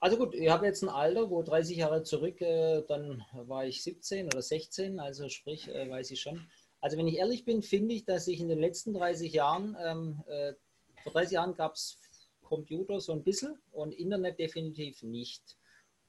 Also 0.00 0.16
gut, 0.16 0.34
ich 0.34 0.48
habe 0.48 0.64
jetzt 0.64 0.82
ein 0.82 0.88
Alter, 0.88 1.30
wo 1.30 1.42
30 1.42 1.76
Jahre 1.76 2.02
zurück, 2.02 2.40
äh, 2.40 2.82
dann 2.88 3.22
war 3.32 3.66
ich 3.66 3.82
17 3.82 4.26
oder 4.26 4.40
16, 4.40 4.98
also 4.98 5.28
sprich, 5.28 5.68
äh, 5.68 5.90
weiß 5.90 6.10
ich 6.10 6.20
schon. 6.22 6.48
Also 6.80 6.96
wenn 6.96 7.06
ich 7.06 7.16
ehrlich 7.16 7.44
bin, 7.44 7.62
finde 7.62 7.94
ich, 7.94 8.06
dass 8.06 8.26
ich 8.26 8.40
in 8.40 8.48
den 8.48 8.58
letzten 8.58 8.94
30 8.94 9.30
Jahren, 9.34 9.76
ähm, 9.84 10.22
äh, 10.26 10.54
vor 11.02 11.12
30 11.12 11.32
Jahren 11.32 11.54
gab 11.54 11.74
es 11.74 11.98
Computer 12.42 12.98
so 13.00 13.12
ein 13.12 13.22
bisschen 13.22 13.58
und 13.72 13.92
Internet 13.92 14.38
definitiv 14.38 15.02
nicht. 15.02 15.56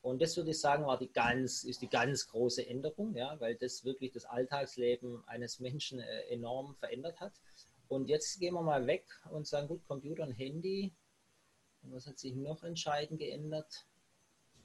Und 0.01 0.21
das 0.21 0.35
würde 0.35 0.49
ich 0.49 0.59
sagen, 0.59 0.85
war 0.85 0.97
die 0.97 1.11
ganz, 1.11 1.63
ist 1.63 1.81
die 1.81 1.89
ganz 1.89 2.27
große 2.27 2.67
Änderung, 2.67 3.15
ja, 3.15 3.39
weil 3.39 3.55
das 3.55 3.85
wirklich 3.85 4.11
das 4.11 4.25
Alltagsleben 4.25 5.23
eines 5.27 5.59
Menschen 5.59 5.99
äh, 5.99 6.21
enorm 6.29 6.75
verändert 6.75 7.19
hat. 7.19 7.33
Und 7.87 8.09
jetzt 8.09 8.39
gehen 8.39 8.55
wir 8.55 8.63
mal 8.63 8.87
weg 8.87 9.05
und 9.29 9.45
sagen, 9.47 9.67
gut, 9.67 9.85
Computer 9.87 10.23
und 10.23 10.31
Handy. 10.31 10.91
Und 11.83 11.93
was 11.93 12.07
hat 12.07 12.17
sich 12.17 12.33
noch 12.33 12.63
entscheidend 12.63 13.19
geändert? 13.19 13.85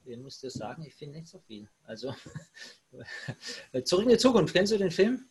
Ich 0.05 0.17
muss 0.17 0.39
dir 0.39 0.49
sagen, 0.49 0.83
ich 0.83 0.95
finde 0.95 1.19
nicht 1.19 1.27
so 1.27 1.39
viel. 1.39 1.69
Also 1.83 2.15
zurück 3.83 4.03
in 4.03 4.09
die 4.09 4.17
Zukunft. 4.17 4.55
Kennst 4.55 4.71
du 4.71 4.77
den 4.77 4.91
Film? 4.91 5.29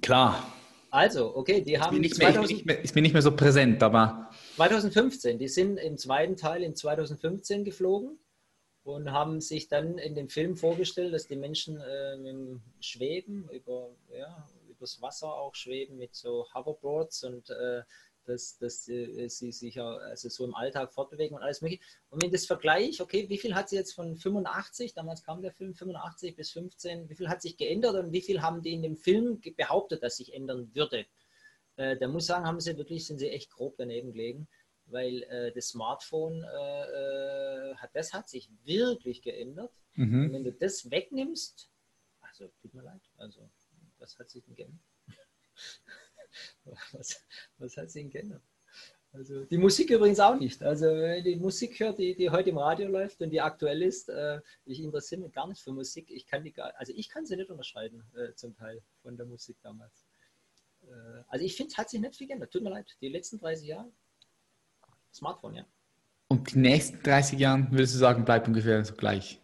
Klar. 0.00 0.52
Also, 0.90 1.36
okay, 1.36 1.60
die 1.60 1.78
haben. 1.78 2.02
Ist 2.02 2.18
mir, 2.18 2.32
2000, 2.32 2.50
nicht 2.50 2.66
mehr, 2.66 2.82
ist 2.82 2.94
mir 2.94 3.02
nicht 3.02 3.12
mehr 3.12 3.22
so 3.22 3.34
präsent, 3.34 3.82
aber. 3.82 4.30
2015, 4.56 5.38
die 5.38 5.48
sind 5.48 5.76
im 5.78 5.96
zweiten 5.96 6.36
Teil 6.36 6.62
in 6.62 6.74
2015 6.74 7.64
geflogen 7.64 8.18
und 8.84 9.12
haben 9.12 9.40
sich 9.40 9.68
dann 9.68 9.98
in 9.98 10.14
dem 10.14 10.28
Film 10.28 10.56
vorgestellt, 10.56 11.14
dass 11.14 11.28
die 11.28 11.36
Menschen 11.36 11.80
äh, 11.80 12.58
schweben, 12.80 13.48
über, 13.50 13.90
ja, 14.10 14.48
übers 14.68 15.00
Wasser 15.00 15.34
auch 15.34 15.54
schweben 15.54 15.98
mit 15.98 16.14
so 16.14 16.46
Hoverboards 16.52 17.24
und 17.24 17.50
äh, 17.50 17.82
dass, 18.24 18.58
dass 18.58 18.88
äh, 18.88 19.28
sie 19.28 19.52
sich 19.52 19.76
ja 19.76 19.88
also 19.96 20.28
so 20.28 20.44
im 20.44 20.54
Alltag 20.54 20.92
fortbewegen 20.92 21.36
und 21.36 21.42
alles 21.42 21.60
mögliche. 21.60 21.82
Und 22.10 22.22
wenn 22.22 22.30
das 22.30 22.46
Vergleich, 22.46 23.00
okay, 23.00 23.28
wie 23.28 23.38
viel 23.38 23.54
hat 23.54 23.68
sie 23.68 23.76
jetzt 23.76 23.94
von 23.94 24.16
85, 24.16 24.94
damals 24.94 25.24
kam 25.24 25.42
der 25.42 25.52
Film 25.52 25.74
85 25.74 26.36
bis 26.36 26.50
15, 26.52 27.08
wie 27.08 27.14
viel 27.14 27.28
hat 27.28 27.42
sich 27.42 27.56
geändert 27.56 27.96
und 27.96 28.12
wie 28.12 28.22
viel 28.22 28.42
haben 28.42 28.62
die 28.62 28.72
in 28.72 28.82
dem 28.82 28.96
Film 28.96 29.40
behauptet, 29.56 30.02
dass 30.02 30.16
sich 30.16 30.34
ändern 30.34 30.70
würde? 30.74 31.06
Äh, 31.76 31.96
da 31.96 32.08
muss 32.08 32.24
ich 32.24 32.28
sagen, 32.28 32.46
haben 32.46 32.60
sie 32.60 32.76
wirklich, 32.76 33.06
sind 33.06 33.18
sie 33.18 33.30
echt 33.30 33.50
grob 33.50 33.76
daneben 33.76 34.12
gelegen 34.12 34.48
weil 34.92 35.22
äh, 35.24 35.52
das 35.52 35.68
Smartphone, 35.68 36.42
äh, 36.42 37.70
äh, 37.70 37.74
hat, 37.76 37.90
das 37.94 38.12
hat 38.12 38.28
sich 38.28 38.50
wirklich 38.64 39.22
geändert. 39.22 39.72
Mhm. 39.94 40.26
Und 40.26 40.32
wenn 40.32 40.44
du 40.44 40.52
das 40.52 40.90
wegnimmst, 40.90 41.70
also 42.20 42.48
tut 42.60 42.74
mir 42.74 42.82
leid, 42.82 43.02
also 43.16 43.50
was 43.98 44.18
hat 44.18 44.30
sich 44.30 44.44
denn 44.44 44.54
geändert? 44.54 44.80
was, 46.92 47.24
was 47.58 47.76
hat 47.76 47.90
sich 47.90 48.02
denn 48.02 48.10
geändert? 48.10 48.42
Also 49.12 49.44
die 49.44 49.58
Musik 49.58 49.90
übrigens 49.90 50.20
auch 50.20 50.38
nicht. 50.38 50.62
Also 50.62 50.86
wenn 50.86 51.22
die 51.22 51.36
Musik 51.36 51.78
hört, 51.80 51.98
die, 51.98 52.14
die 52.14 52.30
heute 52.30 52.48
im 52.48 52.56
Radio 52.56 52.88
läuft 52.88 53.20
und 53.20 53.28
die 53.30 53.42
aktuell 53.42 53.82
ist, 53.82 54.08
äh, 54.08 54.40
ich 54.64 54.80
interessiere 54.80 55.20
mich 55.20 55.32
gar 55.32 55.46
nicht 55.46 55.60
für 55.60 55.72
Musik. 55.72 56.10
Ich 56.10 56.26
kann 56.26 56.42
die 56.42 56.52
gar, 56.52 56.74
also 56.78 56.94
ich 56.96 57.10
kann 57.10 57.26
sie 57.26 57.36
nicht 57.36 57.50
unterscheiden 57.50 58.02
äh, 58.16 58.34
zum 58.34 58.54
Teil 58.56 58.82
von 59.02 59.16
der 59.16 59.26
Musik 59.26 59.58
damals. 59.62 60.06
Äh, 60.82 61.24
also 61.28 61.44
ich 61.44 61.54
finde, 61.56 61.72
es 61.72 61.78
hat 61.78 61.90
sich 61.90 62.00
nicht 62.00 62.16
viel 62.16 62.26
geändert. 62.26 62.52
Tut 62.52 62.62
mir 62.62 62.70
leid, 62.70 62.96
die 63.02 63.08
letzten 63.08 63.38
30 63.38 63.68
Jahre 63.68 63.92
Smartphone, 65.12 65.54
ja. 65.54 65.64
Und 66.28 66.54
die 66.54 66.58
nächsten 66.58 67.02
30 67.02 67.38
Jahre, 67.38 67.66
würdest 67.70 67.94
du 67.94 67.98
sagen, 67.98 68.24
bleibt 68.24 68.48
ungefähr 68.48 68.82
so 68.84 68.94
gleich? 68.94 69.42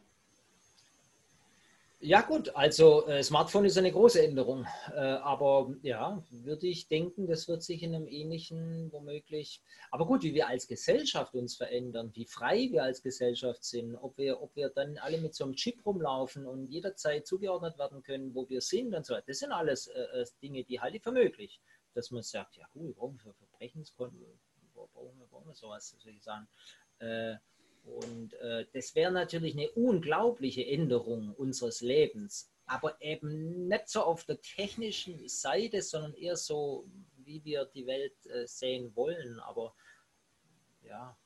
Ja 2.00 2.20
gut, 2.20 2.54
also 2.54 3.08
äh, 3.08 3.24
Smartphone 3.24 3.64
ist 3.64 3.76
eine 3.76 3.90
große 3.90 4.24
Änderung, 4.24 4.64
äh, 4.94 5.00
aber 5.00 5.74
ja, 5.82 6.22
würde 6.30 6.68
ich 6.68 6.86
denken, 6.86 7.26
das 7.26 7.48
wird 7.48 7.64
sich 7.64 7.82
in 7.82 7.92
einem 7.92 8.06
ähnlichen 8.06 8.92
womöglich. 8.92 9.60
Aber 9.90 10.06
gut, 10.06 10.22
wie 10.22 10.32
wir 10.32 10.46
als 10.46 10.68
Gesellschaft 10.68 11.34
uns 11.34 11.56
verändern, 11.56 12.12
wie 12.14 12.24
frei 12.24 12.68
wir 12.70 12.84
als 12.84 13.02
Gesellschaft 13.02 13.64
sind, 13.64 13.96
ob 13.96 14.16
wir, 14.16 14.40
ob 14.40 14.54
wir 14.54 14.68
dann 14.68 14.96
alle 14.98 15.18
mit 15.18 15.34
so 15.34 15.42
einem 15.42 15.56
Chip 15.56 15.84
rumlaufen 15.84 16.46
und 16.46 16.66
jederzeit 16.66 17.26
zugeordnet 17.26 17.76
werden 17.78 18.00
können, 18.04 18.32
wo 18.32 18.48
wir 18.48 18.60
sind 18.60 18.94
und 18.94 19.04
so 19.04 19.14
weiter. 19.14 19.24
Das 19.26 19.40
sind 19.40 19.50
alles 19.50 19.88
äh, 19.88 19.98
äh 19.98 20.26
Dinge, 20.40 20.62
die 20.62 20.80
halte 20.80 20.98
ich 20.98 21.02
für 21.02 21.10
möglich, 21.10 21.60
dass 21.94 22.12
man 22.12 22.22
sagt, 22.22 22.56
ja 22.56 22.66
gut, 22.72 22.86
wir 22.86 22.94
brauchen 22.94 23.18
für 23.18 23.34
Verbrechenskonten, 23.34 24.38
brauchen 24.92 25.18
wir, 25.18 25.26
brauchen 25.26 25.48
wir 25.48 25.54
sowas, 25.54 25.94
soll 25.98 26.12
ich 26.12 26.22
sagen. 26.22 26.48
Äh, 26.98 27.36
und 27.84 28.34
äh, 28.34 28.66
das 28.72 28.94
wäre 28.94 29.12
natürlich 29.12 29.54
eine 29.54 29.70
unglaubliche 29.70 30.66
Änderung 30.66 31.34
unseres 31.34 31.80
Lebens, 31.80 32.50
aber 32.66 33.00
eben 33.00 33.68
nicht 33.68 33.88
so 33.88 34.02
auf 34.02 34.24
der 34.24 34.40
technischen 34.40 35.26
Seite, 35.28 35.82
sondern 35.82 36.14
eher 36.14 36.36
so, 36.36 36.86
wie 37.16 37.42
wir 37.44 37.64
die 37.64 37.86
Welt 37.86 38.26
äh, 38.26 38.46
sehen 38.46 38.94
wollen. 38.94 39.40
Aber 39.40 39.74
ja, 40.82 41.16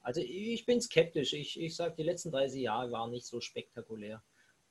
also 0.00 0.20
ich 0.20 0.66
bin 0.66 0.80
skeptisch. 0.80 1.32
Ich, 1.32 1.60
ich 1.60 1.76
sage, 1.76 1.94
die 1.96 2.02
letzten 2.02 2.32
30 2.32 2.62
Jahre 2.62 2.90
waren 2.90 3.10
nicht 3.12 3.26
so 3.26 3.40
spektakulär 3.40 4.22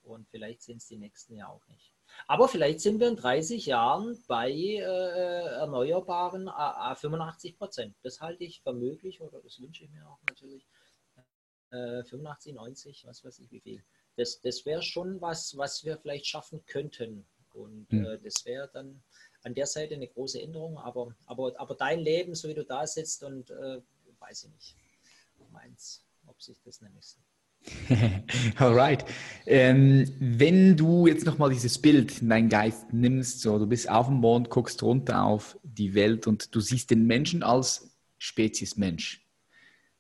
und 0.04 0.28
vielleicht 0.30 0.64
sind 0.64 0.78
es 0.78 0.88
die 0.88 0.98
nächsten 0.98 1.36
ja 1.36 1.48
auch 1.48 1.66
nicht. 1.68 1.94
Aber 2.28 2.48
vielleicht 2.48 2.82
sind 2.82 3.00
wir 3.00 3.08
in 3.08 3.16
30 3.16 3.66
Jahren 3.66 4.22
bei 4.28 4.52
äh, 4.52 4.82
Erneuerbaren 4.82 6.50
85 6.96 7.58
Prozent. 7.58 7.96
Das 8.04 8.22
halte 8.22 8.44
ich 8.44 8.62
für 8.62 8.74
möglich 8.74 9.22
oder 9.22 9.40
das 9.42 9.60
wünsche 9.60 9.84
ich 9.84 9.90
mir 9.90 10.08
auch 10.08 10.20
natürlich 10.28 10.68
äh, 11.72 12.04
85, 12.04 12.54
90, 12.54 13.06
was 13.06 13.24
weiß 13.24 13.40
ich 13.40 13.52
wie 13.52 13.60
viel. 13.60 13.84
Das, 14.16 14.42
das 14.42 14.66
wäre 14.66 14.82
schon 14.82 15.22
was, 15.22 15.56
was 15.58 15.84
wir 15.84 15.98
vielleicht 15.98 16.28
schaffen 16.28 16.66
könnten. 16.66 17.26
Und 17.54 17.92
mhm. 17.92 18.06
äh, 18.06 18.18
das 18.18 18.46
wäre 18.46 18.70
dann 18.72 19.02
an 19.44 19.54
der 19.54 19.66
Seite 19.66 19.96
eine 19.96 20.08
große 20.08 20.42
Änderung. 20.42 20.78
Aber, 20.78 21.16
aber, 21.26 21.54
aber 21.60 21.76
dein 21.76 22.00
Leben, 22.00 22.36
so 22.36 22.48
wie 22.48 22.54
du 22.54 22.66
da 22.66 22.86
sitzt 22.86 23.24
und 23.24 23.50
äh, 23.52 23.82
weiß 24.20 24.44
ich 24.44 24.50
nicht, 24.52 24.76
meins, 25.52 26.06
ob 26.28 26.42
sich 26.42 26.60
das 26.62 26.82
nämlich 26.82 27.06
so. 27.06 27.20
Alright. 28.58 29.06
Ähm, 29.46 30.12
wenn 30.20 30.78
du 30.78 31.08
jetzt 31.08 31.26
nochmal 31.26 31.50
dieses 31.50 31.80
Bild 31.80 32.22
in 32.22 32.30
deinen 32.30 32.50
Geist 32.50 32.94
nimmst, 32.94 33.42
so 33.42 33.58
du 33.60 33.68
bist 33.68 33.90
auf 33.90 34.08
dem 34.08 34.18
Mond, 34.18 34.50
guckst 34.50 34.82
runter 34.84 35.24
auf 35.24 35.58
die 35.64 35.94
Welt 35.94 36.28
und 36.28 36.54
du 36.54 36.60
siehst 36.60 36.92
den 36.92 37.06
Menschen 37.06 37.44
als 37.44 37.90
Spezies 38.18 38.78
Mensch. 38.78 39.26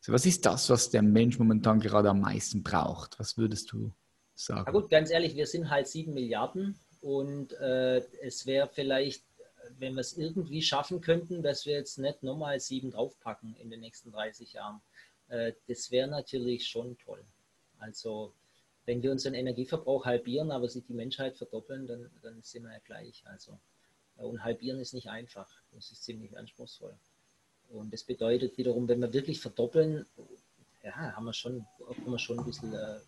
So, 0.02 0.14
was 0.14 0.26
ist 0.26 0.46
das, 0.46 0.70
was 0.70 0.90
der 0.90 1.02
Mensch 1.02 1.40
momentan 1.40 1.80
gerade 1.80 2.10
am 2.10 2.22
meisten 2.22 2.64
braucht? 2.64 3.20
Was 3.20 3.38
würdest 3.38 3.72
du 3.72 3.92
sagen? 4.34 4.64
Na 4.66 4.72
gut, 4.72 4.90
ganz 4.90 5.10
ehrlich, 5.10 5.36
wir 5.36 5.48
sind 5.48 5.70
halt 5.70 5.88
sieben 5.88 6.14
Milliarden 6.14 6.76
und 7.02 7.54
äh, 7.54 7.98
es 8.22 8.46
wäre 8.46 8.70
vielleicht, 8.72 9.24
wenn 9.78 9.94
wir 9.94 10.02
es 10.02 10.18
irgendwie 10.18 10.62
schaffen 10.62 11.02
könnten, 11.02 11.44
dass 11.44 11.66
wir 11.66 11.74
jetzt 11.74 11.98
nicht 11.98 12.24
nochmal 12.24 12.60
sieben 12.60 12.92
draufpacken 12.92 13.56
in 13.56 13.70
den 13.70 13.82
nächsten 13.82 14.12
30 14.12 14.54
Jahren. 14.54 14.82
Äh, 15.28 15.54
das 15.68 15.92
wäre 15.92 16.08
natürlich 16.08 16.68
schon 16.68 16.98
toll. 16.98 17.24
Also 17.80 18.34
wenn 18.86 19.04
wir 19.04 19.12
unseren 19.12 19.34
Energieverbrauch 19.34 20.06
halbieren, 20.06 20.52
aber 20.52 20.68
sich 20.68 20.86
die 20.86 20.94
Menschheit 20.94 21.38
verdoppeln, 21.38 21.88
dann, 21.88 22.10
dann 22.22 22.42
sind 22.42 22.64
wir 22.64 22.72
ja 22.72 22.80
gleich. 22.86 23.24
Also, 23.26 23.60
und 24.18 24.44
halbieren 24.44 24.80
ist 24.80 24.94
nicht 24.94 25.10
einfach. 25.10 25.48
Das 25.74 25.92
ist 25.92 26.04
ziemlich 26.04 26.38
anspruchsvoll. 26.38 26.94
Und 27.70 27.94
das 27.94 28.04
bedeutet 28.04 28.58
wiederum, 28.58 28.88
wenn 28.88 29.00
wir 29.00 29.14
wirklich 29.14 29.40
verdoppeln, 29.40 30.06
ja, 30.84 30.94
haben 30.96 31.26
wir 31.26 31.34
schon, 31.34 31.66
haben 31.88 32.12
wir 32.12 32.20
schon 32.20 32.40
ein 32.40 32.46
bisschen. 32.46 32.74
Äh, 32.74 33.00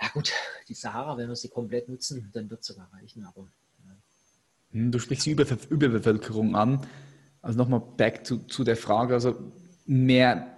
ja, 0.00 0.08
gut, 0.14 0.32
die 0.68 0.74
Sahara, 0.74 1.18
wenn 1.18 1.28
wir 1.28 1.36
sie 1.36 1.48
komplett 1.48 1.88
nutzen, 1.88 2.30
dann 2.32 2.48
wird 2.48 2.60
es 2.60 2.68
sogar 2.68 2.90
reichen. 2.92 3.24
Aber, 3.24 3.48
ja. 3.84 3.96
Hm, 4.70 4.92
du 4.92 4.98
sprichst 4.98 5.26
die 5.26 5.32
Über 5.32 5.44
Überbevölkerung 5.68 6.56
an. 6.56 6.86
Also 7.42 7.58
nochmal 7.58 7.80
back 7.80 8.26
zu, 8.26 8.38
zu 8.46 8.64
der 8.64 8.76
Frage, 8.76 9.14
also 9.14 9.52
mehr, 9.86 10.57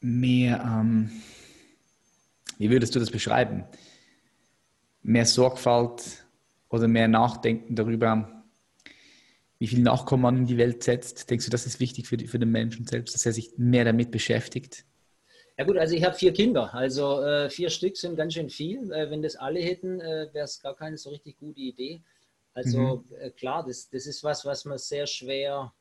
mehr 0.00 0.62
ähm, 0.64 1.10
wie 2.58 2.70
würdest 2.70 2.94
du 2.94 2.98
das 2.98 3.10
beschreiben? 3.10 3.64
Mehr 5.02 5.24
Sorgfalt 5.24 6.24
oder 6.68 6.88
mehr 6.88 7.08
Nachdenken 7.08 7.76
darüber, 7.76 8.44
wie 9.60 9.68
viel 9.68 9.80
Nachkommen 9.80 10.22
man 10.22 10.36
in 10.38 10.46
die 10.46 10.58
Welt 10.58 10.82
setzt? 10.82 11.30
Denkst 11.30 11.46
du, 11.46 11.50
das 11.50 11.66
ist 11.66 11.80
wichtig 11.80 12.08
für, 12.08 12.16
die, 12.16 12.26
für 12.26 12.38
den 12.38 12.50
Menschen 12.50 12.86
selbst, 12.86 13.14
dass 13.14 13.24
er 13.26 13.32
sich 13.32 13.52
mehr 13.56 13.84
damit 13.84 14.10
beschäftigt? 14.10 14.84
Ja 15.56 15.64
gut, 15.64 15.76
also 15.76 15.94
ich 15.94 16.04
habe 16.04 16.14
vier 16.14 16.32
Kinder, 16.32 16.72
also 16.72 17.20
äh, 17.22 17.50
vier 17.50 17.70
Stück 17.70 17.96
sind 17.96 18.16
ganz 18.16 18.34
schön 18.34 18.50
viel. 18.50 18.92
Äh, 18.92 19.10
wenn 19.10 19.22
das 19.22 19.34
alle 19.34 19.60
hätten, 19.60 20.00
äh, 20.00 20.28
wäre 20.32 20.44
es 20.44 20.60
gar 20.60 20.76
keine 20.76 20.96
so 20.98 21.10
richtig 21.10 21.38
gute 21.38 21.60
Idee. 21.60 22.00
Also 22.54 23.04
mhm. 23.08 23.16
Äh, 23.16 23.30
klar, 23.30 23.64
das, 23.66 23.88
das 23.88 24.06
ist 24.06 24.22
was, 24.22 24.44
was 24.44 24.64
man 24.64 24.78
sehr 24.78 25.06
schwer 25.06 25.72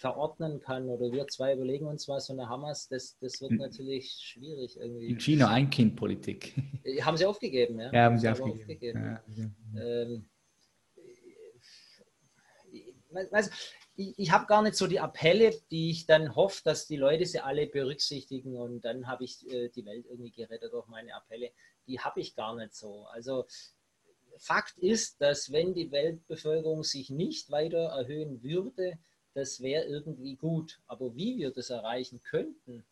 verordnen 0.00 0.60
kann 0.60 0.88
oder 0.88 1.12
wir 1.12 1.28
zwei 1.28 1.52
überlegen 1.52 1.84
uns 1.84 2.08
was 2.08 2.30
und 2.30 2.38
dann 2.38 2.48
haben 2.48 2.62
wir 2.62 2.70
es, 2.70 2.88
das, 2.88 3.18
das 3.18 3.38
wird 3.42 3.52
natürlich 3.52 4.12
schwierig 4.12 4.78
irgendwie. 4.80 5.08
In 5.08 5.20
China 5.20 5.50
Ein-Kind-Politik. 5.50 6.54
Äh, 6.84 7.02
haben 7.02 7.18
sie 7.18 7.26
aufgegeben, 7.26 7.78
ja? 7.78 7.92
Ja, 7.92 8.04
haben 8.04 8.18
sie 8.18 8.26
aufgegeben. 8.26 8.60
aufgegeben. 8.62 9.04
Ja, 9.04 9.22
ja. 9.36 9.50
Ähm, 9.82 10.30
also, 13.30 13.50
ich, 13.96 14.18
ich 14.18 14.30
habe 14.30 14.46
gar 14.46 14.62
nicht 14.62 14.76
so 14.76 14.86
die 14.86 15.00
Appelle, 15.00 15.54
die 15.70 15.90
ich 15.90 16.06
dann 16.06 16.34
hoffe, 16.34 16.62
dass 16.64 16.86
die 16.86 16.96
Leute 16.96 17.26
sie 17.26 17.40
alle 17.40 17.66
berücksichtigen 17.66 18.56
und 18.56 18.82
dann 18.86 19.06
habe 19.06 19.24
ich 19.24 19.46
äh, 19.52 19.68
die 19.68 19.84
Welt 19.84 20.06
irgendwie 20.08 20.30
gerettet 20.30 20.72
durch 20.72 20.86
meine 20.86 21.14
Appelle. 21.14 21.50
Die 21.86 22.00
habe 22.00 22.20
ich 22.20 22.34
gar 22.34 22.56
nicht 22.56 22.74
so. 22.74 23.04
Also 23.12 23.44
Fakt 24.38 24.78
ist, 24.78 25.20
dass 25.20 25.52
wenn 25.52 25.74
die 25.74 25.92
Weltbevölkerung 25.92 26.84
sich 26.84 27.10
nicht 27.10 27.50
weiter 27.50 27.90
erhöhen 27.90 28.42
würde, 28.42 28.98
das 29.34 29.60
wäre 29.60 29.84
irgendwie 29.84 30.36
gut. 30.36 30.80
Aber 30.86 31.14
wie 31.14 31.36
wir 31.38 31.50
das 31.50 31.70
erreichen 31.70 32.20
könnten, 32.22 32.84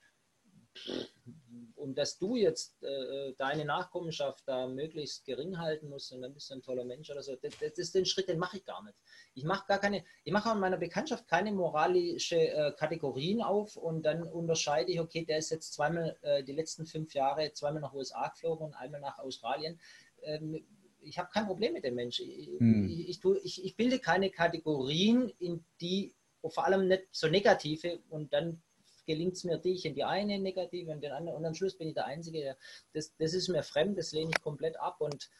und 1.74 1.96
dass 1.96 2.18
du 2.18 2.36
jetzt 2.36 2.82
äh, 2.82 3.32
deine 3.38 3.64
Nachkommenschaft 3.64 4.46
da 4.46 4.66
möglichst 4.66 5.24
gering 5.24 5.58
halten 5.58 5.88
musst 5.88 6.12
und 6.12 6.22
dann 6.22 6.34
bist 6.34 6.50
du 6.50 6.54
ein 6.54 6.62
toller 6.62 6.84
Mensch 6.84 7.10
oder 7.10 7.22
so, 7.22 7.36
das, 7.36 7.54
das 7.58 7.78
ist 7.78 7.94
den 7.94 8.04
Schritt, 8.04 8.28
den 8.28 8.38
mache 8.38 8.58
ich 8.58 8.64
gar 8.64 8.82
nicht. 8.82 8.96
Ich 9.34 9.44
mache 9.44 9.66
gar 9.66 9.78
keine, 9.78 10.04
ich 10.24 10.32
mache 10.32 10.50
in 10.50 10.60
meiner 10.60 10.76
Bekanntschaft 10.76 11.28
keine 11.28 11.52
moralische 11.52 12.36
äh, 12.36 12.72
Kategorien 12.72 13.42
auf 13.42 13.76
und 13.76 14.02
dann 14.02 14.22
unterscheide 14.22 14.90
ich, 14.92 15.00
okay, 15.00 15.24
der 15.24 15.38
ist 15.38 15.50
jetzt 15.50 15.72
zweimal 15.72 16.16
äh, 16.22 16.42
die 16.42 16.52
letzten 16.52 16.86
fünf 16.86 17.14
Jahre 17.14 17.52
zweimal 17.52 17.82
nach 17.82 17.94
USA 17.94 18.28
geflogen 18.28 18.66
und 18.66 18.74
einmal 18.74 19.00
nach 19.00 19.18
Australien. 19.18 19.80
Ähm, 20.22 20.64
ich 21.00 21.18
habe 21.18 21.30
kein 21.32 21.46
Problem 21.46 21.72
mit 21.72 21.84
dem 21.84 21.94
Menschen. 21.94 22.28
Ich, 22.28 22.48
hm. 22.58 22.88
ich, 22.88 23.24
ich, 23.44 23.64
ich 23.64 23.76
bilde 23.76 24.00
keine 24.00 24.30
Kategorien, 24.30 25.32
in 25.38 25.64
die 25.80 26.12
vor 26.46 26.64
allem 26.64 26.88
nicht 26.88 27.04
so 27.10 27.28
negative 27.28 28.00
und 28.08 28.32
dann 28.32 28.62
gelingt 29.06 29.34
es 29.34 29.44
mir 29.44 29.58
dich 29.58 29.84
in 29.86 29.94
die 29.94 30.04
eine 30.04 30.38
negative 30.38 30.92
und 30.92 31.02
den 31.02 31.12
anderen 31.12 31.38
und 31.38 31.46
am 31.46 31.54
Schluss 31.54 31.76
bin 31.76 31.88
ich 31.88 31.94
der 31.94 32.06
Einzige, 32.06 32.40
der, 32.40 32.56
das, 32.92 33.14
das 33.16 33.34
ist 33.34 33.48
mir 33.48 33.62
fremd, 33.62 33.98
das 33.98 34.12
lehne 34.12 34.30
ich 34.30 34.42
komplett 34.42 34.78
ab 34.78 35.00
und 35.00 35.30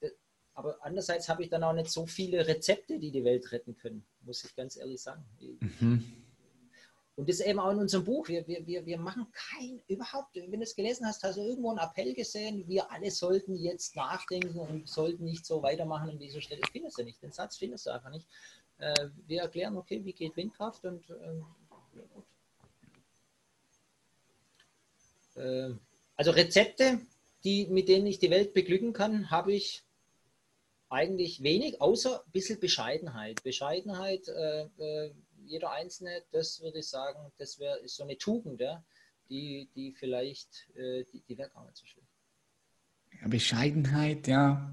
äh, 0.00 0.10
aber 0.54 0.78
andererseits 0.80 1.28
habe 1.28 1.42
ich 1.42 1.50
dann 1.50 1.64
auch 1.64 1.72
nicht 1.72 1.90
so 1.90 2.06
viele 2.06 2.46
Rezepte, 2.46 2.98
die 2.98 3.10
die 3.10 3.24
Welt 3.24 3.50
retten 3.52 3.76
können, 3.76 4.06
muss 4.20 4.44
ich 4.44 4.54
ganz 4.54 4.76
ehrlich 4.76 5.02
sagen. 5.02 5.24
Mhm. 5.40 6.26
Und 7.16 7.30
das 7.30 7.40
ist 7.40 7.46
eben 7.46 7.58
auch 7.58 7.70
in 7.70 7.78
unserem 7.78 8.04
Buch. 8.04 8.28
Wir, 8.28 8.46
wir, 8.46 8.66
wir, 8.66 8.84
wir 8.84 8.98
machen 8.98 9.26
kein, 9.32 9.80
überhaupt, 9.88 10.34
wenn 10.34 10.52
du 10.52 10.62
es 10.62 10.76
gelesen 10.76 11.06
hast, 11.06 11.22
hast 11.22 11.38
du 11.38 11.40
irgendwo 11.40 11.70
einen 11.70 11.78
Appell 11.78 12.12
gesehen, 12.12 12.68
wir 12.68 12.90
alle 12.90 13.10
sollten 13.10 13.56
jetzt 13.56 13.96
nachdenken 13.96 14.58
und 14.58 14.86
sollten 14.86 15.24
nicht 15.24 15.46
so 15.46 15.62
weitermachen 15.62 16.10
an 16.10 16.18
dieser 16.18 16.42
Stelle. 16.42 16.60
Findest 16.70 16.98
du 16.98 17.04
nicht, 17.04 17.22
den 17.22 17.32
Satz 17.32 17.56
findest 17.56 17.86
du 17.86 17.90
einfach 17.90 18.10
nicht. 18.10 18.28
Äh, 18.78 19.08
wir 19.26 19.42
erklären, 19.42 19.76
okay, 19.76 20.04
wie 20.04 20.12
geht 20.12 20.36
Windkraft 20.36 20.84
und 20.84 21.08
äh, 21.10 21.42
gut. 22.14 22.26
Äh, 25.36 25.74
also 26.16 26.30
Rezepte, 26.30 27.00
die, 27.44 27.66
mit 27.66 27.88
denen 27.88 28.06
ich 28.06 28.18
die 28.18 28.30
Welt 28.30 28.54
beglücken 28.54 28.92
kann, 28.92 29.30
habe 29.30 29.52
ich 29.52 29.82
eigentlich 30.88 31.42
wenig, 31.42 31.80
außer 31.80 32.22
ein 32.24 32.32
bisschen 32.32 32.60
Bescheidenheit. 32.60 33.42
Bescheidenheit, 33.42 34.28
äh, 34.28 34.66
äh, 34.78 35.14
jeder 35.44 35.72
Einzelne, 35.72 36.22
das 36.32 36.60
würde 36.60 36.78
ich 36.80 36.88
sagen, 36.88 37.32
das 37.38 37.58
wäre 37.58 37.80
so 37.86 38.02
eine 38.02 38.18
Tugend, 38.18 38.60
ja, 38.60 38.84
die, 39.28 39.68
die 39.74 39.92
vielleicht, 39.92 40.68
äh, 40.76 41.04
die, 41.04 41.20
die 41.20 41.38
wäre 41.38 41.50
gar 41.50 41.64
nicht 41.64 41.76
so 41.76 41.86
schlimm. 41.86 42.06
Ja, 43.20 43.28
Bescheidenheit, 43.28 44.26
ja. 44.26 44.70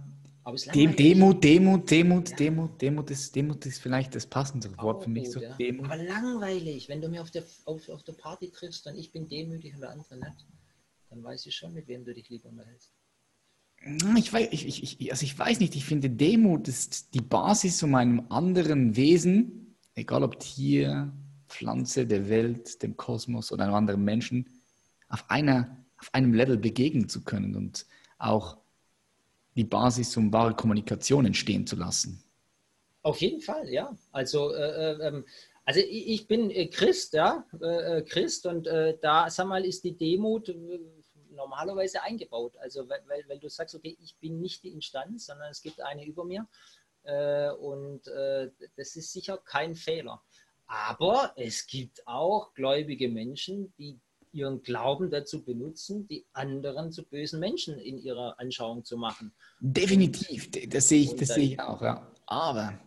Dem, 0.74 0.96
Demut, 0.96 1.44
Demut, 1.44 1.90
Demut, 1.90 2.30
ja. 2.30 2.36
Demut, 2.36 2.82
Demut 2.82 3.10
ist, 3.12 3.34
Demut 3.34 3.66
ist 3.66 3.82
vielleicht 3.82 4.14
das 4.14 4.26
passendere 4.26 4.78
Wort 4.78 4.98
oh, 4.98 5.04
für 5.04 5.10
mich. 5.10 5.32
So. 5.32 5.42
ja. 5.42 5.56
Aber 5.84 5.96
langweilig, 5.96 6.90
wenn 6.90 7.02
du 7.02 7.08
mir 7.08 7.22
auf 7.22 7.32
der, 7.32 7.44
auf, 7.66 7.88
auf 7.88 8.04
der 8.04 8.14
Party 8.14 8.52
triffst 8.52 8.86
und 8.88 8.98
ich 8.98 9.12
bin 9.12 9.30
demütig 9.30 9.74
und 9.74 9.82
der 9.82 9.92
andere 9.92 10.18
nicht 10.18 10.46
dann 11.14 11.24
weiß 11.24 11.46
ich 11.46 11.56
schon, 11.56 11.74
mit 11.74 11.88
wem 11.88 12.04
du 12.04 12.14
dich 12.14 12.28
lieber 12.30 12.50
unterhältst. 12.50 12.92
ich 14.18 14.34
weiß, 14.34 14.48
ich, 14.52 15.00
ich, 15.00 15.12
also 15.12 15.24
ich 15.24 15.38
weiß 15.38 15.60
nicht, 15.60 15.76
ich 15.76 15.86
finde 15.86 16.10
Demut 16.10 16.68
ist 16.68 17.14
die 17.14 17.22
Basis 17.22 17.84
um 17.84 17.94
einem 17.96 18.26
anderen 18.30 18.96
Wesen, 18.96 19.78
egal 19.94 20.24
ob 20.24 20.40
Tier, 20.40 21.14
Pflanze, 21.48 22.08
der 22.08 22.30
Welt, 22.30 22.82
dem 22.82 22.98
Kosmos 22.98 23.52
oder 23.52 23.66
einem 23.66 23.76
anderen 23.76 24.04
Menschen, 24.04 24.50
auf, 25.08 25.30
einer, 25.30 25.86
auf 25.98 26.12
einem 26.14 26.34
Level 26.34 26.58
begegnen 26.58 27.08
zu 27.08 27.24
können 27.24 27.56
und 27.56 27.86
auch 28.18 28.58
die 29.56 29.64
Basis, 29.64 30.16
um 30.18 30.32
wahre 30.34 30.56
Kommunikation 30.56 31.26
entstehen 31.26 31.68
zu 31.68 31.76
lassen. 31.76 32.24
Auf 33.04 33.20
jeden 33.22 33.42
Fall, 33.42 33.70
ja. 33.70 33.96
Also, 34.12 34.54
äh, 34.54 34.92
äh, 34.94 35.08
ähm, 35.08 35.26
also 35.66 35.80
ich, 35.80 36.28
bin 36.28 36.50
äh, 36.52 36.68
Christ, 36.68 37.14
ja, 37.14 37.46
äh, 37.62 37.98
äh, 37.98 38.02
Christ 38.02 38.46
und 38.46 38.68
äh, 38.68 38.98
da, 39.02 39.30
sag 39.30 39.48
mal, 39.48 39.66
ist 39.66 39.84
die 39.84 39.96
Demut 39.96 40.54
normalerweise 41.32 42.02
eingebaut. 42.02 42.56
Also, 42.58 42.88
weil, 42.88 43.02
weil, 43.08 43.24
weil, 43.28 43.40
du 43.40 43.50
sagst, 43.50 43.76
okay, 43.76 43.98
ich 44.02 44.16
bin 44.18 44.40
nicht 44.40 44.64
die 44.64 44.72
Instanz, 44.72 45.26
sondern 45.28 45.52
es 45.52 45.62
gibt 45.62 45.82
eine 45.82 46.06
über 46.06 46.24
mir 46.26 46.48
und 47.60 48.04
das 48.78 48.96
ist 48.96 49.12
sicher 49.12 49.38
kein 49.38 49.76
Fehler. 49.76 50.24
Aber 50.68 51.34
es 51.36 51.68
gibt 51.68 52.08
auch 52.08 52.54
gläubige 52.54 53.10
Menschen, 53.10 53.74
die 53.78 54.00
ihren 54.34 54.64
Glauben 54.64 55.10
dazu 55.10 55.44
benutzen, 55.44 56.08
die 56.08 56.26
anderen 56.34 56.92
zu 56.92 57.04
bösen 57.04 57.40
Menschen 57.40 57.78
in 57.80 57.98
ihrer 57.98 58.40
Anschauung 58.40 58.84
zu 58.84 58.98
machen. 58.98 59.34
Definitiv, 59.60 60.50
das 60.70 60.90
sehe 60.90 61.04
ich, 61.04 61.16
das 61.16 61.30
sehe 61.30 61.44
ich 61.46 61.60
auch, 61.60 61.82
ja. 61.82 62.12
Aber 62.26 62.80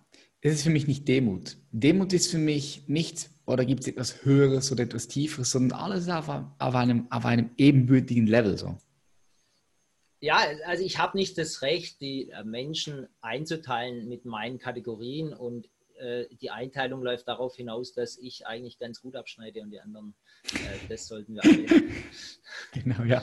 das 0.43 0.55
ist 0.55 0.63
für 0.63 0.71
mich 0.71 0.87
nicht 0.87 1.09
Demut. 1.09 1.57
Demut 1.73 2.13
ist 2.13 2.31
für 2.31 2.39
mich 2.39 2.89
nicht, 2.89 3.31
oder 3.47 3.65
gibt 3.65 3.81
es 3.81 3.89
etwas 3.89 4.25
Höheres 4.25 4.71
oder 4.73 4.83
etwas 4.83 5.09
Tieferes, 5.09 5.51
sondern 5.51 5.79
alles 5.79 6.09
auf, 6.09 6.29
auf, 6.29 6.75
einem, 6.75 7.07
auf 7.11 7.25
einem 7.25 7.51
ebenbürtigen 7.57 8.27
Level 8.27 8.59
so. 8.59 8.77
Ja, 10.21 10.41
also 10.65 10.83
ich 10.83 10.99
habe 10.99 11.17
nicht 11.17 11.37
das 11.37 11.63
Recht, 11.63 12.01
die 12.01 12.33
Menschen 12.45 13.07
einzuteilen 13.21 14.09
mit 14.09 14.25
meinen 14.25 14.59
Kategorien 14.59 15.35
und 15.35 15.69
äh, 15.99 16.27
die 16.37 16.51
Einteilung 16.51 17.03
läuft 17.03 17.29
darauf 17.29 17.57
hinaus, 17.57 17.93
dass 17.93 18.19
ich 18.19 18.47
eigentlich 18.47 18.79
ganz 18.79 19.01
gut 19.01 19.17
abschneide 19.17 19.61
und 19.63 19.71
die 19.71 19.81
anderen, 19.81 20.15
äh, 20.53 20.89
das 20.89 21.07
sollten 21.07 21.35
wir 21.35 21.45
alle. 21.45 21.65
genau, 22.73 23.03
ja. 23.05 23.23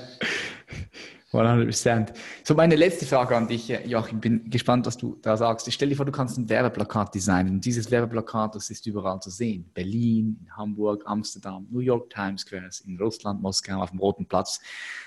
100%. 1.33 2.13
So, 2.43 2.53
meine 2.53 2.75
letzte 2.75 3.05
Frage 3.07 3.35
an 3.35 3.47
dich, 3.47 3.69
äh, 3.69 3.87
Joachim. 3.87 4.19
Bin 4.19 4.49
gespannt, 4.49 4.85
was 4.85 4.97
du 4.97 5.17
da 5.21 5.35
sagst. 5.35 5.67
Ich 5.67 5.73
stelle 5.73 5.89
dir 5.89 5.95
vor, 5.95 6.05
du 6.05 6.11
kannst 6.11 6.37
ein 6.37 6.47
Werbeplakat 6.47 7.15
designen. 7.15 7.55
Und 7.55 7.65
dieses 7.65 7.89
Werbeplakat, 7.89 8.53
das 8.55 8.69
ist 8.69 8.85
überall 8.85 9.19
zu 9.19 9.31
sehen. 9.31 9.69
Berlin, 9.73 10.37
in 10.41 10.55
Hamburg, 10.55 11.03
Amsterdam, 11.05 11.67
New 11.71 11.79
York 11.79 12.09
Times 12.11 12.41
Squares, 12.41 12.81
in 12.81 12.97
Russland, 12.97 13.41
Moskau, 13.41 13.81
auf 13.81 13.89
dem 13.89 13.99
Roten 13.99 14.27
Platz. 14.27 14.59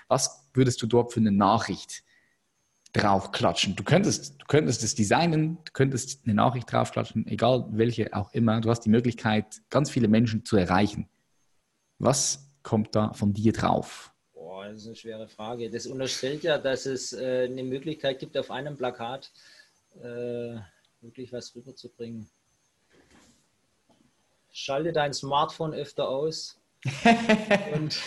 Was 0.09 0.49
würdest 0.53 0.83
du 0.83 0.87
dort 0.87 1.13
für 1.13 1.21
eine 1.21 1.33
Nachricht 1.33 2.03
draufklatschen. 2.97 3.77
Du 3.77 3.85
könntest, 3.85 4.41
du 4.41 4.47
könntest 4.47 4.83
es 4.83 4.95
designen, 4.95 5.59
du 5.65 5.73
könntest 5.73 6.25
eine 6.25 6.35
Nachricht 6.35 6.71
draufklatschen, 6.71 7.27
egal 7.27 7.67
welche 7.71 8.13
auch 8.15 8.33
immer. 8.33 8.61
Du 8.61 8.71
hast 8.71 8.81
die 8.81 8.91
Möglichkeit, 8.91 9.61
ganz 9.71 9.91
viele 9.91 10.09
Menschen 10.09 10.45
zu 10.45 10.57
erreichen. 10.57 11.09
Was 11.99 12.51
kommt 12.63 12.95
da 12.95 13.13
von 13.13 13.33
dir 13.33 13.53
drauf? 13.53 14.13
Boah, 14.33 14.67
das 14.67 14.83
ist 14.83 14.87
eine 14.87 14.97
schwere 14.97 15.29
Frage. 15.29 15.71
Das 15.71 15.87
unterstellt 15.87 16.43
ja, 16.43 16.59
dass 16.59 16.87
es 16.87 17.13
äh, 17.13 17.49
eine 17.51 17.63
Möglichkeit 17.63 18.19
gibt, 18.19 18.37
auf 18.37 18.51
einem 18.51 18.77
Plakat 18.77 19.31
äh, 20.03 20.57
wirklich 21.01 21.33
was 21.33 21.55
rüberzubringen. 21.55 22.29
Schalte 24.51 24.93
dein 24.93 25.13
Smartphone 25.13 25.75
öfter 25.75 26.09
aus 26.09 26.59
und, 27.75 27.99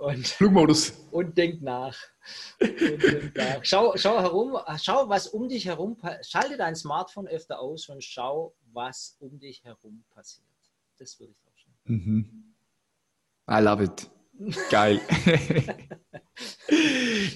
und, 0.00 0.26
Flugmodus. 0.26 0.92
und 1.10 1.36
denk 1.36 1.62
nach. 1.62 1.96
Schau, 3.62 3.96
schau 3.96 4.20
herum, 4.20 4.58
schau, 4.78 5.08
was 5.08 5.28
um 5.28 5.48
dich 5.48 5.66
herum 5.66 5.96
Schalte 6.22 6.56
dein 6.56 6.76
Smartphone 6.76 7.26
öfter 7.26 7.60
aus 7.60 7.88
und 7.88 8.02
schau, 8.02 8.54
was 8.72 9.16
um 9.20 9.38
dich 9.38 9.64
herum 9.64 10.04
passiert. 10.10 10.46
Das 10.98 11.18
würde 11.18 11.32
ich 11.32 11.38
auch 11.46 11.48
Mhm. 11.84 12.54
I 13.50 13.60
love 13.60 13.82
it. 13.82 14.10
Geil. 14.70 15.00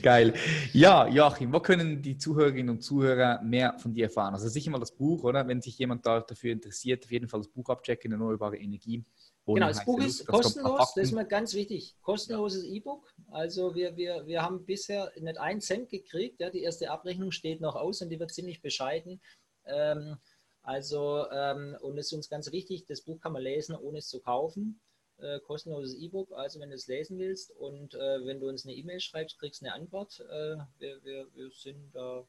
Geil. 0.02 0.34
Ja, 0.72 1.08
Joachim, 1.08 1.52
wo 1.52 1.58
können 1.58 2.00
die 2.02 2.16
Zuhörerinnen 2.16 2.70
und 2.70 2.82
Zuhörer 2.82 3.42
mehr 3.42 3.76
von 3.78 3.92
dir 3.92 4.04
erfahren? 4.04 4.34
Also 4.34 4.48
sicher 4.48 4.70
mal 4.70 4.78
das 4.78 4.94
Buch, 4.94 5.24
oder? 5.24 5.48
Wenn 5.48 5.60
sich 5.60 5.78
jemand 5.78 6.06
dafür 6.06 6.52
interessiert, 6.52 7.04
auf 7.04 7.10
jeden 7.10 7.28
Fall 7.28 7.40
das 7.40 7.48
Buch 7.48 7.68
abchecken, 7.70 8.12
erneuerbare 8.12 8.56
Energie. 8.56 9.04
Genau, 9.44 9.68
das 9.68 9.84
Buch 9.84 10.00
ist 10.00 10.24
kostenlos, 10.26 10.94
das 10.94 11.06
ist 11.06 11.12
mir 11.12 11.24
ganz 11.24 11.54
wichtig. 11.54 11.96
Kostenloses 12.02 12.64
ja. 12.64 12.74
E-Book. 12.74 13.12
Also 13.30 13.74
wir, 13.74 13.96
wir, 13.96 14.26
wir 14.26 14.42
haben 14.42 14.64
bisher 14.64 15.10
nicht 15.18 15.38
einen 15.38 15.60
Cent 15.60 15.88
gekriegt. 15.90 16.40
Ja, 16.40 16.50
die 16.50 16.62
erste 16.62 16.90
Abrechnung 16.90 17.32
steht 17.32 17.60
noch 17.60 17.74
aus 17.74 18.02
und 18.02 18.10
die 18.10 18.20
wird 18.20 18.32
ziemlich 18.32 18.62
bescheiden. 18.62 19.20
Ähm, 19.64 20.16
also, 20.62 21.26
ähm, 21.32 21.76
und 21.80 21.98
es 21.98 22.06
ist 22.06 22.12
uns 22.12 22.28
ganz 22.28 22.52
wichtig, 22.52 22.86
das 22.86 23.00
Buch 23.00 23.20
kann 23.20 23.32
man 23.32 23.42
lesen, 23.42 23.74
ohne 23.74 23.98
es 23.98 24.08
zu 24.08 24.20
kaufen. 24.20 24.80
Äh, 25.18 25.40
kostenloses 25.40 25.94
E-Book, 25.94 26.32
also 26.32 26.60
wenn 26.60 26.70
du 26.70 26.76
es 26.76 26.86
lesen 26.86 27.18
willst 27.18 27.50
und 27.52 27.94
äh, 27.94 28.24
wenn 28.24 28.40
du 28.40 28.48
uns 28.48 28.64
eine 28.64 28.74
E-Mail 28.74 29.00
schreibst, 29.00 29.38
kriegst 29.38 29.60
du 29.60 29.66
eine 29.66 29.74
Antwort. 29.74 30.20
Äh, 30.20 30.56
wir, 30.78 31.04
wir, 31.04 31.26
wir, 31.34 31.50
sind 31.50 31.94
da, 31.94 32.24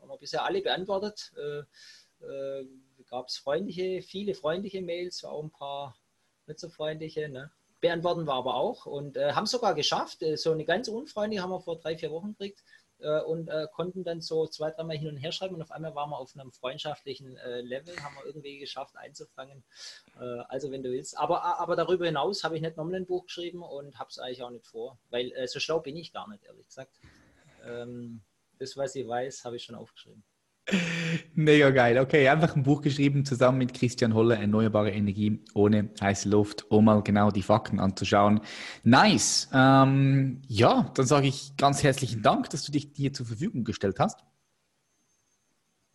haben 0.00 0.08
wir 0.08 0.18
bisher 0.18 0.44
alle 0.44 0.62
beantwortet. 0.62 1.32
Äh, 1.36 2.24
äh, 2.24 2.66
Gab 3.10 3.28
es 3.28 3.36
freundliche, 3.36 4.02
viele 4.02 4.34
freundliche 4.34 4.82
Mails, 4.82 5.24
auch 5.24 5.42
ein 5.42 5.50
paar 5.50 5.96
nicht 6.46 6.60
so 6.60 6.68
freundliche. 6.68 7.28
Ne? 7.28 7.50
Beantworten 7.80 8.26
wir 8.26 8.34
aber 8.34 8.54
auch 8.54 8.86
und 8.86 9.16
äh, 9.16 9.32
haben 9.32 9.46
sogar 9.46 9.74
geschafft. 9.74 10.22
Äh, 10.22 10.36
so 10.36 10.52
eine 10.52 10.64
ganz 10.64 10.88
unfreundliche 10.88 11.42
haben 11.42 11.50
wir 11.50 11.60
vor 11.60 11.78
drei, 11.78 11.96
vier 11.96 12.10
Wochen 12.10 12.30
gekriegt 12.30 12.62
äh, 13.00 13.20
und 13.20 13.48
äh, 13.48 13.66
konnten 13.72 14.04
dann 14.04 14.20
so 14.20 14.46
zwei, 14.46 14.70
dreimal 14.70 14.96
hin 14.96 15.08
und 15.08 15.16
her 15.16 15.32
schreiben 15.32 15.54
und 15.54 15.62
auf 15.62 15.70
einmal 15.70 15.94
waren 15.94 16.10
wir 16.10 16.18
auf 16.18 16.34
einem 16.34 16.52
freundschaftlichen 16.52 17.36
äh, 17.36 17.60
Level, 17.60 17.96
haben 18.02 18.16
wir 18.16 18.26
irgendwie 18.26 18.58
geschafft 18.58 18.96
einzufangen. 18.96 19.64
Äh, 20.18 20.24
also 20.48 20.70
wenn 20.70 20.82
du 20.82 20.90
willst. 20.90 21.18
Aber, 21.18 21.58
aber 21.60 21.76
darüber 21.76 22.06
hinaus 22.06 22.44
habe 22.44 22.56
ich 22.56 22.62
nicht 22.62 22.76
nochmal 22.76 22.96
ein 22.96 23.06
Buch 23.06 23.26
geschrieben 23.26 23.62
und 23.62 23.98
habe 23.98 24.10
es 24.10 24.18
eigentlich 24.18 24.42
auch 24.42 24.50
nicht 24.50 24.66
vor, 24.66 24.98
weil 25.10 25.32
so 25.46 25.60
schlau 25.60 25.80
bin 25.80 25.96
ich 25.96 26.12
gar 26.12 26.28
nicht, 26.28 26.44
ehrlich 26.44 26.66
gesagt. 26.66 26.98
Ähm, 27.66 28.22
das, 28.58 28.76
was 28.76 28.94
ich 28.94 29.06
weiß, 29.06 29.44
habe 29.44 29.56
ich 29.56 29.64
schon 29.64 29.74
aufgeschrieben. 29.74 30.22
Mega 31.34 31.70
geil. 31.70 31.98
Okay, 31.98 32.28
einfach 32.28 32.56
ein 32.56 32.62
Buch 32.62 32.80
geschrieben 32.80 33.24
zusammen 33.24 33.58
mit 33.58 33.74
Christian 33.74 34.14
Holle, 34.14 34.36
Erneuerbare 34.36 34.90
Energie 34.90 35.40
ohne 35.52 35.90
heiße 36.00 36.28
Luft, 36.28 36.70
um 36.70 36.86
mal 36.86 37.02
genau 37.02 37.30
die 37.30 37.42
Fakten 37.42 37.80
anzuschauen. 37.80 38.40
Nice. 38.82 39.48
Ähm, 39.52 40.40
ja, 40.48 40.90
dann 40.94 41.06
sage 41.06 41.26
ich 41.26 41.56
ganz 41.56 41.82
herzlichen 41.82 42.22
Dank, 42.22 42.50
dass 42.50 42.64
du 42.64 42.72
dich 42.72 42.92
dir 42.92 43.12
zur 43.12 43.26
Verfügung 43.26 43.64
gestellt 43.64 44.00
hast. 44.00 44.20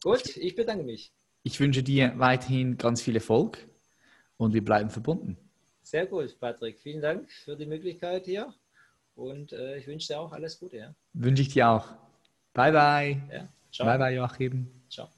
Gut, 0.04 0.38
ich 0.38 0.56
bedanke 0.56 0.84
mich. 0.84 1.12
Ich 1.44 1.60
wünsche 1.60 1.84
dir 1.84 2.14
weiterhin 2.18 2.78
ganz 2.78 3.02
viel 3.02 3.16
Erfolg 3.16 3.68
und 4.38 4.54
wir 4.54 4.64
bleiben 4.64 4.90
verbunden. 4.90 5.38
Sehr 5.82 6.06
gut, 6.06 6.40
Patrick. 6.40 6.80
Vielen 6.80 7.02
Dank 7.02 7.32
für 7.32 7.56
die 7.56 7.66
Möglichkeit 7.66 8.26
hier 8.26 8.54
und 9.16 9.52
äh, 9.52 9.78
ich 9.78 9.88
wünsche 9.88 10.08
dir 10.10 10.20
auch 10.20 10.32
alles 10.32 10.60
Gute. 10.60 10.78
Ja? 10.78 10.96
Wünsche 11.14 11.42
ich 11.42 11.50
dir 11.50 11.70
auch. 11.70 11.88
Bye, 12.54 12.72
bye. 12.72 13.22
Ja. 13.32 13.50
Ciao. 13.72 13.88
Bye 13.88 13.98
bye, 13.98 14.16
Joachim. 14.16 14.68
Ciao. 14.90 15.10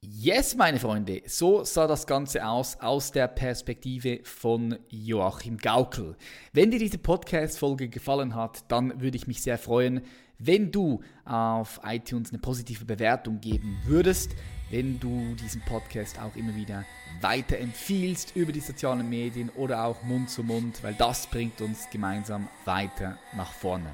Yes, 0.00 0.54
meine 0.54 0.78
Freunde, 0.78 1.22
so 1.26 1.64
sah 1.64 1.88
das 1.88 2.06
Ganze 2.06 2.46
aus 2.46 2.78
aus 2.80 3.10
der 3.10 3.26
Perspektive 3.26 4.20
von 4.22 4.78
Joachim 4.88 5.58
Gaukel. 5.58 6.16
Wenn 6.52 6.70
dir 6.70 6.78
diese 6.78 6.98
Podcast-Folge 6.98 7.88
gefallen 7.88 8.36
hat, 8.36 8.70
dann 8.70 9.00
würde 9.00 9.16
ich 9.16 9.26
mich 9.26 9.42
sehr 9.42 9.58
freuen, 9.58 10.02
wenn 10.38 10.70
du 10.70 11.02
auf 11.24 11.80
iTunes 11.84 12.30
eine 12.30 12.38
positive 12.38 12.84
Bewertung 12.84 13.40
geben 13.40 13.76
würdest, 13.84 14.36
wenn 14.70 15.00
du 15.00 15.34
diesen 15.34 15.62
Podcast 15.62 16.20
auch 16.20 16.36
immer 16.36 16.54
wieder 16.54 16.84
weiterempfiehlst 17.20 18.36
über 18.36 18.52
die 18.52 18.60
sozialen 18.60 19.08
Medien 19.08 19.50
oder 19.50 19.84
auch 19.84 20.02
Mund 20.04 20.30
zu 20.30 20.44
Mund, 20.44 20.82
weil 20.84 20.94
das 20.94 21.26
bringt 21.26 21.60
uns 21.60 21.90
gemeinsam 21.90 22.48
weiter 22.64 23.18
nach 23.36 23.52
vorne. 23.52 23.90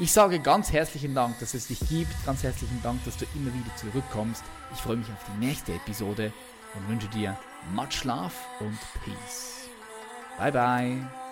Ich 0.00 0.12
sage 0.12 0.38
ganz 0.38 0.72
herzlichen 0.72 1.12
Dank, 1.12 1.40
dass 1.40 1.54
es 1.54 1.66
dich 1.66 1.80
gibt, 1.88 2.12
ganz 2.24 2.44
herzlichen 2.44 2.80
Dank, 2.84 3.04
dass 3.04 3.16
du 3.16 3.24
immer 3.34 3.52
wieder 3.52 3.74
zurückkommst. 3.76 4.44
Ich 4.72 4.80
freue 4.80 4.96
mich 4.96 5.08
auf 5.08 5.24
die 5.34 5.44
nächste 5.44 5.72
Episode 5.72 6.32
und 6.74 6.88
wünsche 6.88 7.08
dir 7.08 7.36
much 7.74 7.92
Schlaf 7.92 8.32
und 8.60 8.78
Peace. 9.04 9.68
Bye 10.38 10.52
bye. 10.52 11.27